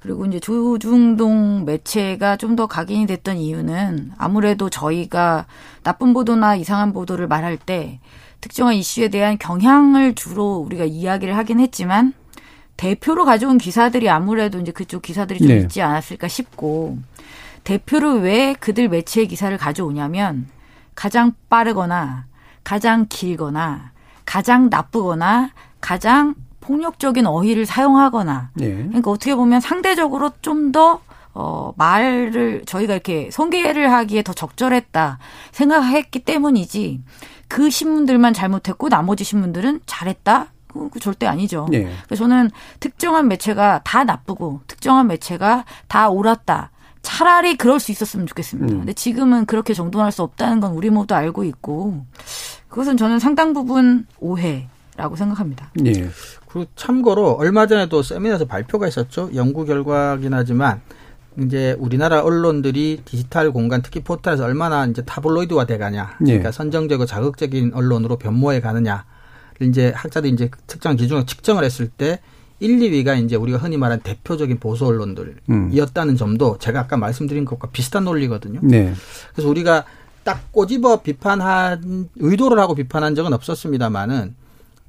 그리고 0.00 0.26
이제 0.26 0.40
조중동 0.40 1.66
매체가 1.66 2.36
좀 2.36 2.56
더 2.56 2.66
각인이 2.66 3.06
됐던 3.06 3.36
이유는 3.36 4.10
아무래도 4.18 4.68
저희가 4.70 5.46
나쁜 5.84 6.14
보도나 6.14 6.56
이상한 6.56 6.92
보도를 6.92 7.28
말할 7.28 7.58
때 7.58 8.00
특정한 8.40 8.74
이슈에 8.74 9.06
대한 9.08 9.38
경향을 9.38 10.16
주로 10.16 10.56
우리가 10.56 10.84
이야기를 10.84 11.36
하긴 11.36 11.60
했지만 11.60 12.14
대표로 12.80 13.26
가져온 13.26 13.58
기사들이 13.58 14.08
아무래도 14.08 14.58
이제 14.58 14.72
그쪽 14.72 15.02
기사들이 15.02 15.38
좀 15.40 15.48
네. 15.48 15.58
있지 15.58 15.82
않았을까 15.82 16.28
싶고 16.28 16.96
대표를 17.62 18.22
왜 18.22 18.54
그들 18.54 18.88
매체의 18.88 19.28
기사를 19.28 19.54
가져오냐면 19.58 20.48
가장 20.94 21.34
빠르거나 21.50 22.24
가장 22.64 23.04
길거나 23.06 23.92
가장 24.24 24.70
나쁘거나 24.70 25.50
가장 25.82 26.34
폭력적인 26.62 27.26
어휘를 27.26 27.66
사용하거나 27.66 28.52
예. 28.60 28.74
그러니까 28.74 29.10
어떻게 29.10 29.34
보면 29.34 29.60
상대적으로 29.60 30.30
좀더 30.40 31.02
어, 31.34 31.74
말을 31.76 32.62
저희가 32.64 32.94
이렇게 32.94 33.28
소개를 33.30 33.92
하기에 33.92 34.22
더 34.22 34.32
적절했다 34.32 35.18
생각했기 35.52 36.20
때문이지 36.20 37.02
그 37.46 37.68
신문들만 37.68 38.32
잘못했고 38.32 38.88
나머지 38.88 39.22
신문들은 39.22 39.80
잘했다? 39.84 40.46
그, 40.72 40.88
그 40.90 41.00
절대 41.00 41.26
아니죠. 41.26 41.66
예. 41.72 41.90
그래서 42.06 42.24
저는 42.24 42.50
특정한 42.78 43.28
매체가 43.28 43.82
다 43.84 44.04
나쁘고 44.04 44.60
특정한 44.66 45.06
매체가 45.06 45.64
다 45.88 46.08
옳았다. 46.08 46.70
차라리 47.02 47.56
그럴 47.56 47.80
수 47.80 47.92
있었으면 47.92 48.26
좋겠습니다. 48.26 48.74
음. 48.74 48.78
근데 48.80 48.92
지금은 48.92 49.46
그렇게 49.46 49.72
정돈할 49.74 50.12
수 50.12 50.22
없다는 50.22 50.60
건 50.60 50.72
우리 50.72 50.90
모두 50.90 51.14
알고 51.14 51.44
있고 51.44 52.04
그것은 52.68 52.96
저는 52.96 53.18
상당 53.18 53.52
부분 53.52 54.06
오해라고 54.18 55.16
생각합니다. 55.16 55.70
예. 55.86 56.10
그리고 56.46 56.70
참고로 56.76 57.32
얼마 57.32 57.66
전에도 57.66 58.02
세미나에서 58.02 58.44
발표가 58.44 58.86
있었죠. 58.86 59.30
연구 59.34 59.64
결과긴 59.64 60.34
하지만 60.34 60.82
이제 61.38 61.76
우리나라 61.78 62.20
언론들이 62.22 63.02
디지털 63.04 63.52
공간 63.52 63.82
특히 63.82 64.00
포털에서 64.00 64.44
얼마나 64.44 64.84
이제 64.86 65.02
타블로이드화 65.02 65.64
돼가냐. 65.64 66.16
그러니까 66.18 66.48
예. 66.48 66.52
선정적이고 66.52 67.06
자극적인 67.06 67.72
언론으로 67.74 68.16
변모해 68.16 68.60
가느냐를 68.60 69.04
이제 69.60 69.92
학자들이 69.94 70.32
이제 70.32 70.50
특정 70.66 70.96
기준으로 70.96 71.26
측정을 71.26 71.64
했을 71.64 71.88
때 71.88 72.20
1, 72.60 72.78
2위가 72.78 73.22
이제 73.24 73.36
우리가 73.36 73.58
흔히 73.58 73.76
말하는 73.76 74.02
대표적인 74.02 74.58
보수 74.58 74.86
언론들이었다는 74.86 76.16
점도 76.16 76.58
제가 76.58 76.80
아까 76.80 76.96
말씀드린 76.96 77.44
것과 77.44 77.68
비슷한 77.70 78.04
논리거든요. 78.04 78.60
네. 78.62 78.92
그래서 79.32 79.48
우리가 79.48 79.84
딱 80.24 80.52
꼬집어 80.52 81.00
비판한 81.00 82.08
의도를 82.16 82.58
하고 82.58 82.74
비판한 82.74 83.14
적은 83.14 83.32
없었습니다만은 83.32 84.34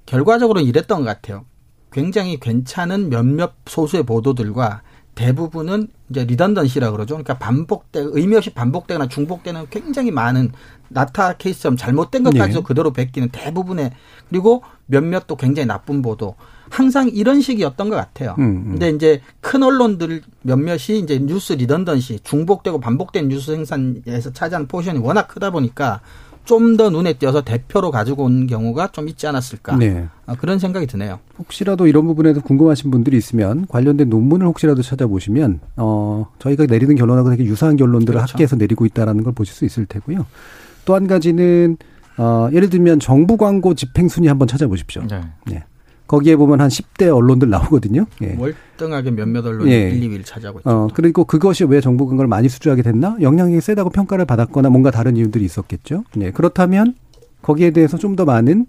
결과적으로는 0.06 0.68
이랬던 0.68 1.00
것 1.00 1.06
같아요. 1.06 1.46
굉장히 1.92 2.40
괜찮은 2.40 3.10
몇몇 3.10 3.54
소수의 3.66 4.04
보도들과 4.04 4.82
대부분은 5.16 5.88
이제 6.10 6.24
redundancy라 6.26 6.92
그러죠. 6.92 7.16
그러니까 7.16 7.38
반복되 7.38 8.00
의미 8.14 8.36
없이 8.36 8.50
반복되거나 8.52 9.08
중복되는 9.08 9.68
굉장히 9.70 10.12
많은 10.12 10.52
나타 10.88 11.34
케이스처럼 11.34 11.78
잘못된 11.78 12.24
것까지도 12.24 12.60
네. 12.60 12.66
그대로 12.66 12.92
베끼는 12.92 13.30
대부분의 13.30 13.92
그리고 14.30 14.64
몇몇 14.86 15.28
또 15.28 15.36
굉장히 15.36 15.68
나쁜 15.68 16.02
보도 16.02 16.36
항상 16.70 17.10
이런 17.10 17.42
식이었던 17.42 17.90
것 17.90 17.96
같아요. 17.96 18.36
음, 18.40 18.44
음. 18.44 18.64
근데 18.72 18.90
이제 18.90 19.22
큰 19.42 19.64
언론들 19.64 20.22
몇몇이 20.42 21.00
이제 21.00 21.20
뉴스 21.20 21.54
redundancy 21.54 22.22
중복되고 22.24 22.80
반복된 22.80 23.28
뉴스 23.28 23.54
생산에서 23.54 24.32
차지하는 24.32 24.68
포션이 24.68 25.00
워낙 25.00 25.28
크다 25.28 25.52
보니까 25.52 26.02
좀 26.46 26.78
더 26.78 26.90
눈에 26.90 27.14
띄어서 27.14 27.42
대표로 27.42 27.92
가지고 27.92 28.24
온 28.26 28.48
경우가 28.48 28.92
좀 28.92 29.08
있지 29.08 29.28
않았을까 29.28 29.78
네. 29.78 30.08
아, 30.26 30.36
그런 30.36 30.58
생각이 30.60 30.88
드네요. 30.88 31.20
혹시라도 31.40 31.88
이런 31.88 32.06
부분에도 32.08 32.42
궁금하신 32.42 32.92
분들이 32.92 33.18
있으면 33.18 33.68
관련된 33.68 34.10
논문을 34.10 34.46
혹시라도 34.48 34.82
찾아보시면 34.82 35.60
어 35.78 36.28
저희가 36.40 36.66
내리는 36.66 36.96
결론하고 36.96 37.30
되게 37.30 37.44
유사한 37.46 37.76
결론들을 37.78 38.14
그렇죠. 38.16 38.34
학계에서 38.34 38.56
내리고 38.56 38.86
있다라는 38.86 39.24
걸 39.24 39.34
보실 39.34 39.54
수 39.54 39.66
있을 39.66 39.86
테고요. 39.86 40.26
또 40.86 40.96
한 40.96 41.08
가지는 41.08 41.78
어 42.18 42.50
예를 42.52 42.70
들면 42.70 43.00
정부 43.00 43.38
광고 43.38 43.74
집행 43.74 44.08
순위 44.08 44.28
한번 44.28 44.48
찾아보십시오. 44.48 45.04
네. 45.48 45.64
거기에 46.12 46.36
보면 46.36 46.60
한 46.60 46.68
10대 46.68 47.08
언론들 47.16 47.50
나오거든요. 47.50 48.06
예. 48.22 48.36
월등하게 48.38 49.12
몇몇 49.12 49.46
언론이 49.46 49.72
예. 49.72 49.92
1, 49.92 50.02
2위를 50.10 50.26
차지하고 50.26 50.60
있죠. 50.60 50.70
어, 50.70 50.88
그리고 50.94 51.24
그것이 51.24 51.64
왜 51.64 51.80
정부 51.80 52.06
광고를 52.06 52.28
많이 52.28 52.50
수주하게 52.50 52.82
됐나? 52.82 53.16
영향력이 53.22 53.62
세다고 53.62 53.92
평가를 53.92 54.26
받았거나 54.26 54.70
뭔가 54.70 54.92
다른 54.92 55.16
이유들이 55.16 55.46
있었겠죠. 55.46 56.04
네. 56.14 56.32
그렇다면 56.32 56.96
거기에 57.42 57.72
대해서 57.72 57.98
좀 57.98 58.18
더 58.18 58.26
많은 58.26 58.66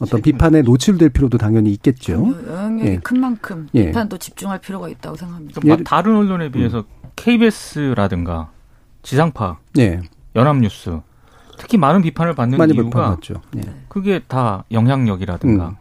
어떤 0.00 0.22
비판에 0.22 0.62
노출될 0.62 1.10
필요도 1.10 1.36
당연히 1.36 1.70
있겠죠. 1.72 2.34
영향력이 2.48 2.88
예. 2.90 2.96
큰 2.96 3.20
만큼 3.20 3.68
예. 3.74 3.86
비판도 3.86 4.16
집중할 4.16 4.58
필요가 4.60 4.88
있다고 4.88 5.16
생각합니다. 5.16 5.60
좀 5.60 5.70
예를- 5.70 5.84
다른 5.84 6.16
언론에 6.16 6.50
비해서 6.50 6.84
KBS라든가 7.16 8.50
지상파, 9.02 9.58
네. 9.74 10.00
연합뉴스 10.34 10.98
특히 11.58 11.76
많은 11.76 12.00
비판을 12.02 12.34
받는 12.34 12.56
많이 12.56 12.72
이유가 12.74 12.88
비판받죠. 12.88 13.34
네. 13.52 13.62
그게 13.88 14.20
다 14.26 14.64
영향력이라든가 14.70 15.68
음. 15.68 15.74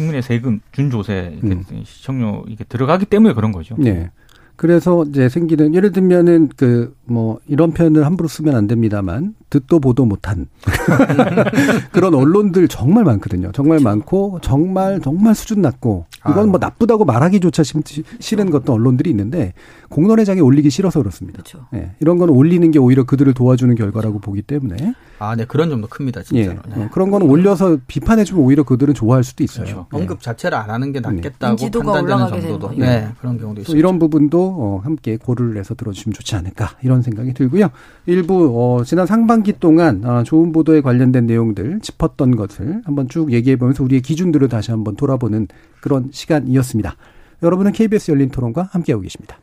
국민의 0.00 0.22
세금 0.22 0.60
준조세 0.72 1.40
음. 1.44 1.64
시청료 1.84 2.44
이게 2.48 2.64
들어가기 2.64 3.06
때문에 3.06 3.34
그런 3.34 3.52
거죠. 3.52 3.76
네. 3.78 4.10
그래서 4.56 5.04
이제 5.08 5.28
생기는 5.28 5.74
예를 5.74 5.92
들면은 5.92 6.48
그 6.56 6.94
뭐 7.04 7.40
이런 7.48 7.72
표현을 7.72 8.06
함부로 8.06 8.28
쓰면 8.28 8.54
안 8.54 8.66
됩니다만 8.66 9.34
듣도 9.50 9.80
보도 9.80 10.04
못한 10.06 10.46
그런 11.92 12.14
언론들 12.14 12.68
정말 12.68 13.04
많거든요. 13.04 13.50
정말 13.52 13.80
많고 13.80 14.38
정말 14.42 15.00
정말 15.00 15.34
수준 15.34 15.60
낮고 15.60 16.06
이건 16.28 16.50
뭐 16.50 16.58
나쁘다고 16.58 17.04
말하기조차 17.04 17.62
심- 17.62 17.82
싫은 18.18 18.50
것도 18.50 18.72
언론들이 18.72 19.10
있는데 19.10 19.52
공론회장에 19.88 20.40
올리기 20.40 20.70
싫어서 20.70 21.00
그렇습니다. 21.00 21.42
그렇죠. 21.42 21.66
예. 21.74 21.90
이런 22.00 22.18
건 22.18 22.28
올리는 22.28 22.70
게 22.70 22.78
오히려 22.78 23.04
그들을 23.04 23.32
도와주는 23.34 23.74
결과라고 23.74 24.20
보기 24.20 24.42
때문에 24.42 24.94
아, 25.18 25.34
네 25.36 25.44
그런 25.44 25.68
점도 25.68 25.88
큽니다, 25.88 26.20
예. 26.20 26.24
진짜로. 26.24 26.60
네. 26.74 26.84
어, 26.84 26.88
그런 26.92 27.10
거는 27.10 27.28
올려서 27.28 27.78
비판해주면 27.86 28.42
오히려 28.42 28.62
그들은 28.62 28.94
좋아할 28.94 29.24
수도 29.24 29.42
있어요. 29.42 29.64
그렇죠. 29.64 29.86
예. 29.94 29.98
언급 29.98 30.20
자체를 30.22 30.56
안 30.56 30.70
하는 30.70 30.92
게 30.92 31.00
낫겠다고 31.00 31.52
인지도가 31.52 31.92
판단되는 31.92 32.40
정도도. 32.42 32.74
네 32.78 33.08
그런 33.20 33.36
경우도 33.38 33.56
또 33.56 33.60
있습니다. 33.62 33.78
이런 33.78 33.98
부분도 33.98 34.40
어, 34.58 34.80
함께 34.84 35.16
고려를 35.16 35.56
해서 35.58 35.74
들어주시면 35.74 36.14
좋지 36.14 36.36
않을까 36.36 36.70
이런 36.82 37.02
생각이 37.02 37.34
들고요. 37.34 37.68
일부 38.06 38.52
어, 38.54 38.84
지난 38.84 39.06
상반 39.06 39.39
기 39.42 39.52
동안 39.58 40.04
어, 40.04 40.22
좋은 40.22 40.52
보도에 40.52 40.80
관련된 40.80 41.26
내용들 41.26 41.80
짚었던 41.80 42.36
것을 42.36 42.82
한번 42.84 43.08
쭉 43.08 43.32
얘기해 43.32 43.56
보면서 43.56 43.82
우리의 43.84 44.02
기준들을 44.02 44.48
다시 44.48 44.70
한번 44.70 44.96
돌아보는 44.96 45.48
그런 45.80 46.08
시간이었습니다. 46.12 46.96
여러분은 47.42 47.72
KBS 47.72 48.10
열린 48.10 48.28
토론과 48.30 48.68
함께하고 48.72 49.02
계십니다. 49.02 49.38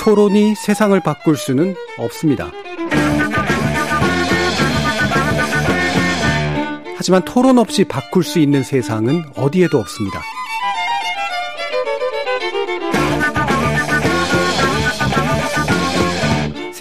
토론이 0.00 0.54
세상을 0.56 0.98
바꿀 1.00 1.36
수는 1.36 1.74
없습니다. 1.98 2.50
하지만 6.96 7.24
토론 7.24 7.58
없이 7.58 7.84
바꿀 7.84 8.22
수 8.22 8.38
있는 8.38 8.62
세상은 8.62 9.22
어디에도 9.36 9.78
없습니다. 9.78 10.20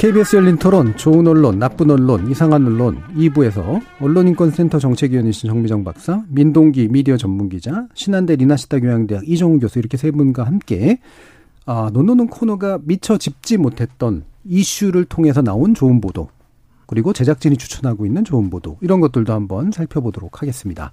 KBS 0.00 0.36
열린 0.36 0.56
토론, 0.56 0.96
좋은 0.96 1.26
언론, 1.26 1.58
나쁜 1.58 1.90
언론, 1.90 2.30
이상한 2.30 2.64
언론 2.64 3.02
2부에서 3.16 3.82
언론인권센터 4.00 4.78
정책위원이신 4.78 5.50
정미정 5.50 5.84
박사, 5.84 6.24
민동기 6.28 6.88
미디어 6.88 7.18
전문기자, 7.18 7.86
신한대 7.92 8.36
리나시타 8.36 8.80
교양대학 8.80 9.28
이종우 9.28 9.60
교수 9.60 9.78
이렇게 9.78 9.98
세 9.98 10.10
분과 10.10 10.44
함께 10.44 11.00
아, 11.66 11.90
논논논 11.92 12.28
코너가 12.28 12.78
미처 12.82 13.18
짚지 13.18 13.58
못했던 13.58 14.24
이슈를 14.46 15.04
통해서 15.04 15.42
나온 15.42 15.74
좋은 15.74 16.00
보도, 16.00 16.30
그리고 16.86 17.12
제작진이 17.12 17.58
추천하고 17.58 18.06
있는 18.06 18.24
좋은 18.24 18.48
보도 18.48 18.78
이런 18.80 19.00
것들도 19.00 19.34
한번 19.34 19.70
살펴보도록 19.70 20.40
하겠습니다. 20.40 20.92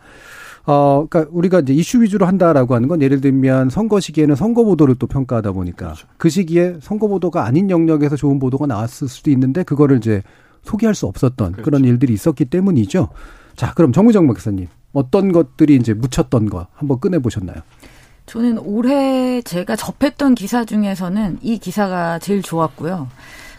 어, 0.68 1.08
그러니까 1.10 1.32
우리가 1.34 1.62
이제 1.62 1.74
이슈 1.74 2.02
위주로 2.02 2.26
한다라고 2.26 2.76
하는 2.76 2.90
건 2.90 3.02
예를 3.02 3.22
들면 3.22 3.70
선거 3.70 4.02
시기에는 4.02 4.36
선거 4.36 4.66
보도를 4.66 4.96
또 4.96 5.08
평가하다 5.08 5.54
보니까 5.54 5.86
그렇죠. 5.88 6.08
그 6.18 6.30
시기에 6.30 6.76
선거 6.82 7.08
보도가 7.08 7.46
아닌 7.46 7.70
영역에서 7.70 8.18
좋은 8.18 8.38
보도가 8.38 8.68
나왔을 8.68 9.08
수도 9.08 9.32
있는데 9.32 9.64
그거를 9.64 9.98
이제 9.98 10.22
소개할 10.64 10.94
수 10.94 11.06
없었던 11.08 11.54
그렇죠. 11.54 11.64
그런 11.64 11.86
일들이 11.86 12.14
있었기 12.14 12.46
때문이죠. 12.46 13.08
자, 13.56 13.74
그럼 13.76 13.94
정무정 13.94 14.28
박사님 14.28 14.68
어떤 14.92 15.32
것들이 15.32 15.78
이제 15.78 15.94
묻혔던 15.94 16.50
거 16.50 16.68
한번 16.74 17.00
꺼내 17.00 17.20
보셨나요? 17.20 17.62
저는 18.26 18.60
올해 18.60 19.42
제가 19.42 19.78
접했던 19.78 20.36
기사 20.36 20.66
중에서는 20.66 21.38
이 21.42 21.60
기사가 21.60 22.20
제일 22.20 22.42
좋았고요. 22.42 23.08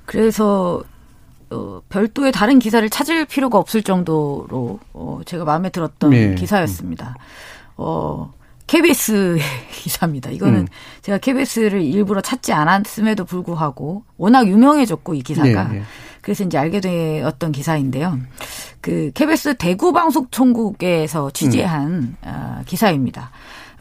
그래서 0.04 0.82
어, 1.50 1.80
별도의 1.88 2.32
다른 2.32 2.58
기사를 2.58 2.88
찾을 2.90 3.24
필요가 3.24 3.58
없을 3.58 3.82
정도로 3.82 4.78
어, 4.92 5.20
제가 5.24 5.44
마음에 5.44 5.70
들었던 5.70 6.10
네. 6.10 6.34
기사였습니다. 6.34 7.16
어, 7.76 8.32
KBS 8.66 9.38
기사입니다. 9.72 10.30
이거는 10.30 10.60
음. 10.60 10.66
제가 11.02 11.18
KBS를 11.18 11.82
일부러 11.82 12.20
찾지 12.20 12.52
않았음에도 12.52 13.24
불구하고 13.24 14.04
워낙 14.16 14.46
유명해졌고 14.46 15.14
이 15.14 15.22
기사가 15.22 15.68
네, 15.68 15.78
네. 15.78 15.82
그래서 16.20 16.44
이제 16.44 16.58
알게 16.58 16.80
되었던 16.80 17.52
기사인데요. 17.52 18.18
그 18.80 19.10
KBS 19.14 19.56
대구 19.56 19.92
방송총국에서 19.92 21.30
취재한 21.30 21.86
음. 21.86 22.16
어, 22.22 22.62
기사입니다. 22.66 23.30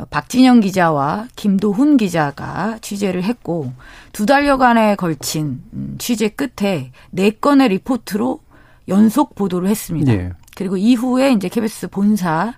박진영 0.06 0.60
기자와 0.60 1.28
김도훈 1.36 1.98
기자가 1.98 2.78
취재를 2.82 3.24
했고 3.24 3.74
두 4.12 4.26
달여간에 4.26 4.95
걸친 4.95 5.62
음, 5.74 5.95
취재 5.98 6.30
끝에 6.30 6.91
네 7.10 7.32
건의 7.32 7.70
리포트로 7.70 8.39
연속 8.88 9.36
보도를 9.36 9.70
했습니다. 9.70 10.14
네. 10.14 10.32
그리고 10.56 10.78
이후에 10.78 11.32
이제 11.32 11.50
KBS 11.50 11.89
본사 11.89 12.54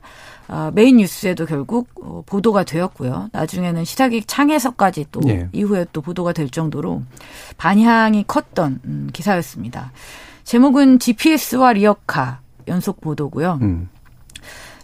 어, 0.48 0.72
메인 0.74 0.98
뉴스에도 0.98 1.46
결국 1.46 1.90
어, 2.02 2.24
보도가 2.26 2.64
되었고요. 2.64 3.30
나중에는 3.32 3.86
시사기획 3.86 4.24
창에서까지 4.24 5.06
또 5.12 5.20
네. 5.22 5.48
이후에 5.52 5.86
또 5.94 6.02
보도가 6.02 6.34
될 6.34 6.50
정도로 6.50 7.04
반향이 7.58 8.24
컸던 8.26 8.80
음, 8.84 9.10
기사였습니다. 9.14 9.92
제목은 10.44 10.98
GPS와 10.98 11.74
리어카 11.74 12.40
연속 12.68 13.00
보도고요. 13.00 13.60
음. 13.62 13.90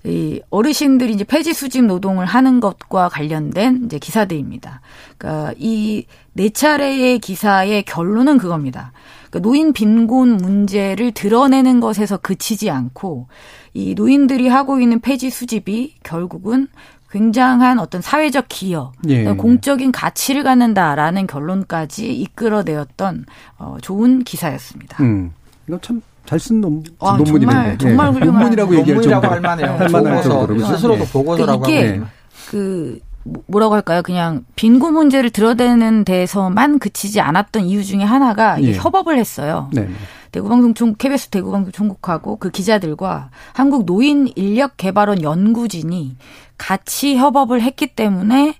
이 0.05 0.41
어르신들이 0.49 1.13
이제 1.13 1.23
폐지 1.23 1.53
수집 1.53 1.85
노동을 1.85 2.25
하는 2.25 2.59
것과 2.59 3.09
관련된 3.09 3.83
이제 3.85 3.99
기사들입니다. 3.99 4.81
그러니까 5.17 5.53
이 5.57 6.05
네 6.35 6.49
차례의 6.49 7.19
기사의 7.19 7.83
결론은 7.83 8.37
그겁니다. 8.37 8.91
그러니까 9.29 9.39
노인 9.39 9.71
빈곤 9.71 10.35
문제를 10.35 11.13
드러내는 11.13 11.79
것에서 11.79 12.17
그치지 12.17 12.69
않고 12.69 13.27
이 13.73 13.95
노인들이 13.95 14.49
하고 14.49 14.81
있는 14.81 14.99
폐지 14.99 15.29
수집이 15.29 15.95
결국은 16.03 16.67
굉장한 17.09 17.79
어떤 17.79 18.01
사회적 18.01 18.47
기여, 18.49 18.91
예. 19.07 19.23
공적인 19.23 19.93
가치를 19.93 20.43
갖는다라는 20.43 21.27
결론까지 21.27 22.13
이끌어내었던 22.13 23.25
어, 23.57 23.77
좋은 23.81 24.25
기사였습니다. 24.25 25.01
음. 25.01 25.31
이거 25.69 25.79
참 25.81 26.01
잘쓴 26.25 26.61
아, 26.99 27.17
논문이네. 27.17 27.51
정말, 27.51 27.77
정말 27.77 28.07
네. 28.07 28.19
훌륭한 28.19 28.41
논문이라고 28.41 28.75
얘기할 28.77 29.01
정도로 29.01 29.33
할 29.33 29.41
만해요. 29.41 29.67
할 29.77 29.89
만할 29.89 30.23
정도로 30.23 30.59
스스로도 30.59 31.03
네. 31.03 31.11
보고서라고 31.11 31.61
그러니까 31.61 31.69
이게 31.69 31.97
하고. 31.97 32.09
그 32.49 32.99
뭐라고 33.47 33.73
할까요? 33.73 34.01
그냥 34.03 34.45
빈곤 34.55 34.93
문제를 34.93 35.31
드러내는 35.31 36.05
데서만 36.05 36.79
그치지 36.79 37.21
않았던 37.21 37.63
이유 37.63 37.83
중에 37.83 38.03
하나가 38.03 38.61
예. 38.61 38.73
협업을 38.73 39.17
했어요. 39.17 39.69
네. 39.73 39.87
대구방송총 40.31 40.95
KBS 40.97 41.29
대구방송 41.29 41.71
총국하고 41.71 42.37
그 42.37 42.51
기자들과 42.51 43.29
한국 43.53 43.85
노인 43.85 44.29
인력 44.35 44.77
개발원 44.77 45.23
연구진이 45.23 46.17
같이 46.57 47.15
협업을 47.15 47.61
했기 47.61 47.87
때문에 47.87 48.55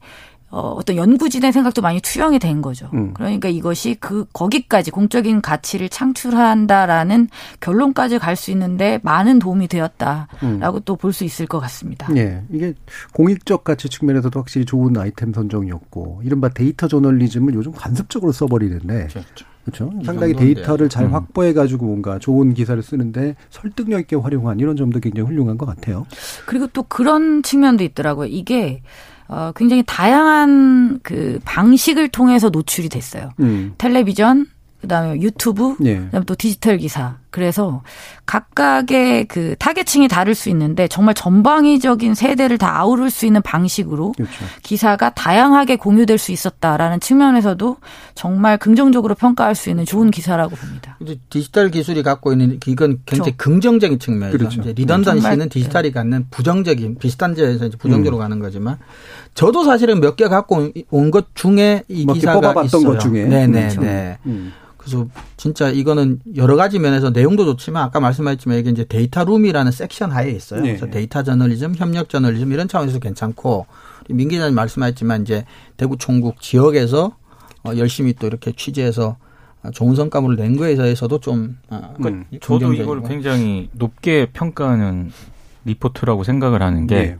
어, 0.52 0.70
어떤 0.78 0.96
연구진의 0.96 1.52
생각도 1.52 1.82
많이 1.82 2.00
투영이 2.00 2.39
된 2.39 2.62
거죠. 2.62 2.89
음. 2.93 3.14
그러니까 3.14 3.50
이것이 3.50 3.96
그 4.00 4.26
거기까지 4.32 4.91
공적인 4.91 5.41
가치를 5.41 5.89
창출한다라는 5.89 7.28
결론까지 7.60 8.20
갈 8.20 8.36
수 8.36 8.52
있는데 8.52 9.00
많은 9.02 9.39
도움이 9.39 9.68
되었다라고 9.68 10.28
음. 10.43 10.82
또볼 10.86 11.14
수 11.14 11.24
있을 11.24 11.48
것 11.48 11.60
같습니다. 11.62 12.08
예, 12.18 12.43
이게 12.52 12.74
공익적 13.14 13.64
가치 13.64 13.89
측면에서도 13.89 14.38
확실히 14.39 14.66
좋은 14.66 14.96
아이템 14.98 15.34
선정이었고 15.34 16.22
이른바 16.24 16.50
데이터 16.50 16.88
저널리즘을 16.88 17.54
요즘 17.54 17.72
관습적으로 17.72 18.32
써버리는데. 18.32 19.08
그렇죠. 19.08 19.46
그렇죠. 19.64 19.91
상당히 20.06 20.34
데이터를 20.34 20.89
잘 20.89 21.06
음. 21.06 21.14
확보해 21.14 21.52
가지고 21.54 21.88
뭔가 21.88 22.20
좋은 22.20 22.54
기사를 22.54 22.82
쓰는데 22.84 23.36
설득력 23.50 24.00
있게 24.02 24.16
활용한 24.16 24.60
이런 24.60 24.76
점도 24.76 25.00
굉장히 25.00 25.28
훌륭한 25.28 25.58
것 25.58 25.66
같아요. 25.66 26.06
그리고 26.46 26.68
또 26.68 26.84
그런 26.84 27.41
측면도 27.41 27.84
있더라고요. 27.84 28.28
이게 28.28 28.84
어, 29.28 29.51
굉장히 29.55 29.84
다양한 29.86 30.99
그 31.03 31.39
방식을 31.45 32.09
통해서 32.09 32.49
노출이 32.49 32.89
됐어요. 32.89 33.32
음. 33.39 33.73
텔레비전, 33.78 34.45
그다음에 34.82 35.19
유튜브, 35.21 35.76
예. 35.84 35.97
그다음에 35.97 36.26
또 36.26 36.36
디지털 36.36 36.78
기사. 36.78 37.17
그래서 37.36 37.82
각각의 38.26 39.26
그 39.26 39.56
타겟층이 39.60 40.08
다를 40.08 40.36
수 40.36 40.48
있는데 40.50 40.88
정말 40.88 41.14
전방위적인 41.16 42.16
세대를 42.16 42.58
다 42.58 42.80
아우를 42.80 43.10
수 43.10 43.26
있는 43.26 43.42
방식으로 43.42 44.14
그렇죠. 44.14 44.32
기사가 44.64 45.10
다양하게 45.14 45.76
공유될 45.76 46.18
수 46.18 46.32
있었다라는 46.32 47.02
측면에서도 47.02 47.76
정말 48.16 48.58
긍정적으로 48.58 49.16
평가할 49.16 49.54
수 49.54 49.70
있는 49.70 49.84
좋은 49.84 50.12
기사라고 50.12 50.56
봅니다. 50.56 50.98
이제 51.02 51.18
디지털 51.30 51.70
기술이 51.72 52.04
갖고 52.04 52.32
있는 52.32 52.58
이건 52.66 53.00
굉장히 53.06 53.32
그렇죠. 53.34 53.38
긍정적인 53.38 54.00
측면이죠. 54.00 54.38
그렇죠. 54.38 54.62
redundancy는 54.74 55.49
디지털이 55.50 55.90
네. 55.90 55.94
갖는 55.94 56.28
부정적인 56.32 57.00
비슷한 57.00 57.36
점에서 57.36 57.66
이제 57.66 57.76
부정적으로 57.78 58.16
음. 58.18 58.22
가는 58.22 58.40
거지만 58.40 58.78
저도 59.34 59.66
사실은 59.66 60.00
몇 60.00 60.16
개 60.16 60.30
갖고 60.30 60.70
온 60.90 61.12
것 61.12 61.36
중에 61.36 61.84
이 61.90 62.06
기사가 62.06 62.36
뽑아봤던 62.40 62.66
있어요. 62.66 62.84
것 62.94 63.00
중에. 63.02 63.26
네네 63.26 63.60
그렇죠. 63.62 63.82
네. 63.82 64.18
음. 64.26 64.54
그래서 64.86 65.08
진짜 65.36 65.70
이거는 65.70 66.20
여러 66.36 66.56
가지 66.56 66.78
면에서 66.78 67.10
내용도 67.10 67.44
좋지만 67.44 67.84
아까 67.84 68.00
말씀하셨지만 68.00 68.60
이게 68.60 68.70
이제 68.70 68.86
데이터 68.86 69.24
룸이라는 69.24 69.72
섹션 69.72 70.12
하에 70.12 70.30
있어요. 70.30 70.62
네. 70.62 70.76
그래서 70.76 70.88
데이터 70.88 71.24
저널리즘, 71.24 71.74
협력 71.76 72.08
저널리즘 72.08 72.52
이런 72.52 72.68
차원에서 72.68 73.00
괜찮고 73.00 73.66
민 74.10 74.30
기자님 74.30 74.54
말씀하셨지만 74.54 75.24
이제 75.24 75.44
대구 75.76 75.98
총국 75.98 76.40
지역에서 76.40 77.18
어 77.64 77.78
열심히 77.78 78.14
또 78.14 78.28
이렇게 78.28 78.52
취재해서 78.52 79.18
좋은 79.74 79.96
성과물을 79.96 80.36
낸 80.36 80.56
거에 80.56 80.76
대해서도 80.76 81.20
좀 81.20 81.58
어, 81.70 81.96
음, 82.06 82.26
저도 82.40 82.74
이걸 82.74 83.02
굉장히 83.02 83.70
높게 83.72 84.28
평가하는 84.32 85.12
리포트라고 85.66 86.24
생각을 86.24 86.62
하는 86.62 86.86
게 86.86 86.96
네. 86.96 87.18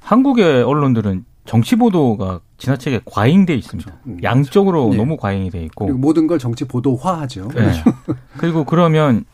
한국의 0.00 0.62
언론들은 0.62 1.24
정치 1.44 1.76
보도가 1.76 2.40
지나치게 2.58 3.02
과잉돼 3.04 3.54
있습니다. 3.54 3.90
그렇죠. 3.90 4.08
음, 4.08 4.18
양쪽으로 4.22 4.84
그렇죠. 4.84 4.96
너무 5.02 5.16
과잉이 5.16 5.50
돼 5.50 5.62
있고 5.64 5.88
모든 5.92 6.26
걸 6.26 6.38
정치 6.38 6.64
보도화하죠. 6.64 7.48
네. 7.48 7.54
그렇죠. 7.54 7.82
그리고 8.38 8.64
그러면 8.64 9.24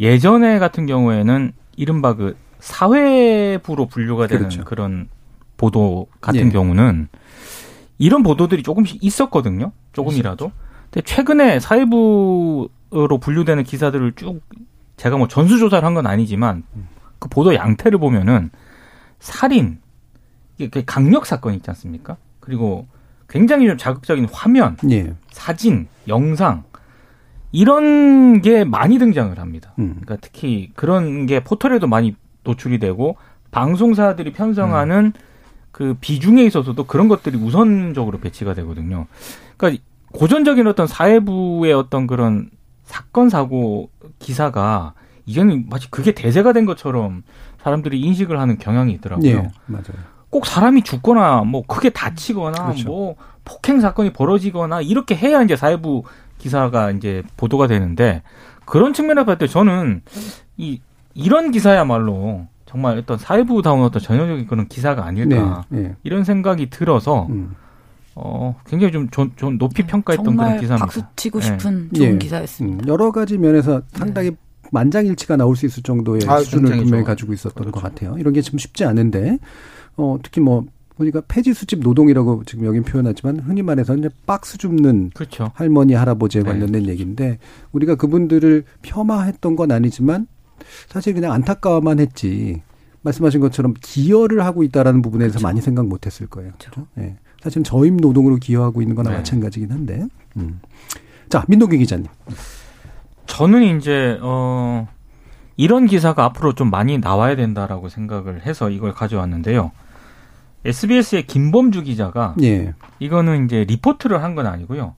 예전에 0.00 0.58
같은 0.58 0.86
경우에는 0.86 1.52
이른바 1.76 2.14
그 2.14 2.36
사회부로 2.60 3.86
분류가 3.86 4.26
되는 4.26 4.48
그렇죠. 4.48 4.64
그런 4.64 5.08
보도 5.56 6.06
같은 6.20 6.46
예. 6.46 6.50
경우는 6.50 7.08
이런 7.98 8.22
보도들이 8.22 8.62
조금씩 8.62 9.02
있었거든요. 9.04 9.72
조금이라도. 9.92 10.52
근데 10.90 11.04
최근에 11.04 11.60
사회부로 11.60 13.18
분류되는 13.20 13.64
기사들을 13.64 14.12
쭉 14.14 14.40
제가 14.96 15.16
뭐 15.16 15.28
전수조사를 15.28 15.84
한 15.86 15.94
건 15.94 16.06
아니지만 16.06 16.62
그 17.18 17.28
보도 17.28 17.54
양태를 17.54 17.98
보면은 17.98 18.50
살인, 19.20 19.80
이게 20.58 20.82
강력 20.84 21.26
사건 21.26 21.54
있지 21.54 21.70
않습니까? 21.70 22.16
그리고 22.40 22.86
굉장히 23.28 23.66
좀 23.66 23.76
자극적인 23.76 24.28
화면, 24.32 24.76
예. 24.90 25.14
사진, 25.30 25.86
영상 26.08 26.64
이런 27.52 28.42
게 28.42 28.64
많이 28.64 28.98
등장을 28.98 29.38
합니다. 29.38 29.72
음. 29.78 29.98
그러니까 30.00 30.16
특히 30.20 30.70
그런 30.74 31.26
게 31.26 31.42
포털에도 31.42 31.86
많이 31.86 32.14
노출이 32.44 32.78
되고 32.78 33.16
방송사들이 33.50 34.32
편성하는 34.32 35.12
음. 35.16 35.20
그 35.70 35.94
비중에 36.00 36.42
있어서도 36.44 36.84
그런 36.84 37.08
것들이 37.08 37.36
우선적으로 37.36 38.18
배치가 38.18 38.54
되거든요. 38.54 39.06
그러니까 39.56 39.82
고전적인 40.12 40.66
어떤 40.66 40.86
사회부의 40.86 41.72
어떤 41.72 42.06
그런 42.06 42.50
사건 42.84 43.28
사고 43.28 43.90
기사가 44.18 44.94
이제는 45.26 45.66
마치 45.68 45.90
그게 45.90 46.12
대세가 46.12 46.52
된 46.52 46.64
것처럼 46.64 47.22
사람들이 47.62 48.00
인식을 48.00 48.40
하는 48.40 48.58
경향이 48.58 48.92
있더라고요. 48.94 49.28
예, 49.28 49.50
맞아요. 49.66 50.17
꼭 50.30 50.46
사람이 50.46 50.82
죽거나 50.82 51.42
뭐 51.42 51.62
크게 51.66 51.90
다치거나 51.90 52.64
그렇죠. 52.66 52.88
뭐 52.88 53.14
폭행 53.44 53.80
사건이 53.80 54.12
벌어지거나 54.12 54.82
이렇게 54.82 55.14
해야 55.14 55.42
이제 55.42 55.56
사회부 55.56 56.04
기사가 56.38 56.90
이제 56.90 57.22
보도가 57.36 57.66
되는데 57.66 58.22
그런 58.64 58.92
측면에서 58.92 59.24
봤을 59.24 59.38
때 59.38 59.46
저는 59.46 60.02
이 60.56 60.80
이런 61.14 61.50
기사야말로 61.50 62.46
정말 62.66 62.98
어떤 62.98 63.16
사회부 63.16 63.62
다운 63.62 63.82
어떤 63.82 64.02
전형적인 64.02 64.46
그런 64.46 64.68
기사가 64.68 65.04
아닐까 65.04 65.64
네, 65.70 65.80
예. 65.80 65.96
이런 66.02 66.24
생각이 66.24 66.68
들어서 66.68 67.26
음. 67.30 67.54
어 68.14 68.54
굉장히 68.66 68.92
좀, 68.92 69.08
좀, 69.10 69.32
좀 69.36 69.56
높이 69.58 69.84
평가했던 69.84 70.24
정말 70.24 70.46
그런 70.48 70.60
기사입니다. 70.60 70.84
박수 70.84 71.02
치고 71.16 71.40
네. 71.40 71.46
싶은 71.46 71.90
좋은 71.94 72.14
예. 72.14 72.18
기사였습니다. 72.18 72.84
음, 72.84 72.88
여러 72.88 73.10
가지 73.10 73.38
면에서 73.38 73.80
상당히 73.92 74.32
만장일치가 74.70 75.36
나올 75.36 75.56
수 75.56 75.64
있을 75.66 75.82
정도의 75.82 76.20
아, 76.26 76.40
수준을 76.40 76.76
분명히. 76.76 77.04
가지고 77.04 77.32
있었던 77.32 77.54
그렇죠. 77.54 77.72
것 77.72 77.82
같아요. 77.82 78.16
이런 78.18 78.34
게좀 78.34 78.58
쉽지 78.58 78.84
않은데, 78.84 79.38
어, 79.98 80.16
특히 80.22 80.40
뭐, 80.40 80.64
보니까 80.96 81.20
폐지 81.28 81.52
수집 81.52 81.80
노동이라고 81.80 82.42
지금 82.44 82.66
여긴 82.66 82.82
표현하지만 82.82 83.40
흔히 83.40 83.62
말해서 83.62 83.96
이제 83.96 84.08
박스 84.26 84.58
줍는 84.58 85.10
그렇죠. 85.14 85.52
할머니 85.54 85.94
할아버지에 85.94 86.42
네. 86.42 86.50
관련된 86.50 86.86
얘기인데 86.88 87.38
우리가 87.70 87.94
그분들을 87.94 88.64
폄하했던 88.82 89.54
건 89.54 89.70
아니지만 89.70 90.26
사실 90.88 91.14
그냥 91.14 91.32
안타까워만 91.32 92.00
했지 92.00 92.62
말씀하신 93.02 93.40
것처럼 93.40 93.74
기여를 93.80 94.44
하고 94.44 94.64
있다라는 94.64 95.02
부분에서 95.02 95.34
그렇죠. 95.34 95.46
많이 95.46 95.60
생각 95.60 95.86
못했을 95.86 96.26
거예요. 96.26 96.52
그렇죠? 96.58 96.86
예. 96.98 97.16
사실 97.40 97.62
저임 97.62 97.96
노동으로 97.96 98.36
기여하고 98.36 98.82
있는 98.82 98.96
거나 98.96 99.10
네. 99.10 99.16
마찬가지긴 99.18 99.70
한데. 99.70 100.04
음. 100.36 100.60
자 101.28 101.44
민동기 101.46 101.78
기자님. 101.78 102.06
저는 103.26 103.78
이제 103.78 104.18
어 104.20 104.88
이런 105.56 105.86
기사가 105.86 106.24
앞으로 106.24 106.54
좀 106.54 106.70
많이 106.70 106.98
나와야 106.98 107.36
된다라고 107.36 107.88
생각을 107.88 108.44
해서 108.46 108.68
이걸 108.68 108.92
가져왔는데요. 108.92 109.70
SBS의 110.68 111.26
김범주 111.26 111.82
기자가 111.84 112.34
예. 112.42 112.74
이거는 112.98 113.44
이제 113.46 113.64
리포트를 113.64 114.22
한 114.22 114.34
건 114.34 114.46
아니고요. 114.46 114.94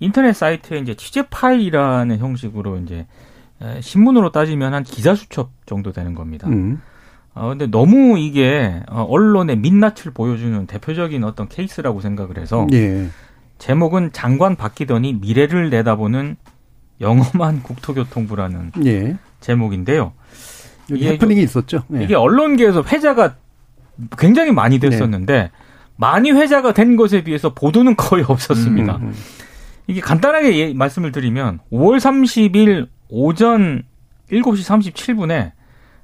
인터넷 0.00 0.32
사이트에 0.34 0.78
이제 0.78 0.94
취재 0.94 1.22
파일이라는 1.28 2.18
형식으로 2.18 2.78
이제 2.78 3.06
에, 3.62 3.80
신문으로 3.80 4.30
따지면 4.32 4.74
한 4.74 4.82
기자 4.82 5.14
수첩 5.14 5.50
정도 5.66 5.92
되는 5.92 6.14
겁니다. 6.14 6.48
음. 6.48 6.80
어, 7.34 7.48
근데 7.48 7.66
너무 7.66 8.18
이게 8.18 8.82
어, 8.88 9.02
언론의 9.02 9.56
민낯을 9.58 10.12
보여주는 10.14 10.66
대표적인 10.66 11.24
어떤 11.24 11.48
케이스라고 11.48 12.00
생각을 12.00 12.38
해서 12.38 12.66
예. 12.72 13.08
제목은 13.58 14.12
장관 14.12 14.56
바뀌더니 14.56 15.14
미래를 15.14 15.70
내다보는 15.70 16.36
영험한 17.00 17.62
국토교통부라는 17.62 18.72
예. 18.84 19.16
제목인데요. 19.40 20.12
여기 20.90 21.00
이게 21.02 21.12
해프닝이 21.14 21.42
있었죠. 21.42 21.82
예. 21.94 22.04
이게 22.04 22.14
언론계에서 22.14 22.82
회자가 22.82 23.36
굉장히 24.18 24.52
많이 24.52 24.78
네. 24.78 24.88
됐었는데 24.90 25.50
많이 25.96 26.30
회자가 26.30 26.72
된 26.72 26.96
것에 26.96 27.22
비해서 27.22 27.54
보도는 27.54 27.96
거의 27.96 28.24
없었습니다. 28.28 28.96
음, 28.96 29.02
음. 29.08 29.14
이게 29.86 30.00
간단하게 30.00 30.58
예- 30.58 30.74
말씀을 30.74 31.12
드리면 31.12 31.60
5월 31.72 31.98
30일 31.98 32.88
오전 33.08 33.82
7시 34.30 34.92
37분에 34.94 35.52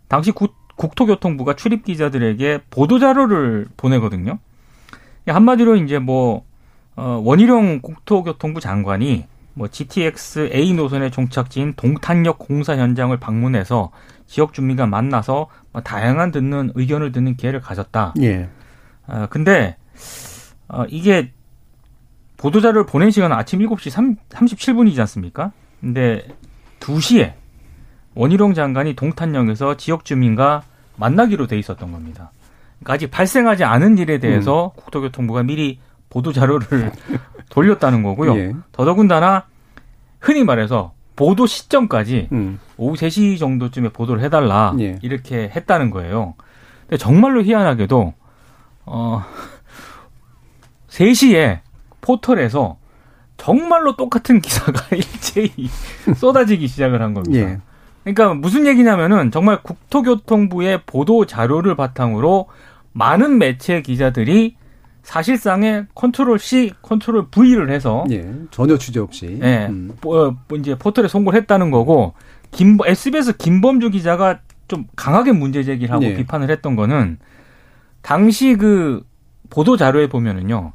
당시 0.09 0.31
국, 0.33 0.55
국토교통부가 0.77 1.57
출입 1.57 1.85
기자들에게 1.85 2.61
보도 2.71 2.99
자료를 2.99 3.67
보내거든요. 3.77 4.39
한마디로 5.27 5.77
이제 5.77 5.99
뭐 5.99 6.45
어, 6.97 7.21
원희룡 7.25 7.81
국토교통부 7.83 8.61
장관이 8.61 9.25
뭐 9.61 9.69
GTX 9.69 10.49
A 10.55 10.73
노선의 10.73 11.11
종착지인 11.11 11.75
동탄역 11.77 12.39
공사 12.39 12.79
현장을 12.79 13.15
방문해서 13.19 13.91
지역 14.27 14.55
주민과 14.55 14.87
만나서 14.87 15.49
뭐 15.73 15.83
다양한 15.83 16.31
듣는 16.31 16.73
의견을 16.75 17.13
듣는 17.13 17.37
기회를 17.37 17.61
가졌다. 17.61 18.15
예. 18.23 18.49
아, 19.07 19.27
근데 19.27 19.77
어, 20.67 20.87
이게 20.89 21.33
보도자료를 22.39 22.87
보낸 22.87 23.11
시간은 23.11 23.37
아침 23.37 23.59
7시 23.61 23.91
3, 23.91 24.17
37분이지 24.31 24.99
않습니까? 25.01 25.53
근데 25.83 26.27
2시에 26.81 27.35
원희룡 28.15 28.55
장관이 28.55 28.97
동탄역에서 28.97 29.77
지역 29.77 30.07
주민과 30.07 30.63
만나기로 30.97 31.49
돼 31.49 31.59
있었던 31.59 31.93
겁니다. 31.93 32.33
그러니까 32.79 32.95
아직 32.95 33.11
발생하지 33.11 33.65
않은 33.65 33.99
일에 33.99 34.17
대해서 34.21 34.73
국토교통부가 34.77 35.43
미리 35.43 35.81
보도 36.09 36.33
자료를 36.33 36.93
돌렸다는 37.51 38.03
거고요. 38.03 38.39
예. 38.39 38.55
더더군다나 38.73 39.50
흔히 40.21 40.45
말해서 40.45 40.93
보도 41.17 41.47
시점까지 41.47 42.29
음. 42.33 42.61
오후 42.77 42.95
3시 42.95 43.39
정도쯤에 43.39 43.91
보도를 43.91 44.23
해달라 44.23 44.75
예. 44.81 44.99
이렇게 45.03 45.51
했다는 45.55 45.91
거예요. 45.91 46.35
근데 46.83 46.97
정말로 46.97 47.43
희한하게도 47.43 48.15
어 48.87 49.25
3시에 50.89 51.61
포털에서 52.01 52.79
정말로 53.37 53.97
똑같은 53.97 54.41
기사가 54.41 54.81
일제히 54.97 55.51
쏟아지기 56.17 56.69
시작을 56.69 57.03
한 57.03 57.15
겁니다. 57.15 57.39
예. 57.39 57.59
그러니까 58.05 58.35
무슨 58.35 58.67
얘기냐면은 58.67 59.31
정말 59.31 59.63
국토교통부의 59.63 60.83
보도 60.87 61.27
자료를 61.27 61.77
바탕으로 61.77 62.49
많은 62.93 63.39
매체 63.39 63.83
기자들이 63.83 64.57
사실상의 65.03 65.87
control 65.95 66.39
C, 66.39 66.73
control 66.83 67.29
V를 67.31 67.71
해서 67.71 68.05
예. 68.11 68.31
전혀 68.51 68.77
취재 68.79 69.01
없이. 69.01 69.39
예, 69.43 69.67
음. 69.69 69.93
뭐, 70.03 70.37
뭐 70.49 70.59
이제 70.59 70.77
포털에 70.77 71.09
송고를 71.09 71.39
했다는 71.41 71.71
거고 71.71 72.15
김 72.51 72.79
SBS 72.85 73.37
김범주 73.37 73.91
기자가 73.91 74.41
좀 74.69 74.87
강하게 74.97 75.33
문제 75.33 75.63
제기를 75.65 75.93
하고 75.93 76.05
네. 76.05 76.15
비판을 76.15 76.51
했던 76.51 76.77
거는 76.77 77.19
당시 78.03 78.57
그 78.57 79.03
보도 79.51 79.77
자료에 79.77 80.09
보면은요. 80.09 80.73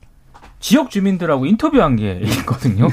지역 0.59 0.89
주민들하고 0.89 1.45
인터뷰한 1.45 1.95
게 1.95 2.19
있거든요. 2.39 2.87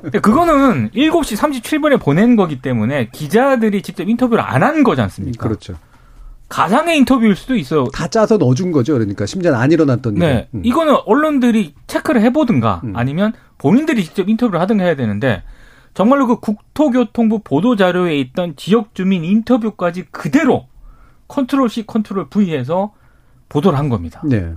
근데 0.00 0.20
그거는 0.20 0.90
7시 0.90 1.36
37분에 1.36 2.00
보낸 2.00 2.36
거기 2.36 2.60
때문에 2.62 3.08
기자들이 3.12 3.82
직접 3.82 4.08
인터뷰를 4.08 4.42
안 4.44 4.62
한 4.62 4.84
거지 4.84 5.00
않습니까? 5.02 5.42
그렇죠. 5.48 5.74
가상의 6.48 6.98
인터뷰일 6.98 7.34
수도 7.34 7.56
있어요. 7.56 7.86
다 7.92 8.08
짜서 8.08 8.36
넣어준 8.36 8.72
거죠. 8.72 8.94
그러니까 8.94 9.26
심지어 9.26 9.54
안 9.54 9.72
일어났던 9.72 10.14
일. 10.14 10.20
네. 10.20 10.48
음. 10.54 10.62
이거는 10.64 10.96
언론들이 11.06 11.74
체크를 11.86 12.22
해보든가 12.22 12.82
음. 12.84 12.96
아니면 12.96 13.32
본인들이 13.58 14.04
직접 14.04 14.28
인터뷰를 14.28 14.60
하든가 14.60 14.84
해야 14.84 14.94
되는데 14.94 15.42
정말로 15.94 16.26
그 16.26 16.40
국토교통부 16.40 17.40
보도 17.42 17.74
자료에 17.74 18.18
있던 18.18 18.54
지역 18.56 18.94
주민 18.94 19.24
인터뷰까지 19.24 20.06
그대로 20.10 20.68
control 21.26 21.68
C, 21.68 21.86
control 21.86 22.28
V해서 22.28 22.92
보도를 23.48 23.78
한 23.78 23.88
겁니다. 23.88 24.22
네. 24.24 24.54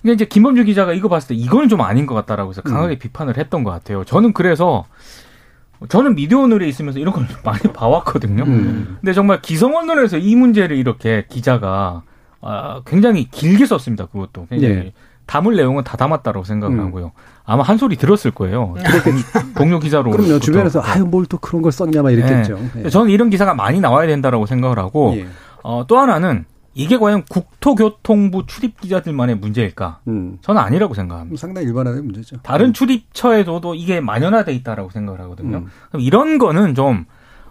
근데 0.00 0.14
이제 0.14 0.24
김범주 0.26 0.64
기자가 0.64 0.92
이거 0.92 1.08
봤을 1.08 1.28
때 1.28 1.34
이거는 1.34 1.68
좀 1.68 1.80
아닌 1.80 2.06
것 2.06 2.14
같다라고 2.14 2.50
해서 2.50 2.62
음. 2.64 2.70
강하게 2.70 2.98
비판을 2.98 3.36
했던 3.36 3.64
것 3.64 3.70
같아요. 3.70 4.04
저는 4.04 4.32
그래서 4.32 4.86
저는 5.88 6.14
미디어 6.14 6.40
오늘에 6.40 6.66
있으면서 6.68 6.98
이런 6.98 7.14
걸 7.14 7.26
많이 7.44 7.60
봐왔거든요. 7.72 8.44
음. 8.44 8.96
근데 9.00 9.12
정말 9.12 9.40
기성 9.42 9.74
언론에서 9.76 10.18
이 10.18 10.34
문제를 10.36 10.76
이렇게 10.76 11.26
기자가 11.28 12.02
아, 12.40 12.82
굉장히 12.86 13.28
길게 13.30 13.66
썼습니다. 13.66 14.06
그것도 14.06 14.46
굉장히 14.50 14.74
네. 14.74 14.92
담을 15.26 15.56
내용은 15.56 15.82
다 15.84 15.96
담았다라고 15.96 16.44
생각을 16.44 16.78
음. 16.78 16.84
하고요. 16.86 17.12
아마 17.46 17.62
한 17.62 17.78
소리 17.78 17.96
들었을 17.96 18.30
거예요. 18.32 18.74
동- 19.04 19.54
동료 19.54 19.78
기자로. 19.78 20.10
그럼요. 20.10 20.38
주변에서 20.38 20.80
아유 20.82 21.04
뭘 21.06 21.24
또 21.26 21.38
그런 21.38 21.62
걸 21.62 21.72
썼냐 21.72 22.02
막 22.02 22.10
이랬겠죠. 22.10 22.58
예. 22.84 22.88
저는 22.90 23.10
이런 23.10 23.30
기사가 23.30 23.54
많이 23.54 23.80
나와야 23.80 24.06
된다라고 24.06 24.44
생각을 24.46 24.78
하고 24.78 25.14
예. 25.16 25.26
어, 25.62 25.84
또 25.88 25.98
하나는 25.98 26.44
이게 26.74 26.98
과연 26.98 27.24
국토교통부 27.28 28.46
출입 28.46 28.80
기자들만의 28.80 29.36
문제일까? 29.36 30.00
음. 30.08 30.38
저는 30.42 30.60
아니라고 30.60 30.94
생각합니다. 30.94 31.40
상당히 31.40 31.68
일반화된 31.68 32.04
문제죠. 32.04 32.36
다른 32.42 32.72
출입처에서도 32.72 33.74
이게 33.74 34.00
만연화돼 34.00 34.52
있다라고 34.54 34.90
생각을 34.90 35.20
하거든요. 35.22 35.58
음. 35.58 35.66
그럼 35.88 36.02
이런 36.02 36.38
거는 36.38 36.74
좀 36.74 37.06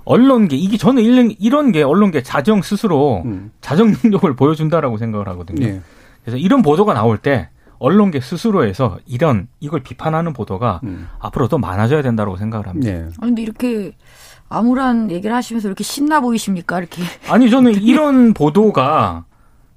언론계 0.05 0.57
이게 0.57 0.77
저는 0.77 1.01
이런 1.01 1.31
이런 1.39 1.71
게 1.71 1.81
언론계 1.81 2.23
자정 2.23 2.61
스스로 2.61 3.21
음. 3.25 3.51
자정 3.61 3.93
능력을 4.03 4.35
보여준다라고 4.35 4.97
생각을 4.97 5.27
하거든요. 5.29 5.65
예. 5.65 5.81
그래서 6.23 6.37
이런 6.37 6.61
보도가 6.61 6.93
나올 6.93 7.17
때 7.17 7.49
언론계 7.79 8.19
스스로에서 8.21 8.99
이런 9.05 9.47
이걸 9.59 9.81
비판하는 9.81 10.33
보도가 10.33 10.81
음. 10.83 11.07
앞으로 11.19 11.47
더 11.47 11.57
많아져야 11.57 12.01
된다고 12.01 12.37
생각을 12.37 12.67
합니다. 12.67 12.91
예. 12.91 13.05
아, 13.19 13.25
근데 13.25 13.41
이렇게 13.41 13.93
암울한 14.53 15.11
얘기를 15.11 15.35
하시면서 15.35 15.67
이렇게 15.67 15.83
신나 15.83 16.19
보이십니까? 16.19 16.79
이렇게. 16.79 17.01
아니 17.29 17.49
저는 17.49 17.75
이런 17.81 18.33
보도가 18.33 19.25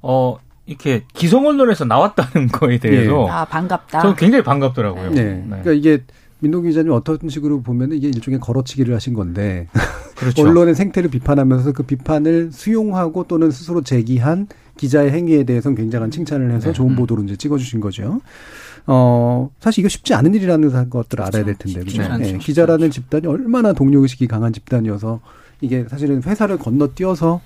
어 0.03 0.37
이렇게 0.67 1.05
기성 1.15 1.47
언론에서 1.47 1.85
나왔다는 1.85 2.49
거에 2.53 2.79
대해서 2.79 3.27
아, 3.29 3.45
반갑다. 3.45 4.01
저는 4.01 4.17
굉장히 4.17 4.45
반갑더라고요. 4.45 5.11
네. 5.11 5.43
그러니까 5.47 5.73
이게 5.73 6.03
민동 6.41 6.65
기자님 6.65 6.93
어떤 6.93 7.19
식으로 7.29 7.63
보면 7.63 7.93
이게 7.93 8.09
일종의 8.09 8.41
걸어치기를 8.41 8.95
하신 8.95 9.15
건데 9.15 9.69
그렇죠. 10.17 10.43
언론의 10.43 10.75
생태를 10.75 11.09
비판하면서 11.11 11.73
그 11.73 11.83
비판을 11.83 12.51
수용하고 12.53 13.25
또는 13.25 13.51
스스로 13.51 13.83
제기한 13.83 14.47
기자의 14.77 15.11
행위에 15.11 15.45
대해서는 15.45 15.77
굉장한 15.77 16.11
칭찬을 16.11 16.51
해서 16.51 16.69
네. 16.69 16.73
좋은 16.75 16.91
음. 16.91 16.97
보도로 16.97 17.23
이제 17.23 17.37
찍어주신 17.37 17.81
거죠. 17.81 18.21
어, 18.87 19.51
사실 19.59 19.83
이거 19.83 19.89
쉽지 19.89 20.15
않은 20.15 20.35
일이라는 20.35 20.91
것들을 20.91 21.25
알아야 21.25 21.45
될 21.45 21.55
텐데, 21.57 21.81
그죠? 21.81 22.03
않죠. 22.03 22.23
예, 22.23 22.29
쉽지 22.29 22.47
기자라는 22.47 22.91
집단이 22.91 23.27
얼마나 23.27 23.73
동료 23.73 24.01
의식이 24.01 24.27
강한 24.29 24.53
집단이어서 24.53 25.21
이게 25.61 25.85
사실은 25.89 26.23
회사를 26.23 26.59
건너뛰어서 26.59 27.41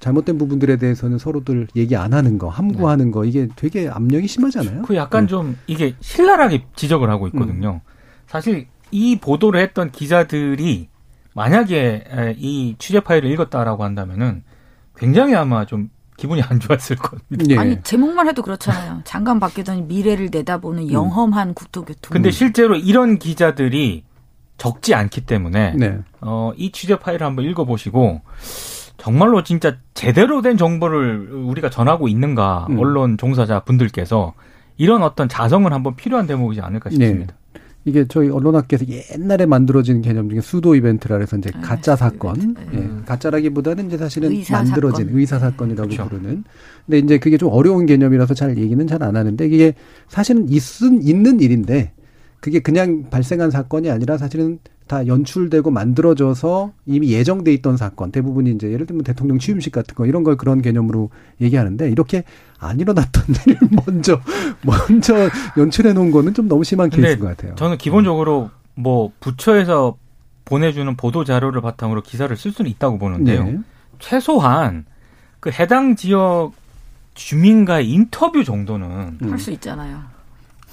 잘못된 0.00 0.36
부분들에 0.36 0.76
대해서는 0.76 1.18
서로들 1.18 1.68
얘기 1.76 1.94
안 1.94 2.12
하는 2.12 2.36
거, 2.36 2.48
함구하는 2.48 3.12
거, 3.12 3.24
이게 3.24 3.46
되게 3.54 3.88
압력이 3.88 4.26
심하잖아요. 4.26 4.82
그 4.82 4.96
약간 4.96 5.24
네. 5.24 5.28
좀 5.28 5.56
이게 5.68 5.94
신랄하게 6.00 6.64
지적을 6.74 7.08
하고 7.08 7.28
있거든요. 7.28 7.80
사실 8.26 8.66
이 8.90 9.16
보도를 9.20 9.60
했던 9.60 9.92
기자들이 9.92 10.88
만약에 11.34 12.04
에, 12.10 12.34
이 12.36 12.74
취재 12.78 13.00
파일을 13.00 13.30
읽었다라고 13.30 13.84
한다면은 13.84 14.42
굉장히 14.96 15.36
아마 15.36 15.64
좀 15.66 15.90
기분이 16.16 16.42
안 16.42 16.60
좋았을 16.60 16.96
겁니다. 16.96 17.44
예. 17.48 17.58
아니 17.58 17.82
제목만 17.82 18.28
해도 18.28 18.42
그렇잖아요. 18.42 19.00
장관 19.04 19.40
바뀌더니 19.40 19.82
미래를 19.82 20.28
내다보는 20.30 20.92
영험한 20.92 21.54
국토교통. 21.54 22.10
근데 22.10 22.30
실제로 22.30 22.76
이런 22.76 23.18
기자들이 23.18 24.04
적지 24.58 24.94
않기 24.94 25.22
때문에 25.22 25.74
네. 25.76 25.98
어, 26.20 26.52
이 26.56 26.70
취재 26.70 26.96
파일을 26.96 27.26
한번 27.26 27.44
읽어보시고 27.46 28.20
정말로 28.96 29.42
진짜 29.42 29.76
제대로 29.94 30.42
된 30.42 30.56
정보를 30.56 31.32
우리가 31.32 31.70
전하고 31.70 32.06
있는가 32.06 32.68
음. 32.70 32.78
언론 32.78 33.18
종사자 33.18 33.60
분들께서 33.60 34.34
이런 34.76 35.02
어떤 35.02 35.28
자성을 35.28 35.70
한번 35.72 35.96
필요한 35.96 36.26
대목이지 36.26 36.60
않을까 36.60 36.90
싶습니다. 36.90 37.34
이게 37.84 38.04
저희 38.08 38.28
언론학계에서 38.28 38.84
옛날에 39.14 39.44
만들어진 39.46 40.02
개념 40.02 40.28
중에 40.30 40.40
수도 40.40 40.74
이벤트라 40.76 41.18
해서 41.18 41.36
이제 41.36 41.50
아, 41.54 41.60
가짜 41.60 41.96
사건. 41.96 42.54
예. 42.74 42.88
가짜라기보다는 43.06 43.86
이제 43.88 43.96
사실은 43.98 44.30
의사 44.30 44.62
만들어진 44.62 45.06
사건. 45.06 45.18
의사 45.20 45.38
사건이라고 45.40 45.88
그렇죠. 45.88 46.08
부르는. 46.08 46.44
근데 46.86 46.98
이제 46.98 47.18
그게 47.18 47.36
좀 47.38 47.48
어려운 47.50 47.86
개념이라서 47.86 48.34
잘 48.34 48.56
얘기는 48.56 48.86
잘 48.86 49.02
안 49.02 49.16
하는데 49.16 49.46
이게 49.46 49.74
사실은 50.08 50.48
있은 50.48 51.02
있는 51.02 51.40
일인데 51.40 51.92
그게 52.42 52.58
그냥 52.58 53.04
발생한 53.08 53.52
사건이 53.52 53.88
아니라 53.88 54.18
사실은 54.18 54.58
다 54.88 55.06
연출되고 55.06 55.70
만들어져서 55.70 56.72
이미 56.86 57.12
예정돼 57.12 57.52
있던 57.54 57.76
사건 57.76 58.10
대부분이 58.10 58.50
이제 58.50 58.72
예를 58.72 58.84
들면 58.84 59.04
대통령 59.04 59.38
취임식 59.38 59.72
같은 59.72 59.94
거 59.94 60.06
이런 60.06 60.24
걸 60.24 60.36
그런 60.36 60.60
개념으로 60.60 61.10
얘기하는데 61.40 61.88
이렇게 61.88 62.24
안 62.58 62.80
일어났던 62.80 63.24
일을 63.46 63.68
먼저 63.86 64.20
먼저 64.62 65.30
연출해 65.56 65.92
놓은 65.92 66.10
거는 66.10 66.34
좀 66.34 66.48
너무 66.48 66.64
심한 66.64 66.90
케이스인 66.90 67.20
것 67.20 67.28
같아요. 67.28 67.54
저는 67.54 67.78
기본적으로 67.78 68.50
뭐 68.74 69.12
부처에서 69.20 69.96
보내주는 70.44 70.96
보도 70.96 71.22
자료를 71.22 71.60
바탕으로 71.60 72.02
기사를 72.02 72.36
쓸 72.36 72.50
수는 72.50 72.68
있다고 72.72 72.98
보는데요. 72.98 73.44
네. 73.44 73.58
최소한 74.00 74.84
그 75.38 75.52
해당 75.52 75.94
지역 75.94 76.54
주민과의 77.14 77.88
인터뷰 77.88 78.42
정도는 78.42 79.18
음. 79.22 79.30
할수 79.30 79.52
있잖아요. 79.52 80.11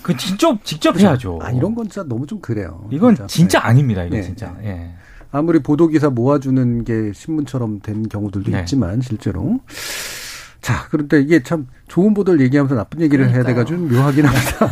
그 0.01 0.15
직접 0.17 0.63
직접 0.63 0.97
해야죠. 0.99 1.39
아 1.41 1.51
이런 1.51 1.75
건 1.75 1.85
진짜 1.89 2.03
너무 2.07 2.25
좀 2.25 2.39
그래요. 2.39 2.87
이건 2.91 3.15
진짜 3.27 3.59
네. 3.59 3.67
아닙니다. 3.67 4.03
이건 4.03 4.19
네, 4.19 4.25
진짜. 4.25 4.55
네. 4.61 4.67
예. 4.69 4.91
아무리 5.31 5.59
보도 5.59 5.87
기사 5.87 6.09
모아주는 6.09 6.83
게 6.85 7.11
신문처럼 7.13 7.81
된 7.81 8.07
경우들도 8.09 8.51
네. 8.51 8.59
있지만 8.61 9.01
실제로. 9.01 9.59
자, 10.61 10.87
그런데 10.89 11.21
이게 11.21 11.41
참 11.41 11.67
좋은 11.87 12.13
보도를 12.13 12.41
얘기하면서 12.41 12.75
나쁜 12.75 13.01
얘기를 13.01 13.25
해야 13.29 13.43
그러니까요. 13.43 13.65
돼가지고 13.65 13.89
좀 13.89 13.97
묘하긴 13.97 14.25
합니다. 14.25 14.69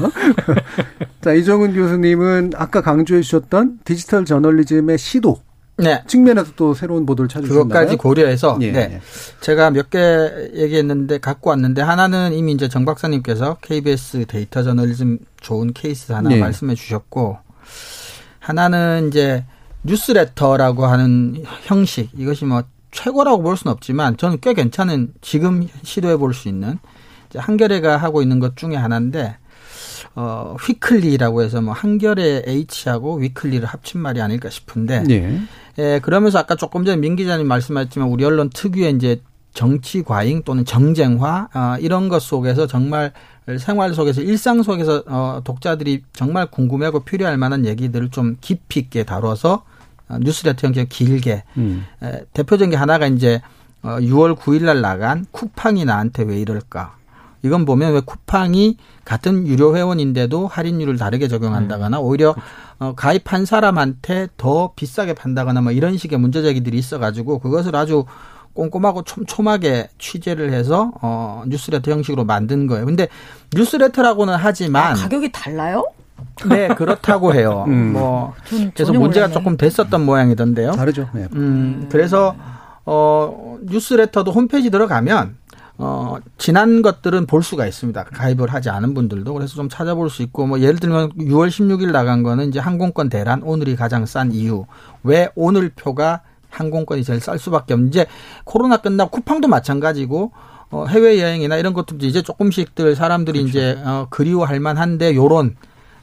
자, 1.22 1.34
이정은 1.34 1.74
교수님은 1.74 2.52
아까 2.56 2.82
강조해 2.82 3.22
주셨던 3.22 3.80
디지털 3.86 4.26
저널리즘의 4.26 4.98
시도 4.98 5.38
네. 5.78 6.04
측면에서 6.08 6.52
또 6.56 6.74
새로운 6.74 7.06
보도를 7.06 7.30
찾으셨나요? 7.30 7.64
그것까지 7.64 7.98
고려해서 7.98 8.58
예, 8.62 8.72
네. 8.72 9.02
제가 9.42 9.70
몇 9.72 9.90
개 9.90 10.00
얘기했는데 10.56 11.20
갖고 11.20 11.52
왔는데 11.52 11.82
하나는 11.82 12.34
이미 12.34 12.52
이제 12.54 12.68
정 12.68 12.84
박사님께서 12.86 13.58
KBS 13.62 14.26
데이터 14.28 14.64
저널리즘 14.64 15.20
좋은 15.40 15.74
케이스 15.74 16.12
하나 16.14 16.30
네. 16.30 16.40
말씀해 16.40 16.74
주셨고 16.76 17.38
하나는 18.40 19.08
이제 19.10 19.46
뉴스레터라고 19.84 20.86
하는 20.86 21.44
형식 21.64 22.10
이것이 22.18 22.46
뭐 22.46 22.64
최고라고 22.92 23.44
볼 23.44 23.56
수는 23.58 23.72
없지만 23.74 24.18
저는 24.18 24.40
꽤 24.42 24.54
괜찮은 24.54 25.14
지금 25.22 25.68
시도해 25.84 26.18
볼 26.18 26.34
수 26.34 26.48
있는 26.50 26.80
이제 27.30 27.40
한겨레가 27.40 27.98
하고 27.98 28.22
있는 28.22 28.40
것 28.40 28.56
중에 28.58 28.76
하나인데 28.76 29.38
어 30.16 30.56
휘클리라고 30.62 31.44
해서 31.44 31.62
뭐 31.62 31.74
한겨레 31.74 32.44
H하고 32.48 33.16
weekly를 33.18 33.66
합친 33.68 34.02
말이 34.02 34.22
아닐까 34.22 34.50
싶은데 34.50 35.04
예. 35.10 35.40
예, 35.80 36.00
그러면서 36.02 36.40
아까 36.40 36.56
조금 36.56 36.86
전에 36.86 36.98
민 36.98 37.16
기자님 37.16 37.48
말씀하셨지만 37.48 38.10
우리 38.10 38.26
언론 38.26 38.50
특유의 38.50 38.96
이제 38.96 39.22
정치 39.54 40.04
과잉 40.04 40.44
또는 40.44 40.66
정쟁화 40.66 41.50
아, 41.52 41.78
이런 41.80 42.10
것 42.10 42.22
속에서 42.22 42.68
정말 42.68 43.12
생활 43.60 43.94
속에서 43.94 44.22
일상 44.22 44.62
속에서 44.62 45.04
어, 45.08 45.42
독자들이 45.44 46.04
정말 46.14 46.46
궁금해하고 46.48 47.00
필요할 47.02 47.38
만한 47.38 47.66
얘기들을 47.66 48.10
좀 48.10 48.38
깊이 48.40 48.82
있게 48.82 49.04
다뤄서 49.04 49.64
어, 50.10 50.18
뉴스레터 50.20 50.68
형식 50.68 50.90
길게 50.90 51.44
음. 51.58 51.86
에, 52.04 52.24
대표적인 52.34 52.72
게 52.72 52.76
하나가 52.76 53.08
이제 53.08 53.42
어, 53.82 53.98
6월 54.00 54.38
9일 54.38 54.66
날 54.66 54.82
나간 54.82 55.26
쿠팡이 55.32 55.86
나한테 55.86 56.24
왜 56.24 56.40
이럴까? 56.40 56.96
이건 57.48 57.66
보면 57.66 57.94
왜 57.94 58.02
쿠팡이 58.02 58.78
같은 59.06 59.48
유료 59.48 59.76
회원인데도 59.76 60.48
할인율을 60.48 60.98
다르게 60.98 61.28
적용한다거나 61.28 62.00
오히려 62.00 62.36
어, 62.80 62.94
가입한 62.96 63.46
사람한테 63.46 64.28
더 64.38 64.74
비싸게 64.76 65.14
판다거나 65.16 65.62
뭐 65.62 65.72
이런 65.72 65.98
식의 65.98 66.20
문제 66.20 66.42
제기들이 66.42 66.78
있어가지고 66.78 67.40
그것을 67.40 67.76
아주 67.76 68.06
꼼꼼하고 68.54 69.04
촘촘하게 69.04 69.90
취재를 70.00 70.52
해서 70.52 70.92
어, 71.02 71.44
뉴스레터 71.48 71.92
형식으로 71.92 72.26
만든 72.26 72.68
거예요. 72.68 72.86
근데 72.86 73.08
뉴스레터라고는 73.56 74.36
하지만 74.36 74.92
아, 74.92 74.96
가격이 74.96 75.32
달라요? 75.32 75.86
네 76.50 76.68
그렇다고 76.70 77.34
해요. 77.34 77.66
음. 77.70 77.94
뭐전 77.94 78.72
그래서 78.74 78.92
문제가 78.94 79.28
몰랐네. 79.28 79.34
조금 79.34 79.58
됐었던 79.58 80.06
모양이던데요. 80.06 80.72
다르죠. 80.72 81.08
예. 81.16 81.28
음, 81.34 81.88
그래서 81.92 82.36
어 82.86 83.58
뉴스레터도 83.64 84.32
홈페이지 84.32 84.70
들어가면 84.72 85.36
어 85.80 86.18
지난 86.38 86.82
것들은 86.82 87.28
볼 87.28 87.44
수가 87.44 87.68
있습니다. 87.68 88.04
가입을 88.06 88.52
하지 88.52 88.70
않은 88.70 88.94
분들도. 88.96 89.34
그래서 89.34 89.56
좀 89.56 89.70
찾아볼 89.70 90.10
수 90.10 90.24
있고 90.24 90.48
뭐 90.48 90.60
예를 90.60 90.78
들면 90.80 91.12
6월 91.14 91.50
16일 91.50 91.92
나간 91.92 92.24
거는 92.24 92.50
이제 92.50 92.60
항공권 92.60 93.10
대란 93.10 93.44
오늘이 93.44 93.76
가장 93.76 94.06
싼 94.08 94.32
이유. 94.32 94.66
왜 95.04 95.30
오늘 95.36 95.70
표가 95.70 96.22
항공권이 96.50 97.04
제일 97.04 97.20
쌀 97.20 97.38
수밖에 97.38 97.74
없는? 97.76 97.90
이제 97.90 98.08
코로나 98.44 98.78
끝나고 98.78 99.12
쿠팡도 99.12 99.48
마찬가지고 99.48 100.32
어 100.72 100.86
해외 100.90 101.22
여행이나 101.22 101.58
이런 101.58 101.74
것도 101.74 101.96
이제 102.02 102.22
조금씩들 102.24 102.96
사람들이 102.96 103.44
이제 103.44 103.80
어 103.86 104.08
그리워할 104.10 104.60
만한데 104.60 105.16
요런 105.16 105.56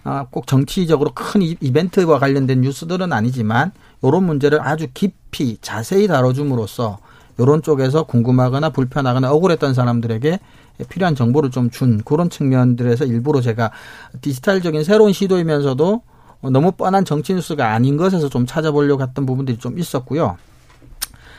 아, 0.07 0.27
꼭 0.31 0.47
정치적으로 0.47 1.12
큰 1.14 1.41
이- 1.43 1.57
이벤트와 1.61 2.18
관련된 2.18 2.61
뉴스들은 2.61 3.11
아니지만 3.12 3.72
요런 4.05 4.22
문제를 4.25 4.61
아주 4.61 4.87
깊이 4.93 5.57
자세히 5.62 6.07
다뤄줌으로써 6.07 6.99
요런 7.39 7.62
쪽에서 7.62 8.05
궁금하거나 8.05 8.70
불편하거나 8.70 9.32
억울했던 9.32 9.74
사람들에게 9.74 10.39
필요한 10.89 11.14
정보를 11.14 11.51
좀 11.51 11.70
준 11.70 12.03
그런 12.05 12.30
측면들에서 12.30 13.05
일부러 13.05 13.41
제가 13.41 13.70
디지털적인 14.20 14.85
새로운 14.85 15.12
시도이면서도 15.12 16.03
너무 16.53 16.72
뻔한 16.72 17.05
정치 17.05 17.35
뉴스가 17.35 17.72
아닌 17.72 17.97
것에서 17.97 18.28
좀 18.28 18.45
찾아보려고 18.47 19.03
했던 19.03 19.24
부분들이 19.26 19.59
좀 19.59 19.78
있었고요. 19.78 20.37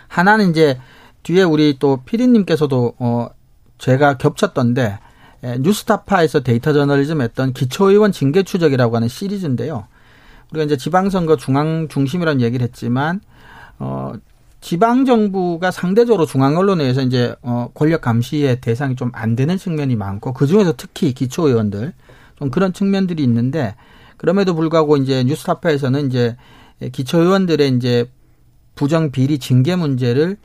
하나는 0.07 0.49
이제 0.51 0.79
뒤에 1.23 1.43
우리 1.43 1.77
또 1.79 2.01
피디님께서도 2.05 2.95
어 2.99 3.27
제가 3.77 4.17
겹쳤던데 4.17 4.99
에, 5.43 5.57
뉴스타파에서 5.59 6.41
데이터 6.41 6.73
저널리즘 6.73 7.21
했던 7.21 7.53
기초의원 7.53 8.11
징계 8.11 8.43
추적이라고 8.43 8.95
하는 8.95 9.07
시리즈인데요. 9.07 9.87
우리가 10.51 10.65
이제 10.65 10.77
지방선거 10.77 11.37
중앙 11.37 11.87
중심이라는 11.87 12.41
얘기를 12.41 12.63
했지만 12.63 13.21
어 13.79 14.13
지방 14.65 15.05
정부가 15.05 15.69
상대적으로 15.69 16.25
중앙 16.25 16.57
언론에 16.57 16.85
의해서 16.85 17.03
이제 17.03 17.35
어 17.43 17.69
권력 17.75 18.01
감시의 18.01 18.61
대상이 18.61 18.95
좀 18.95 19.11
안 19.13 19.35
되는 19.35 19.57
측면이 19.57 19.95
많고 19.95 20.33
그 20.33 20.47
중에서 20.47 20.73
특히 20.75 21.13
기초 21.13 21.47
의원들 21.47 21.93
좀 22.39 22.49
그런 22.49 22.73
측면들이 22.73 23.21
있는데 23.21 23.75
그럼에도 24.17 24.55
불구하고 24.55 24.97
이제 24.97 25.23
뉴스타파에서는 25.23 26.07
이제 26.07 26.35
기초 26.93 27.21
의원들의 27.21 27.75
이제 27.75 28.09
부정 28.73 29.11
비리 29.11 29.37
징계 29.37 29.75
문제를 29.75 30.37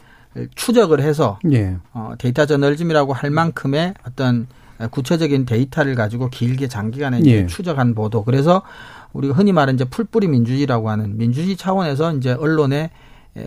추적을 0.55 1.01
해서 1.01 1.39
예. 1.51 1.79
어, 1.95 2.13
데이터 2.19 2.45
저널즘이라고 2.45 3.15
할 3.15 3.31
만큼의 3.31 3.95
어떤 4.07 4.49
구체적인 4.91 5.47
데이터를 5.47 5.95
가지고 5.95 6.29
길게 6.29 6.69
장기간에 6.69 7.21
이제 7.21 7.31
예. 7.31 7.47
추적한 7.47 7.95
보도. 7.95 8.23
그래서 8.25 8.61
우리가 9.15 9.33
흔히 9.35 9.53
말하는 9.53 9.77
이제 9.77 9.85
풀뿌리 9.85 10.29
민주주의라고 10.29 10.91
하는 10.91 11.17
민주주의 11.17 11.57
차원에서 11.57 12.17
이제 12.17 12.33
언론에 12.33 12.77
에, 12.77 12.91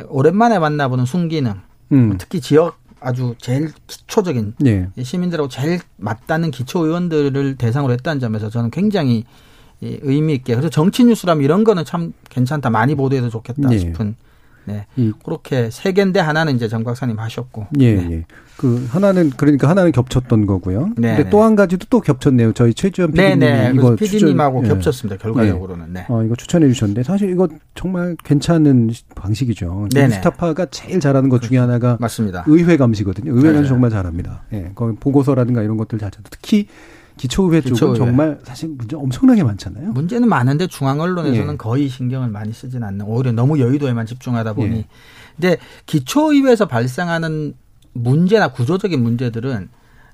오랜만에 0.08 0.60
만나보는 0.60 1.06
순기능, 1.06 1.56
음. 1.92 2.18
특히 2.18 2.42
지역 2.42 2.78
아주 3.04 3.36
제일 3.38 3.72
기초적인 3.88 4.56
예. 4.66 4.88
시민들하고 5.02 5.50
제일 5.50 5.80
맞닿는 5.98 6.52
기초 6.52 6.86
의원들을 6.86 7.56
대상으로 7.58 7.92
했다는 7.94 8.22
점에서 8.22 8.50
저는 8.50 8.72
굉장히 8.72 9.26
이 9.82 10.00
의미 10.02 10.34
있게 10.36 10.54
그래서 10.54 10.70
정치 10.70 11.04
뉴스라면 11.04 11.44
이런 11.44 11.66
거는 11.66 11.84
참 11.84 12.14
괜찮다 12.30 12.70
많이 12.70 12.96
보도해도 12.96 13.30
좋겠다 13.30 13.72
예. 13.74 13.78
싶은 13.78 14.16
네. 14.66 14.86
이- 14.96 15.12
그렇게 15.24 15.70
세 15.72 15.92
개인데 15.92 16.20
하나는 16.20 16.56
이제 16.56 16.68
정 16.68 16.84
박사님 16.84 17.20
하셨고. 17.20 17.68
예, 17.80 17.96
네. 17.96 18.12
예. 18.12 18.26
그 18.58 18.86
하나는 18.92 19.32
그러니까 19.32 19.68
하나는 19.68 19.92
겹쳤던 19.92 20.46
거고요. 20.46 20.90
네, 20.96 21.16
근데 21.16 21.24
네. 21.24 21.30
또한 21.30 21.56
가지도 21.56 21.88
또 21.90 22.00
겹쳤네요. 22.00 22.54
저희 22.54 22.74
최주현 22.74 23.12
PD님이 23.12 23.38
네네. 23.40 23.72
이거 23.74 23.96
그래서 23.96 23.96
PD님하고 24.18 24.62
추천- 24.62 24.66
예. 24.72 24.74
겹쳤습니다. 24.76 25.22
결과적으로는. 25.22 25.86
네. 25.94 26.06
어, 26.08 26.24
이거 26.24 26.36
추천해 26.36 26.68
주셨는데 26.68 27.04
사실 27.04 27.30
이거 27.32 27.48
정말 27.76 28.16
괜찮은 28.24 28.92
시- 28.94 29.04
방식이죠. 29.16 29.88
네네. 29.94 30.08
뉴스타파가 30.10 30.68
제일 30.68 31.00
잘하는 31.00 31.30
것 31.30 31.42
중에 31.42 31.58
하나가 31.58 31.98
맞습니다. 32.00 32.44
의회 32.48 32.78
감시거든요. 32.78 33.32
의회는 33.34 33.54
맞아요. 33.54 33.68
정말 33.68 33.90
잘합니다. 33.90 34.44
예, 34.54 34.72
거기 34.76 34.96
보고서라든가 34.98 35.64
이런 35.64 35.76
것들 35.78 35.98
자체도 36.00 36.24
특히 36.30 36.68
기초의회 37.24 37.62
쪽은 37.62 37.74
기초의회. 37.74 37.98
정말 37.98 38.40
사실 38.44 38.70
문제 38.70 38.98
엄청나게 38.98 39.44
많잖아요. 39.44 39.94
문제는 39.94 40.28
많은데 40.28 40.68
중앙 40.68 41.00
언론에서는 41.00 41.54
예. 41.54 41.58
거의 41.58 41.88
신경을 41.88 42.28
많이 42.28 42.52
쓰진 42.52 42.84
않는 42.84 43.06
오히려 43.06 43.32
너무 43.32 43.60
여의도에만 43.60 44.06
집중하다 44.06 44.54
보니 44.54 44.78
예. 44.78 44.86
근데 45.38 45.58
기초의회에서 45.86 46.68
발생하는 46.68 47.54
문제나 47.94 48.50
구조적인 48.50 49.02
문제들은 49.02 49.70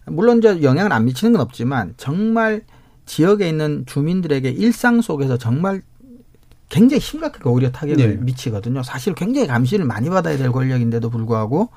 물론 0.06 0.38
이제 0.38 0.62
영향을 0.62 0.94
안 0.94 1.06
미치는 1.06 1.32
건 1.32 1.42
없지만 1.42 1.96
정말 1.98 2.62
지역에 3.08 3.50
있는 3.50 3.86
주민들에게 3.88 4.48
일상 4.48 5.02
속에서 5.02 5.38
정말 5.38 5.82
굉장히 6.70 7.02
심각하게 7.02 7.50
오히려 7.50 7.72
타격을 7.72 8.00
예. 8.04 8.08
미치거든요. 8.18 8.84
사실 8.84 9.16
굉장히 9.16 9.48
감시를 9.48 9.84
많이 9.84 10.12
받아야 10.12 10.38
될 10.38 10.52
권력인데도 10.52 11.10
불구하고 11.10 11.70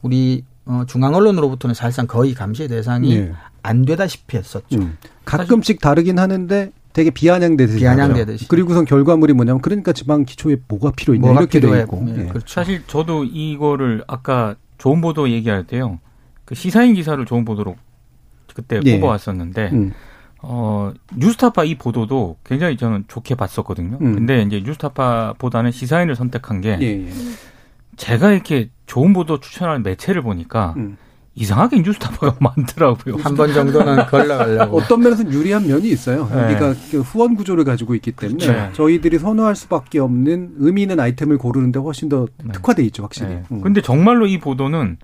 우리 0.00 0.44
어, 0.64 0.84
중앙 0.86 1.14
언론으로부터는 1.14 1.74
사실상 1.74 2.06
거의 2.06 2.32
감시의 2.32 2.68
대상이 2.68 3.14
예. 3.16 3.32
안 3.62 3.84
되다시피 3.84 4.36
했었죠. 4.36 4.78
음. 4.78 4.96
가끔씩 5.24 5.80
다르긴 5.80 6.18
하는데 6.18 6.72
되게 6.92 7.10
비아냥대듯이. 7.10 7.84
하더라고요. 7.84 8.36
그리고선 8.48 8.84
결과물이 8.84 9.32
뭐냐면 9.32 9.62
그러니까 9.62 9.92
지방 9.92 10.24
기초에 10.24 10.56
뭐가 10.68 10.92
필요 10.94 11.14
있냐 11.14 11.26
뭐가 11.26 11.40
이렇게 11.40 11.60
돼 11.60 11.66
필요해. 11.66 11.82
있고. 11.82 12.04
예, 12.08 12.22
예. 12.22 12.26
그렇죠. 12.26 12.46
사실 12.46 12.82
저도 12.86 13.24
이거를 13.24 14.04
아까 14.06 14.56
좋은 14.78 15.00
보도 15.00 15.30
얘기할 15.30 15.66
때요. 15.66 16.00
그 16.44 16.54
시사인 16.54 16.94
기사를 16.94 17.24
좋은 17.24 17.44
보도로 17.44 17.76
그때 18.54 18.80
예. 18.84 19.00
뽑아왔었는데 19.00 19.70
음. 19.72 19.92
어, 20.42 20.92
뉴스타파 21.16 21.64
이 21.64 21.76
보도도 21.76 22.36
굉장히 22.44 22.76
저는 22.76 23.04
좋게 23.08 23.36
봤었거든요. 23.36 23.98
음. 24.00 24.14
근데 24.14 24.42
이제 24.42 24.60
뉴스타파보다는 24.64 25.70
시사인을 25.70 26.16
선택한 26.16 26.60
게 26.60 26.76
예, 26.80 27.06
예. 27.06 27.12
제가 27.96 28.32
이렇게 28.32 28.68
좋은 28.86 29.12
보도 29.12 29.40
추천하는 29.40 29.82
매체를 29.82 30.20
보니까 30.20 30.74
음. 30.76 30.96
이상하게 31.34 31.80
뉴스타파가 31.80 32.36
많더라고요. 32.40 33.16
한 33.16 33.34
번 33.36 33.52
정도는 33.52 34.04
걸러가려고. 34.08 34.76
어떤 34.76 35.00
면에서는 35.00 35.32
유리한 35.32 35.66
면이 35.66 35.88
있어요. 35.88 36.28
네. 36.32 36.44
우리가 36.44 36.74
그 36.90 37.00
후원 37.00 37.34
구조를 37.36 37.64
가지고 37.64 37.94
있기 37.94 38.12
때문에 38.12 38.46
그렇죠. 38.46 38.72
저희들이 38.74 39.18
선호할 39.18 39.56
수밖에 39.56 39.98
없는 39.98 40.54
의미 40.58 40.82
있는 40.82 41.00
아이템을 41.00 41.38
고르는데 41.38 41.78
훨씬 41.80 42.08
더 42.08 42.26
네. 42.44 42.52
특화돼 42.52 42.82
있죠, 42.84 43.02
확실히. 43.02 43.28
네. 43.30 43.42
음. 43.50 43.60
근데 43.62 43.80
정말로 43.80 44.26
이 44.26 44.38
보도는 44.38 44.98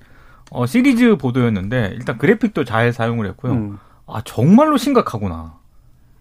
어, 0.51 0.67
시리즈 0.67 1.17
보도였는데 1.17 1.93
일단 1.95 2.19
그래픽도 2.19 2.65
잘 2.65 2.93
사용을 2.93 3.27
했고요. 3.29 3.53
음. 3.53 3.79
아 4.07 4.21
정말로 4.25 4.77
심각하구나. 4.77 5.55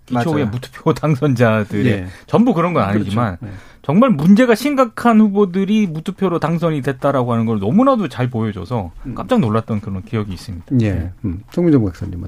기초의. 0.08 0.48
무투표 0.48 0.94
당선자들이 0.96 1.90
예. 1.90 2.08
전부 2.26 2.54
그런 2.54 2.74
건 2.74 2.84
아니지만 2.84 3.38
그렇죠. 3.38 3.54
네. 3.54 3.60
정말 3.84 4.10
문제가 4.10 4.56
심각한 4.56 5.22
후보들이 5.22 5.88
무투표로 5.88 6.40
당선이 6.40 6.82
됐다라고 6.82 7.32
하는 7.34 7.46
걸 7.46 7.60
너무나도 7.60 8.10
잘 8.10 8.30
보여줘서 8.30 8.92
음. 9.06 9.16
깜짝 9.16 9.40
놀랐던 9.40 9.82
그런 9.82 10.04
기억이 10.04 10.34
있습니다. 10.34 10.66
예. 10.82 11.12
음. 11.24 11.42
송민정 11.52 11.86
박사님은 11.86 12.28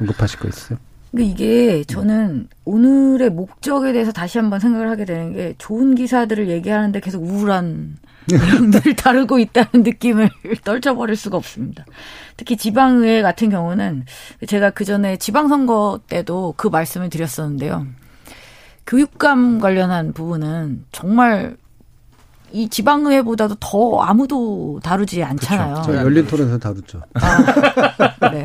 언급하실 0.00 0.38
거 0.38 0.48
있어요? 0.48 0.78
근데 1.10 1.24
이게 1.24 1.84
저는 1.84 2.48
오늘의 2.64 3.30
목적에 3.30 3.92
대해서 3.92 4.12
다시 4.12 4.38
한번 4.38 4.60
생각을 4.60 4.88
하게 4.88 5.04
되는 5.04 5.32
게 5.34 5.54
좋은 5.58 5.94
기사들을 5.94 6.48
얘기하는데 6.48 6.98
계속 7.00 7.22
우울한 7.22 7.96
내용들을 8.30 8.96
다루고 8.96 9.38
있다는 9.38 9.82
느낌을 9.82 10.30
떨쳐버릴 10.64 11.16
수가 11.16 11.36
없습니다. 11.36 11.84
특히 12.36 12.56
지방의회 12.56 13.22
같은 13.22 13.50
경우는 13.50 14.04
제가 14.46 14.70
그 14.70 14.84
전에 14.84 15.16
지방선거 15.16 16.00
때도 16.08 16.54
그 16.56 16.68
말씀을 16.68 17.10
드렸었는데요. 17.10 17.86
교육감 18.86 19.60
관련한 19.60 20.12
부분은 20.12 20.84
정말 20.92 21.56
이 22.50 22.68
지방의회보다도 22.68 23.56
더 23.60 24.00
아무도 24.00 24.80
다루지 24.82 25.22
않잖아요. 25.22 25.82
저 25.86 25.96
열린 25.96 26.26
토론에서 26.26 26.58
다루죠. 26.58 27.00
네. 28.32 28.44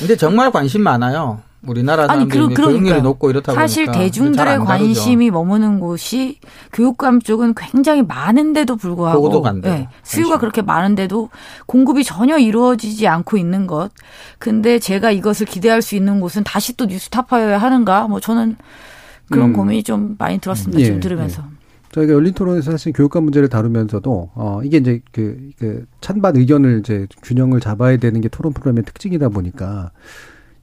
근데 0.00 0.16
정말 0.16 0.50
관심 0.50 0.82
많아요. 0.82 1.40
우리나라 1.66 2.04
아니, 2.04 2.24
사람들이 2.28 2.54
그- 2.54 2.62
교육률이. 2.66 3.02
높고 3.02 3.30
이렇다 3.30 3.52
사실 3.54 3.84
보니까 3.86 3.92
잘안 3.92 4.06
대중들의. 4.10 4.58
관심이 4.60 5.30
머무는 5.30 5.78
곳이 5.78 6.38
교육감 6.72 7.20
쪽은 7.20 7.54
굉장히 7.56 8.02
많은데도 8.02 8.76
불구하고 8.76 9.20
보고도가 9.22 9.48
안 9.50 9.60
돼요. 9.60 9.74
네, 9.74 9.88
수요가. 10.02 10.38
그렇게 10.38 10.60
많은데도 10.62 11.30
공급이 11.66 12.02
전혀 12.04 12.36
이루어지지 12.38 13.06
않고 13.06 13.36
있는 13.36 13.66
것. 13.66 13.90
근데 14.38 14.78
제가 14.80 15.12
이것을 15.12 15.46
기대할 15.46 15.82
수 15.82 15.94
있는 15.94 16.20
곳은 16.20 16.42
다시 16.44 16.76
또 16.76 16.86
뉴스타파여야 16.86 17.58
하는가? 17.58 18.08
뭐 18.08 18.18
저는 18.18 18.56
그런 19.30 19.50
음. 19.50 19.52
고민이 19.52 19.82
좀 19.84 20.16
많이 20.18 20.38
들었습니다. 20.38 20.80
예, 20.80 20.84
지금 20.84 21.00
들으면서. 21.00 21.42
저희가 21.92 22.12
열린 22.14 22.32
토론에서 22.32 22.70
사실 22.72 22.92
교육감 22.94 23.24
문제를 23.24 23.48
다루면서도 23.50 24.30
어 24.34 24.60
이게 24.64 24.78
이제 24.78 25.00
그, 25.12 25.50
그 25.58 25.84
찬반 26.00 26.36
의견을 26.36 26.80
이제 26.80 27.06
균형을 27.22 27.60
잡아야 27.60 27.98
되는 27.98 28.20
게 28.22 28.28
토론 28.28 28.52
프로그램의 28.54 28.84
특징이다 28.84 29.28
보니까 29.28 29.90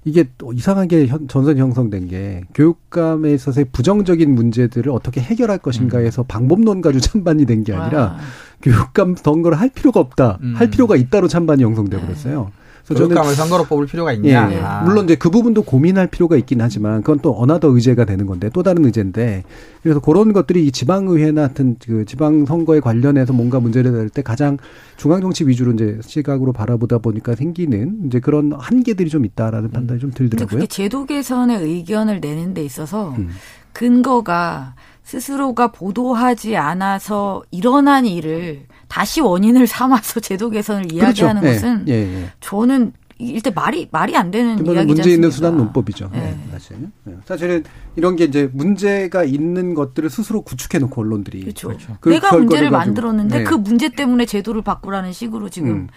이게 0.05 0.25
또 0.37 0.53
이상하게 0.53 1.07
현, 1.07 1.27
전선 1.27 1.57
형성된 1.57 2.07
게 2.07 2.41
교육감에 2.53 3.33
있어서의 3.33 3.65
부정적인 3.71 4.33
문제들을 4.33 4.91
어떻게 4.91 5.19
해결할 5.21 5.57
것인가에서 5.59 6.23
방법론 6.23 6.81
가지고 6.81 7.01
찬반이 7.01 7.45
된 7.45 7.63
게 7.63 7.73
아니라 7.73 8.03
아, 8.13 8.17
교육감 8.61 9.15
선거를 9.17 9.59
할 9.59 9.69
필요가 9.69 9.99
없다. 9.99 10.39
음. 10.41 10.53
할 10.55 10.69
필요가 10.69 10.95
있다로 10.95 11.27
찬반이 11.27 11.63
형성돼 11.63 11.97
네. 11.97 12.03
버렸어요. 12.03 12.51
교육감을 12.95 13.33
선거로 13.35 13.63
뽑을 13.65 13.85
필요가 13.85 14.11
예, 14.11 14.15
있냐. 14.17 14.51
예. 14.51 14.59
아. 14.59 14.81
물론 14.83 15.05
이제 15.05 15.15
그 15.15 15.29
부분도 15.29 15.63
고민할 15.63 16.07
필요가 16.07 16.35
있긴 16.37 16.61
하지만 16.61 17.01
그건 17.01 17.19
또 17.19 17.31
another 17.31 17.69
의제가 17.69 18.05
되는 18.05 18.25
건데 18.25 18.49
또 18.53 18.63
다른 18.63 18.85
의제인데 18.85 19.43
그래서 19.81 19.99
그런 19.99 20.33
것들이 20.33 20.65
이 20.67 20.71
지방의회나 20.71 21.41
같은 21.41 21.77
그 21.85 22.05
지방 22.05 22.45
선거에 22.45 22.79
관련해서 22.79 23.33
뭔가 23.33 23.59
문제를 23.59 23.91
낼 23.93 24.09
때 24.09 24.21
가장 24.21 24.57
중앙 24.97 25.21
정치 25.21 25.47
위주로 25.47 25.71
이제 25.73 25.99
시각으로 26.01 26.51
바라보다 26.51 26.97
보니까 26.97 27.35
생기는 27.35 27.99
이제 28.07 28.19
그런 28.19 28.51
한계들이 28.57 29.09
좀 29.09 29.23
있다라는 29.23 29.69
판단이 29.69 29.99
좀 29.99 30.11
들더라고요. 30.11 30.47
그게 30.47 30.67
제도 30.67 31.05
개선의 31.05 31.61
의견을 31.61 32.19
내는 32.19 32.53
데 32.53 32.63
있어서 32.63 33.09
음. 33.17 33.29
근거가 33.73 34.73
스스로가 35.03 35.71
보도하지 35.71 36.55
않아서 36.57 37.43
일어난 37.51 38.05
일을 38.05 38.65
다시 38.89 39.21
원인을 39.21 39.65
삼아서 39.67 40.19
제도 40.19 40.49
개선을 40.49 40.91
이야기하는 40.91 41.41
그렇죠. 41.41 41.61
것은 41.61 41.85
예, 41.87 41.93
예, 41.93 42.21
예. 42.23 42.31
저는 42.41 42.91
일단 43.21 43.53
말이 43.53 43.87
말이 43.91 44.15
안 44.15 44.31
되는 44.31 44.65
이야기지 44.65 44.85
문제 44.85 45.11
있는? 45.11 45.29
수단 45.31 45.55
논법이죠. 45.57 46.09
네. 46.11 46.19
네, 46.19 46.37
사실. 46.51 46.77
네. 47.03 47.13
사실은 47.25 47.63
이런 47.95 48.15
게 48.15 48.23
이제 48.25 48.49
문제가 48.53 49.23
있는 49.23 49.73
것들을 49.73 50.09
스스로 50.09 50.41
구축해 50.41 50.79
놓고 50.79 51.01
언론들이 51.01 51.41
그렇죠. 51.41 51.75
그 51.99 52.09
내가 52.09 52.35
문제를. 52.35 52.69
만들었는데 52.71 53.39
네. 53.39 53.43
그 53.43 53.55
문제 53.55 53.89
때문에 53.89 54.25
제도를 54.25 54.61
바꾸라는 54.61 55.11
식으로 55.11 55.49
지금 55.49 55.69
음. 55.69 55.87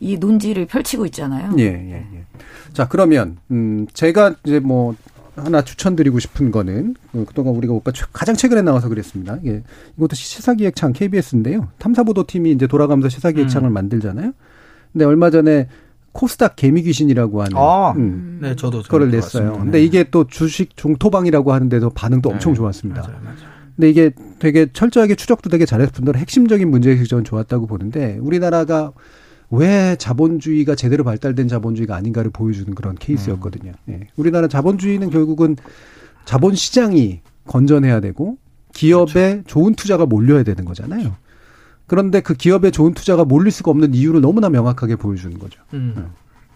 이 0.00 0.18
논지를 0.18 0.66
펼치고 0.66 1.06
있잖아요. 1.06 1.52
예, 1.58 1.64
예, 1.64 2.06
예. 2.12 2.24
자, 2.72 2.88
그러면, 2.88 3.38
음, 3.52 3.86
제가 3.94 4.34
이제 4.44 4.58
뭐, 4.58 4.96
하나 5.36 5.62
추천드리고 5.62 6.18
싶은 6.20 6.50
거는, 6.50 6.94
어, 7.12 7.24
그동안 7.26 7.54
우리가 7.56 7.72
오빠 7.72 7.90
최- 7.92 8.04
가장 8.12 8.36
최근에 8.36 8.62
나와서 8.62 8.88
그랬습니다. 8.88 9.38
예. 9.44 9.62
이것도 9.96 10.14
시- 10.14 10.28
시사기획창 10.36 10.92
KBS인데요. 10.92 11.68
탐사보도팀이 11.78 12.52
이제 12.52 12.66
돌아가면서 12.66 13.08
시사기획창을 13.08 13.70
만들잖아요. 13.70 14.32
근데 14.92 15.04
얼마 15.04 15.30
전에 15.30 15.68
코스닥 16.12 16.54
개미 16.54 16.82
귀신이라고 16.82 17.42
하는, 17.42 17.56
아, 17.56 17.90
음, 17.96 18.38
네, 18.40 18.54
저도 18.54 18.82
그거를. 18.82 19.10
냈어요. 19.10 19.54
근데 19.58 19.78
네. 19.78 19.84
이게 19.84 20.04
또 20.12 20.28
주식 20.28 20.76
중토방이라고 20.76 21.52
하는데도 21.52 21.90
반응도 21.90 22.30
엄청 22.30 22.52
네, 22.52 22.56
좋았습니다. 22.56 23.02
맞아요, 23.02 23.16
맞아요. 23.24 23.54
근데 23.74 23.90
이게 23.90 24.10
되게 24.38 24.68
철저하게 24.72 25.16
추적도 25.16 25.50
되게 25.50 25.66
잘해서 25.66 25.90
분들 25.90 26.16
핵심적인 26.16 26.70
문제의식이 26.70 27.08
저는 27.08 27.24
좋았다고 27.24 27.66
보는데 27.66 28.18
우리나라가 28.20 28.92
왜 29.56 29.96
자본주의가 29.96 30.74
제대로 30.74 31.04
발달된 31.04 31.48
자본주의가 31.48 31.94
아닌가를 31.96 32.30
보여주는 32.30 32.74
그런 32.74 32.94
케이스였거든요. 32.94 33.72
예. 33.88 34.00
우리나라 34.16 34.48
자본주의는 34.48 35.10
결국은 35.10 35.56
자본 36.24 36.54
시장이 36.54 37.20
건전해야 37.46 38.00
되고 38.00 38.38
기업에 38.72 39.42
좋은 39.46 39.74
투자가 39.74 40.06
몰려야 40.06 40.42
되는 40.42 40.64
거잖아요. 40.64 41.14
그런데 41.86 42.20
그 42.20 42.34
기업에 42.34 42.70
좋은 42.70 42.94
투자가 42.94 43.24
몰릴 43.24 43.52
수가 43.52 43.70
없는 43.70 43.94
이유를 43.94 44.20
너무나 44.20 44.48
명확하게 44.48 44.96
보여주는 44.96 45.38
거죠. 45.38 45.60
음. 45.74 46.10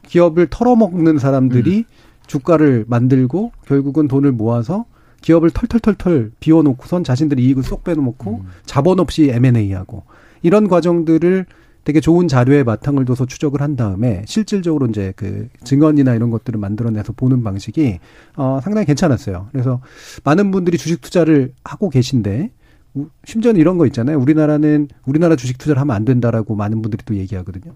기업을 0.06 0.48
털어먹는 0.50 1.18
사람들이 1.18 1.84
주가를 2.26 2.84
만들고 2.88 3.52
결국은 3.66 4.08
돈을 4.08 4.32
모아서 4.32 4.86
기업을 5.20 5.50
털털털털 5.50 6.32
비워놓고선 6.40 7.04
자신들이 7.04 7.44
이익을 7.44 7.62
쏙 7.62 7.84
빼놓고 7.84 8.44
자본 8.64 9.00
없이 9.00 9.30
M&A하고 9.30 10.04
이런 10.42 10.68
과정들을 10.68 11.46
되게 11.88 12.00
좋은 12.00 12.28
자료에 12.28 12.64
바탕을 12.64 13.06
둬서 13.06 13.24
추적을 13.24 13.62
한 13.62 13.74
다음에 13.74 14.22
실질적으로 14.26 14.88
이제 14.88 15.14
그 15.16 15.48
증언이나 15.64 16.12
이런 16.14 16.28
것들을 16.28 16.60
만들어내서 16.60 17.14
보는 17.14 17.42
방식이 17.42 17.98
어 18.36 18.60
상당히 18.62 18.84
괜찮았어요. 18.84 19.48
그래서 19.52 19.80
많은 20.22 20.50
분들이 20.50 20.76
주식 20.76 21.00
투자를 21.00 21.54
하고 21.64 21.88
계신데 21.88 22.50
우- 22.92 23.08
심지어는 23.24 23.58
이런 23.58 23.78
거 23.78 23.86
있잖아요. 23.86 24.18
우리나라는 24.20 24.88
우리나라 25.06 25.34
주식 25.34 25.56
투자를 25.56 25.80
하면 25.80 25.96
안 25.96 26.04
된다라고 26.04 26.54
많은 26.56 26.82
분들이 26.82 27.02
또 27.06 27.14
얘기하거든요. 27.14 27.74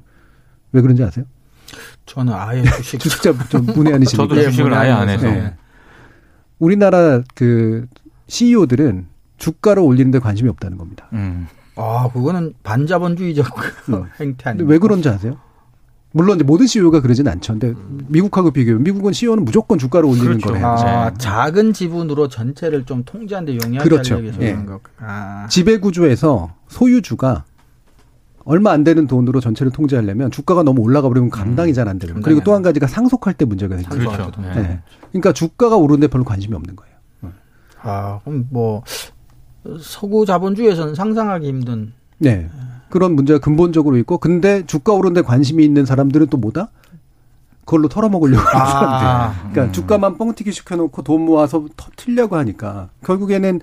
왜 0.72 0.82
그런지 0.82 1.02
아세요? 1.02 1.24
저는 2.04 2.34
아예 2.34 2.62
주식 2.84 3.00
주식자 3.00 3.32
좀 3.48 3.64
문외한이시니까. 3.64 4.28
저도 4.28 4.42
주식을 4.42 4.74
아예 4.74 4.90
안 4.90 5.08
해서. 5.08 5.26
네. 5.26 5.54
우리나라 6.58 7.22
그 7.34 7.86
CEO들은 8.26 9.06
주가를 9.38 9.82
올리는데 9.82 10.18
관심이 10.18 10.50
없다는 10.50 10.76
겁니다. 10.76 11.08
음. 11.14 11.46
아 11.76 12.08
그거는 12.12 12.54
반자본주의적 12.62 13.46
음. 13.90 14.04
행태 14.20 14.50
아니에요? 14.50 14.68
왜 14.68 14.78
그런지 14.78 15.08
아세요? 15.08 15.36
물론 16.14 16.36
이제 16.36 16.44
모든 16.44 16.66
CEO가 16.66 17.00
그러진 17.00 17.26
않죠. 17.26 17.58
근데 17.58 17.72
미국하고 18.08 18.50
비교하면 18.50 18.84
미국은 18.84 19.14
CEO는 19.14 19.46
무조건 19.46 19.78
주가를 19.78 20.06
올리는 20.06 20.26
그렇죠. 20.38 20.48
거래요. 20.48 20.66
아, 20.66 21.10
네. 21.10 21.16
작은 21.18 21.72
지분으로 21.72 22.28
전체를 22.28 22.84
좀 22.84 23.02
통제하는데 23.04 23.58
용이하게 23.64 23.88
그렇죠. 23.88 24.16
하려고 24.16 24.42
예. 24.42 24.50
하는 24.50 24.66
거. 24.66 24.80
아. 24.98 25.46
지배 25.48 25.78
구조에서 25.78 26.52
소유주가 26.68 27.44
얼마 28.44 28.72
안 28.72 28.84
되는 28.84 29.06
돈으로 29.06 29.40
전체를 29.40 29.72
통제하려면 29.72 30.30
주가가 30.30 30.62
너무 30.64 30.82
올라가 30.82 31.08
버리면 31.08 31.30
감당이 31.30 31.72
잘 31.72 31.88
안 31.88 31.98
되는 31.98 32.14
거예요. 32.16 32.22
그리고 32.24 32.40
또안한 32.44 32.62
가지가 32.62 32.88
상속할 32.88 33.32
때 33.34 33.46
문제가 33.46 33.76
생겨요. 33.78 34.10
그렇죠. 34.10 34.32
네. 34.42 34.54
네. 34.54 34.80
그러니까 35.12 35.32
주가가 35.32 35.76
오르는데 35.76 36.08
별로 36.08 36.24
관심이 36.24 36.54
없는 36.54 36.76
거예요. 36.76 36.92
아, 37.80 38.20
그럼 38.24 38.46
뭐 38.50 38.82
서구 39.80 40.26
자본주의에서는 40.26 40.94
상상하기 40.94 41.46
힘든 41.46 41.92
네. 42.18 42.48
그런 42.88 43.14
문제가 43.14 43.38
근본적으로 43.38 43.96
있고 43.98 44.18
근데 44.18 44.66
주가 44.66 44.92
오르는데 44.92 45.22
관심이 45.22 45.64
있는 45.64 45.86
사람들은 45.86 46.26
또 46.28 46.36
뭐다? 46.36 46.68
그걸로 47.64 47.88
털어먹으려고 47.88 48.42
하는 48.42 48.70
사람들. 48.70 49.06
아, 49.06 49.50
그러니까 49.50 49.72
주가만 49.72 50.18
뻥튀기 50.18 50.52
시켜놓고 50.52 51.02
돈 51.02 51.22
모아서 51.22 51.64
터트려고 51.76 52.36
하니까 52.36 52.88
결국에는 53.04 53.60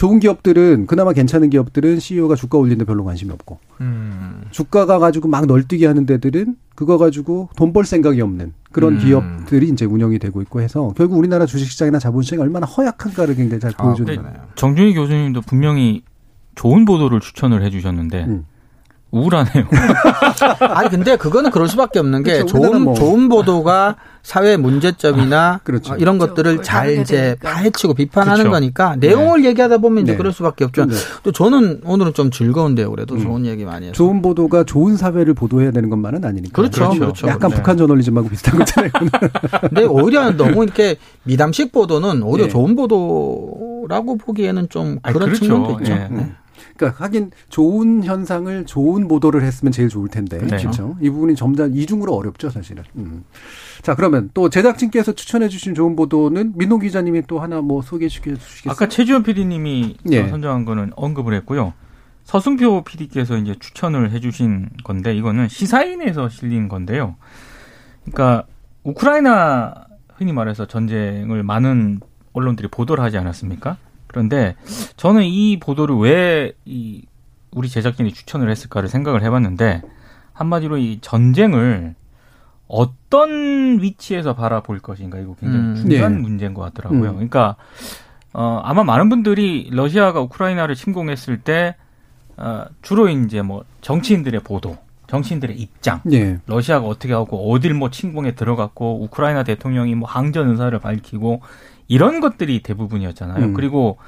좋은 0.00 0.18
기업들은 0.18 0.86
그나마 0.86 1.12
괜찮은 1.12 1.50
기업들은 1.50 2.00
CEO가 2.00 2.34
주가 2.34 2.56
올리는데 2.56 2.86
별로 2.86 3.04
관심이 3.04 3.30
없고 3.32 3.58
음. 3.82 4.40
주가가 4.50 4.98
가지고 4.98 5.28
막 5.28 5.44
널뛰기 5.44 5.84
하는 5.84 6.06
데들은 6.06 6.56
그거 6.74 6.96
가지고 6.96 7.50
돈 7.54 7.74
벌 7.74 7.84
생각이 7.84 8.18
없는 8.22 8.54
그런 8.72 8.94
음. 8.94 8.98
기업들이 8.98 9.68
이제 9.68 9.84
운영이 9.84 10.18
되고 10.18 10.40
있고 10.40 10.62
해서 10.62 10.94
결국 10.96 11.18
우리나라 11.18 11.44
주식시장이나 11.44 11.98
자본시장이 11.98 12.40
얼마나 12.40 12.64
허약한가를 12.64 13.36
굉장히 13.36 13.60
잘 13.60 13.72
아, 13.76 13.82
보여주는 13.82 14.10
네. 14.10 14.22
거예요. 14.22 14.38
정준희 14.54 14.94
교수님도 14.94 15.42
분명히 15.42 16.02
좋은 16.54 16.86
보도를 16.86 17.20
추천을 17.20 17.62
해주셨는데 17.62 18.24
음. 18.24 18.46
우울하네요. 19.10 19.64
아니 20.60 20.88
근데 20.88 21.16
그거는 21.16 21.50
그럴 21.50 21.68
수밖에 21.68 21.98
없는 21.98 22.22
게 22.22 22.38
그렇죠. 22.38 22.58
좋은 22.58 22.82
뭐. 22.82 22.94
좋은 22.94 23.28
보도가 23.28 23.96
사회 24.22 24.56
문제점이나 24.56 25.60
그렇죠. 25.64 25.94
어, 25.94 25.96
이런 25.96 26.18
그렇죠. 26.18 26.34
것들을 26.34 26.50
그걸 26.52 26.64
잘 26.64 26.98
이제 26.98 27.16
되니까. 27.40 27.50
파헤치고 27.50 27.94
비판하는 27.94 28.36
그렇죠. 28.44 28.50
거니까 28.50 28.96
내용을 28.96 29.44
얘기하다 29.44 29.78
보면 29.78 30.04
이제 30.04 30.12
네. 30.12 30.18
그럴 30.18 30.32
수밖에 30.32 30.64
없죠. 30.64 30.86
네. 30.86 30.94
또 31.22 31.32
저는 31.32 31.80
오늘은 31.84 32.14
좀 32.14 32.30
즐거운데요. 32.30 32.90
그래도 32.90 33.14
음. 33.14 33.22
좋은 33.22 33.46
얘기 33.46 33.64
많이 33.64 33.86
해서. 33.86 33.94
좋은 33.94 34.22
보도가 34.22 34.64
좋은 34.64 34.96
사회를 34.96 35.34
보도해야 35.34 35.70
되는 35.70 35.88
것만은 35.90 36.24
아니니까. 36.24 36.52
그렇죠. 36.54 36.80
그렇죠. 36.82 37.00
그렇죠. 37.00 37.28
약간 37.28 37.50
네. 37.50 37.56
북한 37.56 37.76
저널리즘하고 37.76 38.28
비슷한 38.28 38.58
거잖아요. 38.58 38.90
근데 39.68 39.84
오히려 39.84 40.30
너무 40.36 40.62
이렇게 40.64 40.96
미담식 41.24 41.72
보도는 41.72 42.22
오히려 42.22 42.44
네. 42.44 42.50
좋은 42.50 42.76
보도라고 42.76 44.16
보기에는 44.18 44.68
좀 44.68 44.98
아니, 45.02 45.14
그런 45.14 45.30
그렇죠. 45.30 45.44
측면도 45.44 45.78
있죠. 45.80 45.92
예. 45.92 46.08
네. 46.10 46.32
그러니까 46.80 47.04
하긴 47.04 47.30
좋은 47.50 48.04
현상을 48.04 48.64
좋은 48.64 49.06
보도를 49.06 49.42
했으면 49.42 49.70
제일 49.70 49.90
좋을 49.90 50.08
텐데. 50.08 50.38
네. 50.38 50.56
그렇죠. 50.56 50.96
이 51.02 51.10
부분이 51.10 51.36
점점 51.36 51.76
이중으로 51.76 52.14
어렵죠, 52.14 52.48
사실은. 52.48 52.82
음. 52.96 53.24
자, 53.82 53.94
그러면 53.94 54.30
또 54.32 54.48
제작진께서 54.48 55.12
추천해 55.12 55.48
주신 55.48 55.74
좋은 55.74 55.94
보도는 55.94 56.54
민호 56.56 56.78
기자님이 56.78 57.24
또 57.26 57.40
하나 57.40 57.60
뭐 57.60 57.82
소개해 57.82 58.08
주시겠어요? 58.08 58.72
아까 58.72 58.88
최지원 58.88 59.22
PD님이 59.22 59.96
예. 60.10 60.26
선정한 60.28 60.64
거는 60.64 60.92
언급을 60.96 61.34
했고요. 61.34 61.74
서승표 62.24 62.84
PD께서 62.84 63.36
이제 63.36 63.54
추천을 63.60 64.12
해주신 64.12 64.70
건데 64.84 65.14
이거는 65.14 65.48
시사인에서 65.48 66.30
실린 66.30 66.68
건데요. 66.68 67.16
그러니까 68.04 68.46
우크라이나 68.84 69.86
흔히 70.14 70.32
말해서 70.32 70.66
전쟁을 70.66 71.42
많은 71.42 72.00
언론들이 72.32 72.68
보도를 72.68 73.04
하지 73.04 73.18
않았습니까? 73.18 73.76
그런데 74.10 74.56
저는 74.96 75.24
이 75.24 75.58
보도를 75.60 75.96
왜 75.96 76.52
이 76.64 77.02
우리 77.52 77.68
제작진이 77.68 78.12
추천을 78.12 78.50
했을까를 78.50 78.88
생각을 78.88 79.22
해봤는데 79.22 79.82
한마디로 80.32 80.78
이 80.78 80.98
전쟁을 81.00 81.94
어떤 82.68 83.80
위치에서 83.82 84.34
바라볼 84.34 84.78
것인가 84.78 85.18
이거 85.18 85.34
굉장히 85.40 85.64
음. 85.64 85.74
중요한 85.76 86.14
네. 86.14 86.18
문제인 86.20 86.54
것 86.54 86.62
같더라고요. 86.62 87.10
음. 87.10 87.14
그러니까 87.14 87.56
어, 88.32 88.60
아마 88.62 88.84
많은 88.84 89.08
분들이 89.08 89.68
러시아가 89.72 90.20
우크라이나를 90.20 90.76
침공했을 90.76 91.40
때 91.40 91.74
어, 92.36 92.64
주로 92.80 93.08
이제 93.08 93.42
뭐 93.42 93.64
정치인들의 93.80 94.40
보도, 94.44 94.78
정치인들의 95.08 95.56
입장, 95.58 96.00
예. 96.12 96.38
러시아가 96.46 96.86
어떻게 96.86 97.12
하고 97.12 97.52
어딜 97.52 97.74
뭐 97.74 97.90
침공에 97.90 98.36
들어갔고 98.36 99.02
우크라이나 99.02 99.42
대통령이 99.42 99.96
뭐 99.96 100.08
항전 100.08 100.48
의사를 100.50 100.78
밝히고 100.78 101.42
이런 101.90 102.20
것들이 102.20 102.62
대부분이었잖아요. 102.62 103.46
음. 103.46 103.52
그리고 103.52 103.98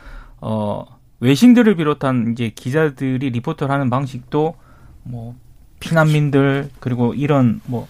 어 0.40 0.84
외신들을 1.18 1.74
비롯한 1.74 2.30
이제 2.32 2.52
기자들이 2.54 3.30
리포터를 3.30 3.74
하는 3.74 3.90
방식도 3.90 4.54
뭐 5.02 5.34
피난민들 5.80 6.70
그리고 6.78 7.12
이런 7.12 7.60
뭐 7.64 7.88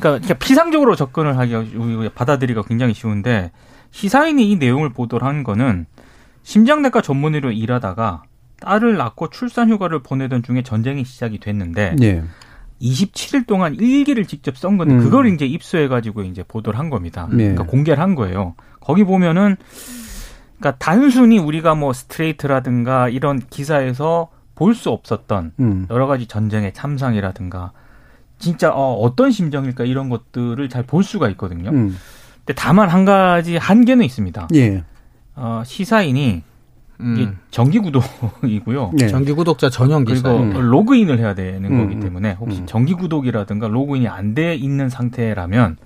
그러니까 0.00 0.32
피상적으로 0.34 0.96
접근을 0.96 1.36
하기가 1.36 2.10
받아들이기가 2.14 2.66
굉장히 2.66 2.94
쉬운데 2.94 3.52
시사인이 3.90 4.50
이 4.50 4.56
내용을 4.56 4.94
보도를 4.94 5.28
한 5.28 5.44
거는 5.44 5.84
심장내과 6.42 7.02
전문의로 7.02 7.52
일하다가 7.52 8.22
딸을 8.60 8.96
낳고 8.96 9.28
출산 9.28 9.68
휴가를 9.68 10.02
보내던 10.02 10.42
중에 10.42 10.62
전쟁이 10.62 11.04
시작이 11.04 11.38
됐는데 11.38 11.96
예. 12.00 12.24
27일 12.80 13.46
동안 13.46 13.74
일기를 13.74 14.26
직접 14.26 14.56
쓴 14.56 14.76
건데 14.76 14.94
음. 14.94 15.00
그걸 15.00 15.26
이제 15.32 15.44
입수해 15.46 15.88
가지고 15.88 16.22
이제 16.22 16.42
보도를 16.46 16.78
한 16.78 16.90
겁니다. 16.90 17.26
네. 17.30 17.36
그러니까 17.44 17.64
공개를 17.64 18.02
한 18.02 18.14
거예요. 18.14 18.54
거기 18.80 19.04
보면은 19.04 19.56
그러니까 20.58 20.76
단순히 20.78 21.38
우리가 21.38 21.74
뭐 21.74 21.92
스트레이트라든가 21.92 23.08
이런 23.08 23.40
기사에서 23.50 24.28
볼 24.54 24.74
수 24.74 24.90
없었던 24.90 25.52
음. 25.60 25.86
여러 25.88 26.06
가지 26.08 26.26
전쟁의 26.26 26.72
참상이라든가 26.74 27.70
진짜 28.40 28.70
어, 28.72 28.94
어떤 28.94 29.30
심정일까 29.30 29.84
이런 29.84 30.08
것들을 30.08 30.68
잘 30.68 30.82
볼 30.84 31.04
수가 31.04 31.28
있거든요. 31.30 31.70
음. 31.70 31.96
근데 32.44 32.54
다만 32.56 32.88
한 32.88 33.04
가지 33.04 33.56
한계는 33.56 34.04
있습니다. 34.04 34.48
예. 34.54 34.82
어, 35.36 35.62
시사인이 35.64 36.42
음. 37.00 37.38
정기 37.50 37.78
구독이고요. 37.78 38.92
예. 39.00 39.06
정기 39.08 39.32
구독자 39.32 39.70
전용 39.70 40.04
기사. 40.04 40.22
그리고 40.32 40.42
음. 40.58 40.70
로그인을 40.70 41.18
해야 41.18 41.34
되는 41.34 41.64
음, 41.70 41.78
거기 41.82 41.94
음, 41.96 42.00
때문에 42.00 42.32
혹시 42.32 42.60
음. 42.60 42.66
정기 42.66 42.94
구독이라든가 42.94 43.68
로그인이 43.68 44.08
안 44.08 44.34
돼 44.34 44.54
있는 44.54 44.88
상태라면 44.88 45.76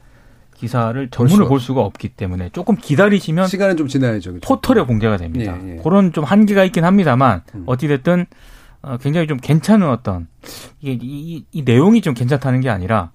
기사를 0.56 1.08
전문을 1.10 1.36
수가 1.36 1.48
볼 1.48 1.60
수가 1.60 1.80
없기 1.82 2.10
때문에 2.10 2.50
조금 2.50 2.76
기다리시면 2.76 3.46
시간은 3.48 3.76
좀 3.76 3.88
지나야죠. 3.88 4.30
그렇죠? 4.32 4.46
포털에 4.46 4.84
공개가 4.84 5.16
됩니다. 5.16 5.58
예, 5.64 5.72
예. 5.72 5.76
그런 5.82 6.12
좀 6.12 6.24
한계가 6.24 6.64
있긴 6.64 6.84
합니다만 6.84 7.42
음. 7.54 7.64
어찌 7.66 7.88
됐든 7.88 8.26
어, 8.82 8.96
굉장히 9.00 9.26
좀 9.26 9.38
괜찮은 9.38 9.88
어떤 9.88 10.26
이게 10.80 10.92
이, 10.92 10.98
이- 11.36 11.44
이 11.52 11.62
내용이 11.62 12.00
좀 12.00 12.14
괜찮다는 12.14 12.60
게 12.60 12.68
아니라 12.70 13.10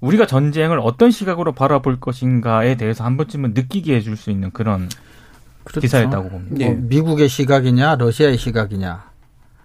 우리가 0.00 0.26
전쟁을 0.26 0.78
어떤 0.80 1.10
시각으로 1.10 1.52
바라볼 1.52 2.00
것인가에 2.00 2.76
대해서 2.76 3.04
한 3.04 3.16
번쯤은 3.16 3.52
느끼게 3.54 3.94
해줄 3.96 4.16
수 4.16 4.30
있는 4.30 4.50
그런 4.50 4.88
그렇죠. 5.64 5.80
기사였다고 5.80 6.28
봅니다. 6.28 6.56
예. 6.60 6.70
뭐 6.70 6.88
미국의 6.88 7.28
시각이냐, 7.28 7.96
러시아의 7.96 8.38
시각이냐, 8.38 9.10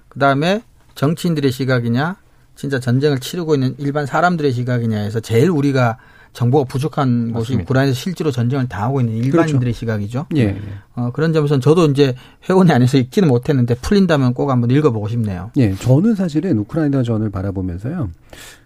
그 0.09 0.19
다음에 0.19 0.61
정치인들의 0.95 1.51
시각이냐, 1.51 2.17
진짜 2.55 2.79
전쟁을 2.79 3.19
치르고 3.19 3.55
있는 3.55 3.75
일반 3.77 4.05
사람들의 4.05 4.51
시각이냐 4.51 4.97
해서 4.97 5.19
제일 5.19 5.49
우리가 5.49 5.97
정보가 6.35 6.65
부족한 6.65 7.31
곳이 7.31 7.53
맞습니다. 7.53 7.63
우크라이나에서 7.63 7.97
실제로 7.97 8.29
전쟁을 8.29 8.67
당하고 8.67 8.99
있는 8.99 9.15
일반인들의 9.15 9.73
시각이죠. 9.73 10.27
예. 10.35 10.41
예. 10.41 10.61
어, 10.95 11.11
그런 11.13 11.33
점에서는 11.33 11.61
저도 11.61 11.85
이제 11.87 12.13
회원이 12.47 12.71
안에서 12.71 12.97
읽지는 12.97 13.29
못했는데 13.29 13.75
풀린다면 13.75 14.33
꼭 14.33 14.49
한번 14.49 14.69
읽어보고 14.69 15.07
싶네요. 15.07 15.51
예, 15.57 15.73
저는 15.75 16.15
사실은 16.15 16.57
우크라이나 16.59 17.03
전을 17.03 17.29
바라보면서요. 17.29 18.09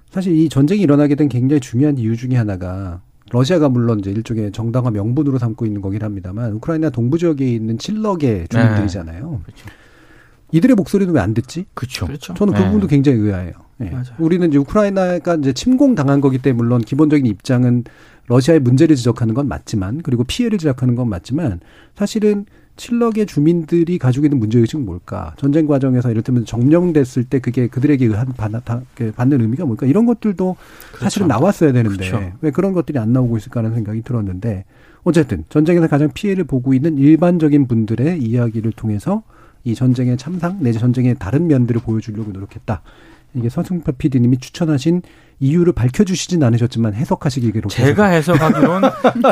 사실 0.10 0.36
이 0.36 0.50
전쟁이 0.50 0.82
일어나게 0.82 1.14
된 1.14 1.30
굉장히 1.30 1.60
중요한 1.60 1.98
이유 2.00 2.18
중에 2.18 2.36
하나가 2.36 3.02
러시아가 3.32 3.70
물론 3.70 4.00
이제 4.00 4.12
일종의 4.12 4.52
정당화 4.52 4.92
명분으로 4.92 5.38
삼고 5.38 5.66
있는 5.66 5.82
거긴 5.82 6.02
합니다만 6.04 6.54
우크라이나 6.54 6.90
동부 6.90 7.18
지역에 7.18 7.48
있는 7.48 7.78
칠럭의 7.78 8.48
주민들이잖아요. 8.50 9.42
그렇죠. 9.44 9.66
이들의 10.52 10.76
목소리는 10.76 11.14
왜 11.14 11.22
안 11.22 11.34
듣지? 11.34 11.66
그렇죠. 11.74 12.08
그렇죠. 12.08 12.34
저는 12.34 12.54
그 12.54 12.60
네. 12.60 12.66
부분도 12.66 12.88
굉장히 12.88 13.20
의아해요. 13.20 13.54
예. 13.82 13.90
맞아요. 13.92 14.06
우리는 14.18 14.48
이제 14.50 14.58
우크라이나가 14.58 15.36
이제 15.36 15.54
침공 15.54 15.96
당한 15.96 16.22
거기 16.22 16.40
때문에 16.40 16.58
물론 16.58 16.82
기본적인 16.82 17.26
입장은 17.26 17.84
러시아의 18.28 18.60
문제를 18.60 18.96
지적하는 18.96 19.34
건 19.34 19.48
맞지만 19.48 20.02
그리고 20.02 20.24
피해를 20.24 20.58
지적하는 20.58 20.96
건 20.96 21.10
맞지만 21.10 21.60
사실은 21.96 22.46
칠럭의 22.80 23.26
주민들이 23.26 23.98
가지고 23.98 24.26
있는 24.26 24.40
문제의식은 24.40 24.86
뭘까? 24.86 25.34
전쟁 25.38 25.68
과정에서 25.68 26.10
이를테면 26.12 26.46
점령됐을 26.46 27.26
때 27.26 27.40
그게 27.40 27.68
그들에게 27.68 28.06
의한 28.06 28.28
받- 28.38 28.50
그 28.96 29.12
받는 29.12 29.42
의미가 29.42 29.66
뭘까? 29.66 29.86
이런 29.86 30.06
것들도 30.06 30.56
사실은 31.00 31.28
나왔어야 31.28 31.74
되는데 31.74 32.10
그렇죠. 32.10 32.32
왜 32.42 32.52
그런 32.52 32.72
것들이 32.74 32.98
안 32.98 33.12
나오고 33.12 33.38
있을까 33.38 33.60
하는 33.60 33.74
생각이 33.76 34.02
들었는데 34.02 34.64
어쨌든 35.04 35.44
전쟁에서 35.50 35.88
가장 35.88 36.10
피해를 36.14 36.46
보고 36.46 36.74
있는 36.74 36.98
일반적인 36.98 37.68
분들의 37.68 38.20
이야기를 38.24 38.72
통해서 38.72 39.24
이 39.66 39.76
전쟁의 39.76 40.16
참상 40.18 40.60
내지 40.62 40.80
전쟁의 40.80 41.18
다른 41.20 41.48
면들을 41.48 41.82
보여주려고 41.82 42.32
노력했다. 42.32 42.82
이게 43.34 43.50
서승파 43.50 43.94
PD님이 43.94 44.38
추천하신 44.40 45.02
이유를 45.40 45.74
밝혀주시진 45.74 46.44
않으셨지만 46.44 46.94
해석하시기로 46.96 47.70
제가 47.70 48.08
해석하기론 48.08 48.82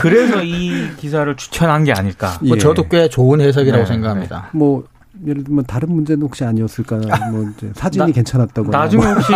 그래서 0.01 0.41
이 0.43 0.95
기사를 0.97 1.35
추천한 1.35 1.83
게 1.83 1.91
아닐까. 1.91 2.37
뭐 2.41 2.55
예. 2.55 2.59
저도 2.59 2.87
꽤 2.87 3.09
좋은 3.09 3.41
해석이라고 3.41 3.83
네, 3.83 3.87
생각합니다. 3.87 4.49
뭐 4.53 4.85
예를 5.25 5.43
들면 5.43 5.65
다른 5.65 5.91
문제는 5.93 6.21
혹시 6.23 6.43
아니었을까? 6.43 6.97
뭐 7.31 7.45
이제 7.57 7.71
사진이 7.73 8.05
나- 8.07 8.11
괜찮았다거나. 8.11 8.77
나중에 8.77 9.03
뭐. 9.03 9.13
혹시 9.13 9.33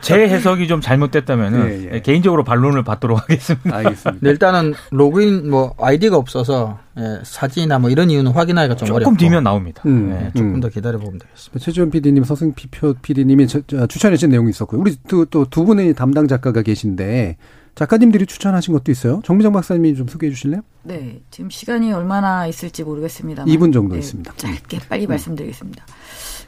제 0.00 0.14
해석이 0.28 0.66
좀 0.68 0.80
잘못됐다면은 0.80 1.70
예, 1.90 1.94
예. 1.96 2.00
개인적으로 2.00 2.42
반론을 2.44 2.82
받도록 2.82 3.20
하겠습니다. 3.20 3.76
알겠습니다. 3.76 4.10
근데 4.12 4.30
일단은 4.30 4.74
로그인 4.90 5.48
뭐 5.50 5.74
아이디가 5.80 6.16
없어서 6.16 6.78
예, 6.98 7.02
사진이나 7.22 7.78
뭐 7.78 7.90
이런 7.90 8.10
이유는 8.10 8.32
확인하기가 8.32 8.76
좀 8.76 8.86
조금 8.86 8.96
어렵고 9.02 9.16
뒤면 9.16 9.44
나옵니다. 9.44 9.82
음. 9.86 10.10
네. 10.10 10.30
조금 10.34 10.54
음. 10.56 10.60
더 10.60 10.68
기다려 10.68 10.98
보면 10.98 11.18
되겠습니다. 11.18 11.58
최지원 11.64 11.90
PD님, 11.90 12.24
서승 12.24 12.52
피표 12.54 12.94
PD님이 12.94 13.46
추천해 13.46 14.16
주신 14.16 14.30
내용이 14.30 14.50
있었고요. 14.50 14.80
우리 14.80 14.96
또두 15.06 15.64
분의 15.64 15.94
담당 15.94 16.26
작가가 16.28 16.62
계신데 16.62 17.36
작가님들이 17.74 18.26
추천하신 18.26 18.74
것도 18.74 18.90
있어요. 18.92 19.20
정미정 19.24 19.52
박사님이 19.52 19.94
좀 19.94 20.06
소개해 20.08 20.32
주실래요? 20.32 20.60
네, 20.82 21.20
지금 21.30 21.48
시간이 21.50 21.92
얼마나 21.92 22.46
있을지 22.46 22.84
모르겠습니다만 22.84 23.52
2분 23.54 23.72
정도 23.72 23.94
네, 23.94 24.00
있습니다. 24.00 24.32
짧게 24.36 24.80
빨리 24.88 25.06
말씀드리겠습니다. 25.06 25.84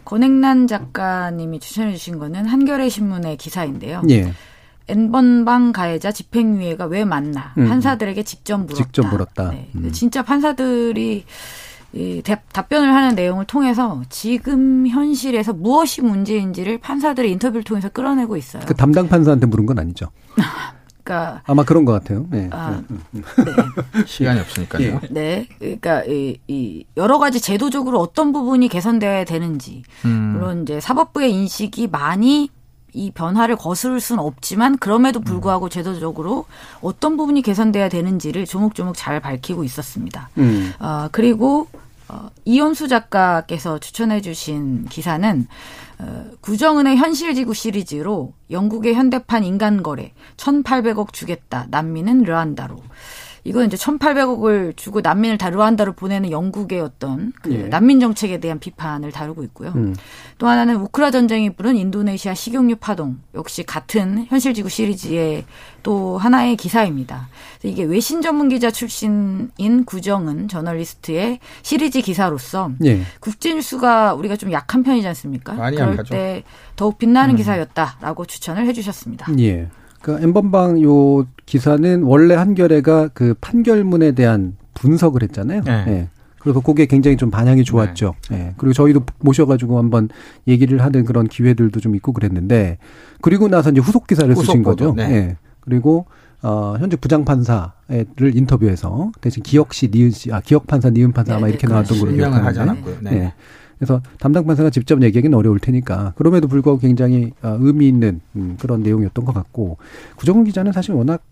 권행란 0.05 0.67
작가님이 0.67 1.61
추천해 1.61 1.93
주신 1.95 2.19
거는 2.19 2.47
한겨레 2.47 2.89
신문의 2.89 3.37
기사인데요. 3.37 4.03
예. 4.11 4.33
N번방 4.89 5.73
가해자 5.73 6.11
집행유예가 6.11 6.87
왜 6.87 7.05
맞나 7.05 7.55
음. 7.57 7.69
판사들에게 7.69 8.23
직접 8.25 8.59
물었다. 8.59 8.83
직접 8.83 9.07
물었다. 9.09 9.51
네. 9.51 9.71
음. 9.77 9.93
진짜 9.93 10.23
판사들이 10.23 11.25
이 11.95 12.23
대- 12.25 12.43
답변을 12.53 12.93
하는 12.93 13.15
내용을 13.15 13.45
통해서 13.45 14.03
지금 14.09 14.87
현실에서 14.89 15.53
무엇이 15.53 16.03
문제인지를 16.03 16.79
판사들의 16.79 17.31
인터뷰를 17.31 17.63
통해서 17.63 17.89
끌어내고 17.91 18.37
있어요. 18.37 18.63
그 18.67 18.75
담당 18.75 19.09
판사한테 19.09 19.47
물은 19.47 19.67
건 19.67 19.79
아니죠. 19.79 20.07
그러니까 21.03 21.43
아마 21.47 21.65
그런 21.65 21.85
것 21.85 21.93
같아요. 21.93 22.27
네. 22.31 22.49
아, 22.53 22.83
음, 22.91 23.01
음. 23.15 23.23
네. 23.37 24.05
시간이 24.07 24.41
없으니까요. 24.41 24.83
예. 24.83 25.01
네, 25.11 25.49
그러니까 25.59 26.05
이, 26.05 26.39
이 26.49 26.85
여러 26.97 27.19
가지 27.19 27.41
제도적으로 27.41 28.01
어떤 28.01 28.33
부분이 28.33 28.69
개선돼야 28.69 29.25
되는지 29.25 29.83
음. 30.05 30.35
물론 30.35 30.63
이제 30.63 30.81
사법부의 30.81 31.33
인식이 31.33 31.89
많이 31.89 32.51
이 32.95 33.11
변화를 33.11 33.57
거스를 33.57 34.01
수는 34.01 34.23
없지만 34.23 34.77
그럼에도 34.77 35.21
불구하고 35.21 35.71
제도적으로 35.71 36.45
어떤 36.83 37.17
부분이 37.17 37.41
개선돼야 37.41 37.89
되는지를 37.89 38.45
조목조목 38.45 38.97
잘 38.97 39.19
밝히고 39.19 39.65
있었습니다. 39.65 40.29
음. 40.37 40.73
어, 40.79 41.09
그리고 41.11 41.69
어, 42.09 42.29
이현수 42.45 42.89
작가께서 42.89 43.79
추천해주신 43.79 44.87
기사는 44.91 45.47
어, 45.47 45.82
구정은의 46.41 46.97
현실지구 46.97 47.55
시리즈로 47.55 48.35
영국의 48.51 48.95
현대판 48.95 49.45
인간거래 49.45 50.13
1,800억 50.37 51.13
주겠다. 51.13 51.67
난민은 51.71 52.23
르완다로 52.23 52.77
이건 53.45 53.67
이제 53.67 53.77
1,800억을 53.77 54.77
주고 54.77 55.01
난민을 55.01 55.37
다 55.37 55.51
르완다로 55.51 55.95
보내는 55.95 56.31
영국의 56.31 56.81
어떤 56.81 57.33
그 57.43 57.53
예. 57.53 57.59
난민 57.65 57.99
정책에 57.99 58.39
대한 58.39 58.61
비판을 58.61 59.11
다루고 59.11 59.43
있고요. 59.45 59.73
음. 59.75 59.97
또 60.39 60.47
하나는 60.47 60.77
우크라 60.77 61.11
전쟁이 61.11 61.51
부른 61.51 61.77
인도네시아 61.77 62.35
식용유 62.35 62.77
파동 62.77 63.19
역시 63.35 63.65
같은 63.65 64.27
현실지구 64.29 64.69
시리즈의 64.69 65.45
또 65.83 66.19
하나의 66.19 66.57
기사입니다. 66.57 67.29
이게 67.65 67.83
외신 67.83 68.23
전문 68.23 68.49
기자 68.49 68.71
출신인 68.71 69.85
구정은 69.85 70.47
저널리스트의 70.47 71.41
시리즈 71.63 72.01
기사로서 72.01 72.71
예. 72.85 73.03
국제뉴스가 73.19 74.15
우리가 74.15 74.37
좀 74.37 74.53
약한 74.53 74.85
편이지 74.85 75.07
않습니까? 75.09 75.55
많이 75.55 75.77
그럴 75.77 75.95
약하죠. 75.95 76.15
때 76.15 76.45
더욱 76.77 76.99
빛나는 76.99 77.35
기사였다라고 77.35 78.25
추천을 78.27 78.67
해주셨습니다. 78.67 79.27
예. 79.41 79.69
그 80.03 80.19
엠번방 80.21 80.83
요 80.83 81.27
기사는 81.47 82.03
원래 82.03 82.35
한겨레가 82.35 83.09
그 83.15 83.35
판결문에 83.41 84.13
대한 84.13 84.57
분석을 84.75 85.23
했잖아요. 85.23 85.63
네. 85.65 85.85
예. 85.87 86.09
그래서 86.39 86.61
그게 86.61 86.87
굉장히 86.87 87.17
좀 87.17 87.31
반향이 87.31 87.63
좋았죠. 87.63 88.15
예. 88.33 88.55
그리고 88.57 88.73
저희도 88.73 89.03
모셔가지고 89.21 89.79
한번 89.79 90.09
얘기를 90.49 90.83
하는 90.83 91.05
그런 91.05 91.29
기회들도 91.29 91.79
좀 91.79 91.95
있고 91.95 92.13
그랬는데 92.13 92.79
그리고 93.21 93.49
나서 93.49 93.71
이제 93.71 93.81
후속 93.81 94.09
기사를 94.09 94.29
후속 94.33 94.47
쓰신 94.47 94.63
거죠. 94.65 94.93
네. 94.97 95.03
예. 95.13 95.37
그리고 95.61 96.07
어 96.43 96.75
현재 96.81 96.97
부장 96.97 97.25
판사를 97.25 97.71
인터뷰해서 98.35 99.13
대신 99.21 99.45
기억 99.45 99.73
씨, 99.73 99.89
니은 99.95 100.11
씨, 100.11 100.33
아 100.33 100.41
기억 100.41 100.67
판사, 100.67 100.91
니은 100.91 101.13
판사 101.13 101.37
아마 101.37 101.47
네, 101.47 101.53
이렇게 101.53 101.69
네, 101.69 101.73
나왔던 101.73 102.01
걸로 102.01 102.13
기억하는데. 102.13 102.99
네. 103.03 103.33
예. 103.83 103.87
그래서 103.87 104.01
담당 104.19 104.47
판사가 104.47 104.71
직접 104.71 105.03
얘기하기는 105.03 105.37
어려울 105.37 105.59
테니까 105.59 106.13
그럼에도 106.17 106.47
불구하고 106.49 106.81
굉장히 106.81 107.33
어, 107.43 107.57
의미 107.61 107.89
있는 107.89 108.21
음, 108.37 108.57
그런 108.61 108.83
내용이었던 108.83 109.25
것 109.25 109.35
같고 109.35 109.77
구정훈 110.17 110.45
기자는 110.45 110.73
사실 110.73 110.95
워낙 110.95 111.23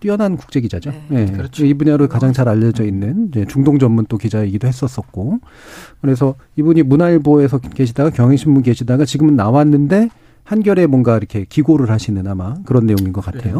뛰어난 0.00 0.36
국제 0.36 0.60
기자죠. 0.60 0.90
네, 1.08 1.26
예. 1.28 1.32
그렇죠. 1.32 1.64
이 1.64 1.72
분야로 1.74 2.08
가장 2.08 2.32
잘 2.32 2.48
알려져 2.48 2.84
있는 2.84 3.30
중동 3.48 3.78
전문 3.78 4.04
또 4.08 4.18
기자이기도 4.18 4.66
했었었고 4.66 5.40
그래서 6.00 6.34
이분이 6.56 6.82
문화일보에서 6.82 7.58
계시다가 7.58 8.10
경향신문 8.10 8.62
계시다가 8.62 9.04
지금은 9.04 9.36
나왔는데 9.36 10.10
한결에 10.44 10.86
뭔가 10.86 11.16
이렇게 11.16 11.46
기고를 11.48 11.90
하시는 11.90 12.26
아마 12.26 12.56
그런 12.64 12.86
내용인 12.86 13.12
것 13.12 13.24
같아요. 13.24 13.58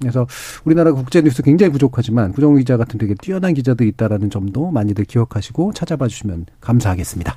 그래서 0.00 0.26
우리나라 0.64 0.92
국제 0.92 1.22
뉴스 1.22 1.42
굉장히 1.42 1.72
부족하지만 1.72 2.32
구정훈 2.32 2.58
기자 2.58 2.76
같은 2.76 2.98
되게 2.98 3.14
뛰어난 3.14 3.54
기자들이 3.54 3.88
있다라는 3.90 4.30
점도 4.30 4.70
많이들 4.70 5.04
기억하시고 5.04 5.72
찾아봐 5.72 6.08
주시면 6.08 6.46
감사하겠습니다. 6.60 7.36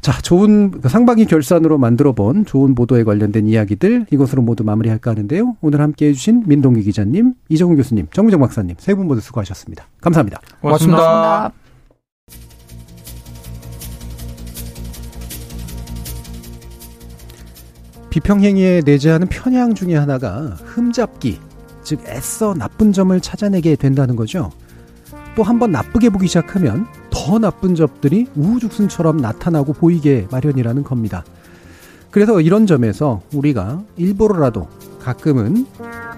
자, 0.00 0.20
좋은 0.20 0.72
그 0.80 0.88
상반기 0.88 1.24
결산으로 1.26 1.78
만들어 1.78 2.12
본 2.12 2.44
좋은 2.44 2.74
보도에 2.74 3.04
관련된 3.04 3.46
이야기들 3.46 4.06
이것으로 4.10 4.42
모두 4.42 4.64
마무리할까 4.64 5.12
하는데요. 5.12 5.56
오늘 5.60 5.80
함께 5.80 6.08
해주신 6.08 6.42
민동기 6.46 6.82
기자님, 6.82 7.34
이정훈 7.48 7.76
교수님, 7.76 8.08
정미정 8.12 8.40
박사님 8.40 8.74
세 8.78 8.94
분 8.96 9.06
모두 9.06 9.20
수고하셨습니다. 9.20 9.86
감사합니다. 10.00 10.40
고맙습니다. 10.60 11.52
비평 18.10 18.42
행위에 18.42 18.82
내재하는 18.84 19.26
편향 19.28 19.74
중에 19.74 19.96
하나가 19.96 20.56
흠잡기, 20.64 21.40
즉 21.82 22.00
애써 22.08 22.54
나쁜 22.54 22.92
점을 22.92 23.18
찾아내게 23.20 23.76
된다는 23.76 24.16
거죠. 24.16 24.50
또 25.34 25.42
한 25.42 25.58
번 25.58 25.72
나쁘게 25.72 26.10
보기 26.10 26.26
시작하면 26.28 26.86
더 27.10 27.38
나쁜 27.38 27.74
점들이 27.74 28.26
우후죽순처럼 28.36 29.16
나타나고 29.16 29.72
보이게 29.72 30.26
마련이라는 30.30 30.82
겁니다. 30.84 31.24
그래서 32.10 32.40
이런 32.42 32.66
점에서 32.66 33.22
우리가 33.32 33.82
일부러라도 33.96 34.68
가끔은 35.00 35.66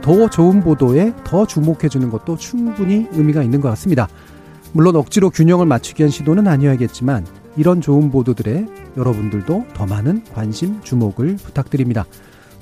더 0.02 0.28
좋은 0.28 0.60
보도에 0.62 1.12
더 1.22 1.46
주목해주는 1.46 2.10
것도 2.10 2.36
충분히 2.36 3.06
의미가 3.12 3.42
있는 3.44 3.60
것 3.60 3.68
같습니다. 3.70 4.08
물론 4.72 4.96
억지로 4.96 5.30
균형을 5.30 5.66
맞추기 5.66 6.02
위한 6.02 6.10
시도는 6.10 6.48
아니어야겠지만 6.48 7.24
이런 7.56 7.80
좋은 7.80 8.10
보도들에 8.10 8.66
여러분들도 8.96 9.66
더 9.72 9.86
많은 9.86 10.24
관심, 10.34 10.82
주목을 10.82 11.36
부탁드립니다. 11.36 12.04